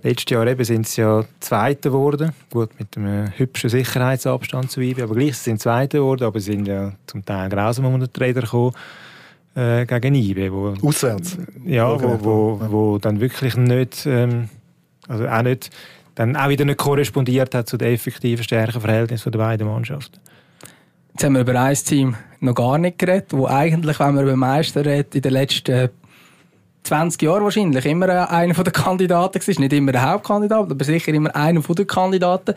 Letztes 0.05 0.31
Jahr 0.31 0.49
eben 0.49 0.65
sind 0.65 0.89
sie 0.89 1.01
ja 1.01 1.25
Zweite 1.39 1.89
geworden. 1.89 2.33
Gut, 2.51 2.71
mit 2.77 2.97
einem 2.97 3.31
hübschen 3.39 3.71
Sicherheitsabstand 3.71 4.69
zu 4.69 4.81
IB, 4.81 5.01
aber 5.01 5.15
gleich 5.15 5.37
sind 5.37 5.61
sie 5.61 5.63
Zweite 5.63 5.99
geworden, 5.99 6.25
aber 6.25 6.41
sie 6.41 6.53
sind 6.53 6.67
ja 6.67 6.93
zum 7.07 7.25
Teil 7.25 7.49
grausam 7.49 7.85
unter 7.85 8.09
den 8.09 8.21
Räder 8.21 8.41
gekommen 8.41 8.73
äh, 9.55 9.87
gegen 9.87 10.15
IB. 10.15 10.51
Wo, 10.51 10.75
Auswärts? 10.83 11.39
Ja, 11.65 12.01
wo, 12.01 12.19
wo, 12.25 12.61
wo 12.71 12.99
dann 12.99 13.21
wirklich 13.21 13.57
nicht, 13.57 14.07
ähm, 14.07 14.49
also 15.09 15.27
auch 15.27 15.43
nicht, 15.43 15.71
dann 16.15 16.37
auch 16.37 16.49
wieder 16.49 16.65
nicht 16.65 16.79
korrespondiert 16.79 17.55
hat 17.55 17.69
zu 17.69 17.77
den 17.77 17.95
effektiven 17.95 18.45
Stärkenverhältnissen 18.45 19.33
der 19.33 19.39
beiden 19.39 19.67
Mannschaften. 19.67 20.19
Jetzt 21.13 21.25
haben 21.25 21.35
wir 21.35 21.43
über 21.43 21.61
ein 21.61 21.75
Team 21.75 22.17
noch 22.41 22.55
gar 22.55 22.79
nicht 22.79 22.99
geredet, 22.99 23.33
wo 23.33 23.47
eigentlich, 23.47 24.01
wenn 24.01 24.15
man 24.15 24.25
über 24.25 24.37
Meister 24.37 24.85
redet, 24.85 25.15
in 25.15 25.23
den 25.23 25.33
letzten 25.33 25.91
20 26.85 27.23
Jahren 27.23 27.45
wahrscheinlich 27.45 27.85
immer 27.87 28.31
einer 28.31 28.55
der 28.55 28.73
Kandidaten 28.73 29.41
war. 29.47 29.61
Nicht 29.61 29.73
immer 29.73 29.93
der 29.93 30.11
Hauptkandidat, 30.11 30.71
aber 30.71 30.85
sicher 30.85 31.13
immer 31.13 31.35
einer 31.37 31.61
der 31.61 31.85
Kandidaten. 31.85 32.55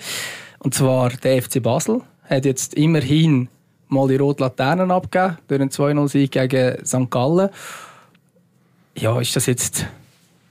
Und 0.60 0.74
zwar 0.74 1.10
der 1.10 1.42
FC 1.42 1.62
Basel. 1.62 2.02
Hat 2.28 2.46
jetzt 2.46 2.74
immerhin 2.74 3.50
mal 3.88 4.08
die 4.08 4.18
rote 4.18 4.44
Laternen 4.44 4.92
abgegeben 4.92 5.38
durch 5.48 5.62
einen 5.62 5.70
2-0-Sieg 5.70 6.32
gegen 6.32 6.86
St. 6.86 7.10
Gallen. 7.10 7.50
Ja, 8.96 9.20
ist 9.20 9.36
das 9.36 9.46
jetzt 9.46 9.86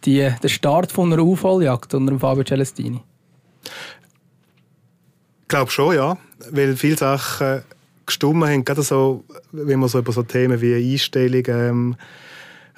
die, 0.05 0.31
der 0.43 0.49
Start 0.49 0.93
von 0.93 1.13
einer 1.13 1.23
Aufholjagd 1.23 1.95
unter 1.95 2.19
Fabio 2.19 2.45
Celestini? 2.45 3.01
Ich 5.43 5.49
glaube 5.49 5.71
schon, 5.71 5.95
ja. 5.95 6.17
Weil 6.51 6.77
viele 6.77 6.97
Sachen 6.97 7.63
gestummen 8.07 8.49
haben, 8.49 8.65
gerade 8.65 8.83
so, 8.83 9.25
wenn 9.53 9.79
man 9.79 9.89
so 9.89 9.99
über 9.99 10.13
so 10.13 10.23
Themen 10.23 10.61
wie 10.61 10.93
Einstellungen 10.93 11.45
ähm, 11.47 11.97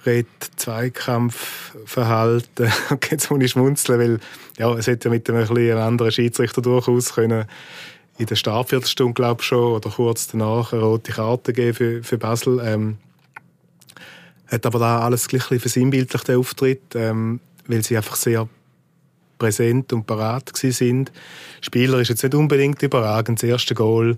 redet, 0.05 0.27
Zweikampfverhalten. 0.57 2.73
Jetzt 3.11 3.31
muss 3.31 3.42
ich 3.42 3.51
schmunzeln, 3.51 3.99
weil 3.99 4.21
ja, 4.59 4.73
es 4.75 4.87
hätte 4.87 5.09
ja 5.09 5.14
mit 5.14 5.29
einem, 5.29 5.49
einem 5.49 5.79
anderen 5.79 6.12
Schiedsrichter 6.12 6.62
durchaus 6.62 7.14
können 7.14 7.47
in 8.18 8.26
der 8.26 8.37
Startviertelstunde, 8.37 9.14
glaube 9.14 9.42
ich 9.42 9.46
schon, 9.46 9.74
oder 9.74 9.90
kurz 9.90 10.29
danach 10.29 10.72
eine 10.72 10.83
rote 10.83 11.12
Karte 11.12 11.52
geben 11.52 11.74
für, 11.74 12.02
für 12.02 12.18
Basel. 12.18 12.61
Ähm, 12.64 12.98
hat 14.46 14.64
aber 14.64 14.79
da 14.79 15.00
alles 15.00 15.29
gleich 15.29 15.50
ein 15.50 15.61
versinnbildlich, 15.61 16.22
der 16.22 16.38
Auftritt, 16.38 16.94
ähm, 16.94 17.40
weil 17.66 17.83
sie 17.83 17.96
einfach 17.96 18.16
sehr 18.16 18.48
präsent 19.38 19.92
und 19.92 20.07
parat 20.07 20.50
sind. 20.55 21.12
Spieler 21.61 21.98
ist 22.00 22.09
jetzt 22.09 22.22
nicht 22.22 22.35
unbedingt 22.35 22.83
überragend. 22.83 23.42
Das 23.42 23.48
erste 23.48 23.74
Goal 23.74 24.16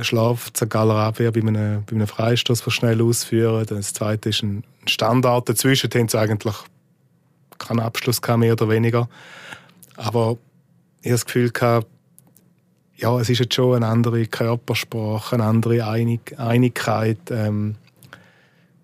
schlaft 0.00 0.56
St. 0.56 0.70
Galler 0.70 0.96
Abwehr 0.96 1.32
bei 1.32 1.40
einem, 1.40 1.84
bei 1.84 1.94
einem 1.94 2.06
Freistoß, 2.06 2.66
was 2.66 2.74
schnell 2.74 3.02
ausführen. 3.02 3.66
Das 3.66 3.92
zweite 3.92 4.30
ist 4.30 4.42
ein 4.42 4.64
Standard. 4.86 5.48
Dazwischen 5.48 5.90
haben 5.92 6.08
sie 6.08 6.18
eigentlich 6.18 6.54
keinen 7.58 7.80
Abschluss 7.80 8.20
mehr 8.36 8.52
oder 8.52 8.68
weniger. 8.68 9.08
Aber 9.96 10.38
ich 11.00 11.08
habe 11.08 11.14
das 11.14 11.26
Gefühl 11.26 11.50
gehabt, 11.50 11.86
ja, 12.98 13.18
es 13.20 13.30
ist 13.30 13.38
jetzt 13.38 13.54
schon 13.54 13.76
eine 13.76 13.86
andere 13.86 14.26
Körpersprache, 14.26 15.36
eine 15.36 15.44
andere 15.44 15.86
Einig 15.86 16.34
Einigkeit, 16.38 17.18
ähm, 17.30 17.76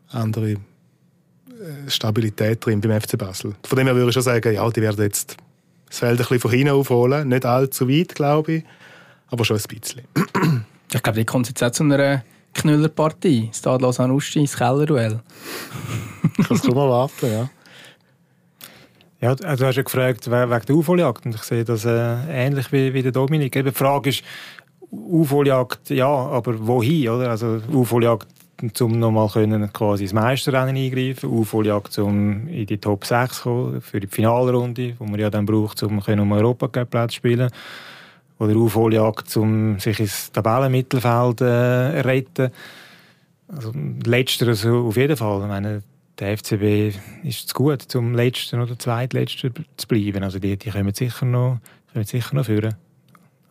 andere 0.08 0.52
äh, 0.52 0.58
Stabilität 1.88 2.64
drin 2.64 2.80
beim 2.80 3.00
FC 3.00 3.18
Basel. 3.18 3.54
Von 3.64 3.76
dem 3.76 3.86
her 3.86 3.96
würde 3.96 4.08
ich 4.08 4.14
schon 4.14 4.22
sagen, 4.22 4.54
ja, 4.54 4.68
die 4.70 4.82
werden 4.82 5.02
jetzt 5.02 5.36
das 5.88 5.98
Feld 5.98 6.12
ein 6.12 6.16
bisschen 6.18 6.40
von 6.40 6.50
hinten 6.52 6.70
aufholen. 6.70 7.28
Nicht 7.28 7.44
allzu 7.44 7.88
weit, 7.88 8.14
glaube 8.14 8.52
ich, 8.52 8.64
aber 9.28 9.44
schon 9.44 9.56
ein 9.56 9.62
bisschen. 9.68 10.02
Ich 10.92 11.02
glaube, 11.02 11.18
die 11.18 11.24
kommt 11.24 11.48
jetzt 11.48 11.62
auch 11.62 11.72
zu 11.72 11.82
einer 11.82 12.22
Knüllerpartie. 12.52 13.50
Stade 13.52 13.82
Lausanne 13.82 14.14
Uschi 14.14 14.38
ins 14.38 14.56
Kellerduell. 14.56 15.20
das 16.48 16.62
kann 16.62 16.74
man 16.74 16.88
warten, 16.88 17.32
ja. 17.32 17.50
Ja, 19.24 19.30
also 19.30 19.64
du 19.64 19.66
hast 19.68 19.76
ja 19.76 19.82
gefragt 19.82 20.30
wegen 20.30 20.66
der 20.66 20.76
Aufholjagd 20.76 21.24
und 21.24 21.34
ich 21.34 21.42
sehe 21.44 21.64
das 21.64 21.86
äh, 21.86 22.16
ähnlich 22.28 22.70
wie, 22.72 22.92
wie 22.92 23.02
der 23.02 23.10
Dominik. 23.10 23.52
Die 23.52 23.72
Frage 23.72 24.10
ist, 24.10 24.22
Aufholjagd, 24.92 25.88
ja, 25.88 26.06
aber 26.06 26.66
wohin, 26.66 27.08
oder? 27.08 27.30
Also 27.30 27.58
Aufholjagd, 27.72 28.28
um 28.82 28.98
nochmal 28.98 29.30
können 29.30 29.72
quasi 29.72 30.02
ins 30.02 30.12
Meisterrennen 30.12 30.76
eingreifen, 30.76 31.30
Aufholjagd, 31.30 31.98
um 32.00 32.48
in 32.48 32.66
die 32.66 32.76
Top 32.76 33.06
6 33.06 33.34
zu 33.34 33.42
kommen, 33.44 33.80
für 33.80 33.98
die 33.98 34.08
Finalrunde, 34.08 34.94
wo 34.98 35.06
man 35.06 35.18
ja 35.18 35.30
dann 35.30 35.46
braucht, 35.46 35.82
um 35.84 36.00
um 36.06 36.32
Europacup-Platz 36.32 37.12
zu 37.12 37.16
spielen 37.16 37.48
oder 38.38 38.54
Aufholjagd, 38.58 39.34
um 39.38 39.80
sich 39.80 40.00
ins 40.00 40.32
Tabellenmittelfeld 40.32 41.40
äh, 41.40 42.00
retten. 42.02 42.50
Also 43.48 43.72
letzteres 44.04 44.66
auf 44.66 44.98
jeden 44.98 45.16
Fall. 45.16 45.40
Ich 45.40 45.48
meine, 45.48 45.82
der 46.18 46.38
FCB 46.38 46.96
ist 47.24 47.48
zu 47.48 47.54
gut, 47.54 47.82
zum 47.82 48.14
letzten 48.14 48.60
oder 48.60 48.78
zweitletzten 48.78 49.52
zu 49.76 49.88
bleiben. 49.88 50.22
Also 50.22 50.38
die, 50.38 50.56
die 50.56 50.70
kommen 50.70 50.94
sicher 50.94 51.26
noch, 51.26 51.58
kommen 51.92 52.04
sicher 52.04 52.34
noch 52.34 52.46
führen. 52.46 52.74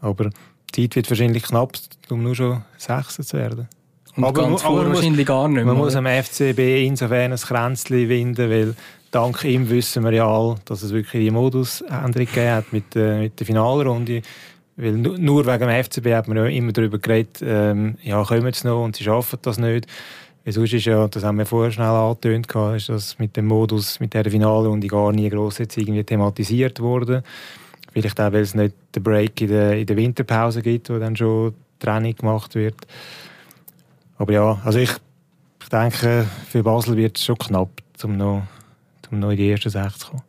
Aber 0.02 0.30
die 0.76 0.90
Zeit 0.90 0.96
wird 0.96 1.10
wahrscheinlich 1.10 1.44
knapp, 1.44 1.74
um 2.10 2.24
nur 2.24 2.36
schon 2.36 2.64
Sechster 2.78 3.24
zu 3.24 3.38
werden. 3.38 3.68
Und 4.16 4.24
aber, 4.24 4.44
ganz 4.44 4.64
aber 4.64 4.88
wahrscheinlich 4.88 5.26
gar 5.26 5.48
nicht 5.48 5.56
mehr. 5.56 5.66
Man 5.66 5.78
muss 5.78 5.96
am 5.96 6.06
FCB 6.06 6.86
insofern 6.86 7.32
ein 7.32 7.38
Kränzchen 7.38 8.10
winden, 8.10 8.50
weil 8.50 8.76
dank 9.12 9.44
ihm 9.44 9.70
wissen 9.70 10.04
wir 10.04 10.12
ja 10.12 10.28
alle, 10.28 10.56
dass 10.66 10.84
es 10.84 10.94
wirklich 10.94 11.24
die 11.24 11.32
Modusänderung 11.32 12.26
gegeben 12.26 12.52
hat 12.52 12.74
mit, 12.74 12.96
äh, 12.96 13.22
mit 13.22 13.40
der 13.40 13.48
Finalrunde. 13.48 14.22
Weil 14.76 14.94
nur 14.94 15.46
wegen 15.46 15.68
dem 15.68 15.84
FCB 15.84 16.14
hat 16.16 16.28
man 16.28 16.38
ja 16.38 16.46
immer 16.46 16.72
darüber 16.72 16.98
geredet, 16.98 17.44
ähm, 17.44 17.98
ja, 18.02 18.24
kommen 18.24 18.52
sie 18.54 18.68
noch 18.68 18.84
und 18.84 18.96
sie 18.96 19.04
schaffen 19.04 19.40
das 19.42 19.60
nicht. 19.60 19.88
Weil 20.46 20.54
sonst 20.54 20.74
ist 20.74 20.86
ja, 20.86 21.08
das 21.08 21.24
haben 21.24 21.38
wir 21.38 21.46
vorher 21.46 21.72
schnell 21.72 21.88
angetönt, 21.88 22.48
ist 22.76 22.90
das 22.90 23.18
mit 23.18 23.38
dem 23.38 23.46
Modus, 23.46 24.00
mit 24.00 24.14
der 24.14 24.30
Finale 24.30 24.70
und 24.70 24.86
gar 24.88 25.12
nie 25.14 25.30
gross 25.30 25.58
jetzt 25.58 25.78
irgendwie 25.78 26.04
thematisiert 26.04 26.82
worden. 26.82 27.24
Vielleicht 27.94 28.20
auch, 28.20 28.32
weil 28.32 28.42
es 28.42 28.54
nicht 28.54 28.76
den 28.94 29.04
Break 29.04 29.40
in 29.40 29.48
der, 29.48 29.78
in 29.78 29.86
der 29.86 29.96
Winterpause 29.96 30.62
gibt, 30.62 30.90
wo 30.90 30.98
dann 30.98 31.16
schon 31.16 31.54
Training 31.80 32.16
gemacht 32.16 32.56
wird. 32.56 32.76
Aber 34.18 34.34
ja, 34.34 34.62
also 34.66 34.80
ich, 34.80 34.92
ich 35.62 35.70
denke, 35.70 36.28
für 36.50 36.64
Basel 36.64 36.98
wird 36.98 37.18
es 37.18 37.24
schon 37.24 37.38
knapp, 37.38 37.70
um 38.04 38.18
noch, 38.18 38.44
um 39.12 39.20
noch 39.20 39.32
in 39.32 39.38
die 39.38 39.50
ersten 39.50 39.70
sechs 39.70 40.00
zu 40.00 40.08
kommen. 40.10 40.24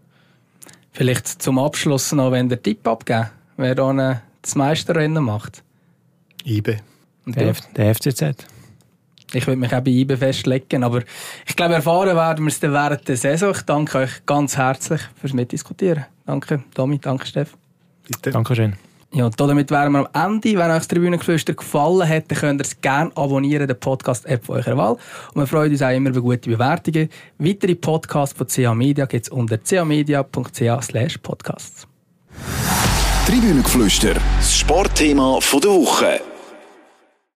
Vielleicht 0.93 1.27
zum 1.43 1.59
Abschluss 1.59 2.13
noch, 2.13 2.31
wenn 2.31 2.49
der 2.49 2.63
Tipp 2.63 2.87
abgeben, 2.87 3.31
wer 3.57 3.75
da 3.75 4.23
das 4.43 4.55
Meisterrennen 4.55 5.25
macht? 5.25 5.65
IBE. 6.45 6.77
Der, 7.27 7.55
der 7.77 7.95
FCZ. 7.95 8.47
Ich 9.33 9.47
würde 9.47 9.59
mich 9.59 9.75
auch 9.75 9.81
bei 9.81 9.91
IBE 9.91 10.17
festlegen, 10.17 10.85
aber 10.85 11.03
ich 11.47 11.57
glaube, 11.57 11.75
erfahren 11.75 12.15
werden 12.15 12.45
wir 12.45 12.51
es 12.51 12.61
dann 12.61 12.73
während 12.73 13.09
der 13.09 13.17
Saison. 13.17 13.53
Ich 13.53 13.63
danke 13.63 13.99
euch 13.99 14.27
ganz 14.27 14.57
herzlich 14.57 15.01
fürs 15.21 15.33
Mitdiskutieren. 15.33 16.07
Danke, 16.27 16.63
Domi, 16.75 16.99
danke, 16.99 17.27
Steff. 17.27 17.57
Bitte. 18.07 18.31
Dankeschön. 18.31 18.75
Ja, 19.15 19.27
und 19.27 19.39
damit 19.39 19.71
wären 19.71 19.93
wir 19.93 20.11
am 20.13 20.33
Ende. 20.33 20.59
Wenn 20.59 20.71
euch 20.71 20.79
das 20.79 20.89
Tribünengeflüster 20.89 21.55
gefallen 21.55 22.09
hat, 22.09 22.25
dann 22.33 22.39
könnt 22.39 22.61
ihr 22.61 22.65
es 22.65 22.81
gerne 22.81 23.13
abonnieren, 23.15 23.69
den 23.69 23.79
Podcast-App 23.79 24.49
eurer 24.49 24.77
Wahl. 24.77 24.97
Und 25.35 25.43
wir 25.43 25.47
freuen 25.47 25.71
uns 25.71 25.83
auch 25.83 25.91
immer 25.91 26.11
über 26.11 26.21
gute 26.21 26.51
Bewertungen. 26.51 27.09
Weitere 27.39 27.77
Podcasts 27.77 28.37
von 28.37 28.49
CA 28.49 28.75
Media 28.75 29.07
gibt 29.07 29.27
es 29.27 29.33
unter 29.33 29.59
camedia.ch 29.59 31.23
podcasts. 31.23 31.87
Tribünengeflüster, 33.27 34.15
das 34.37 34.59
Sportthema 34.59 35.39
der 35.41 35.71
Woche. 35.71 36.34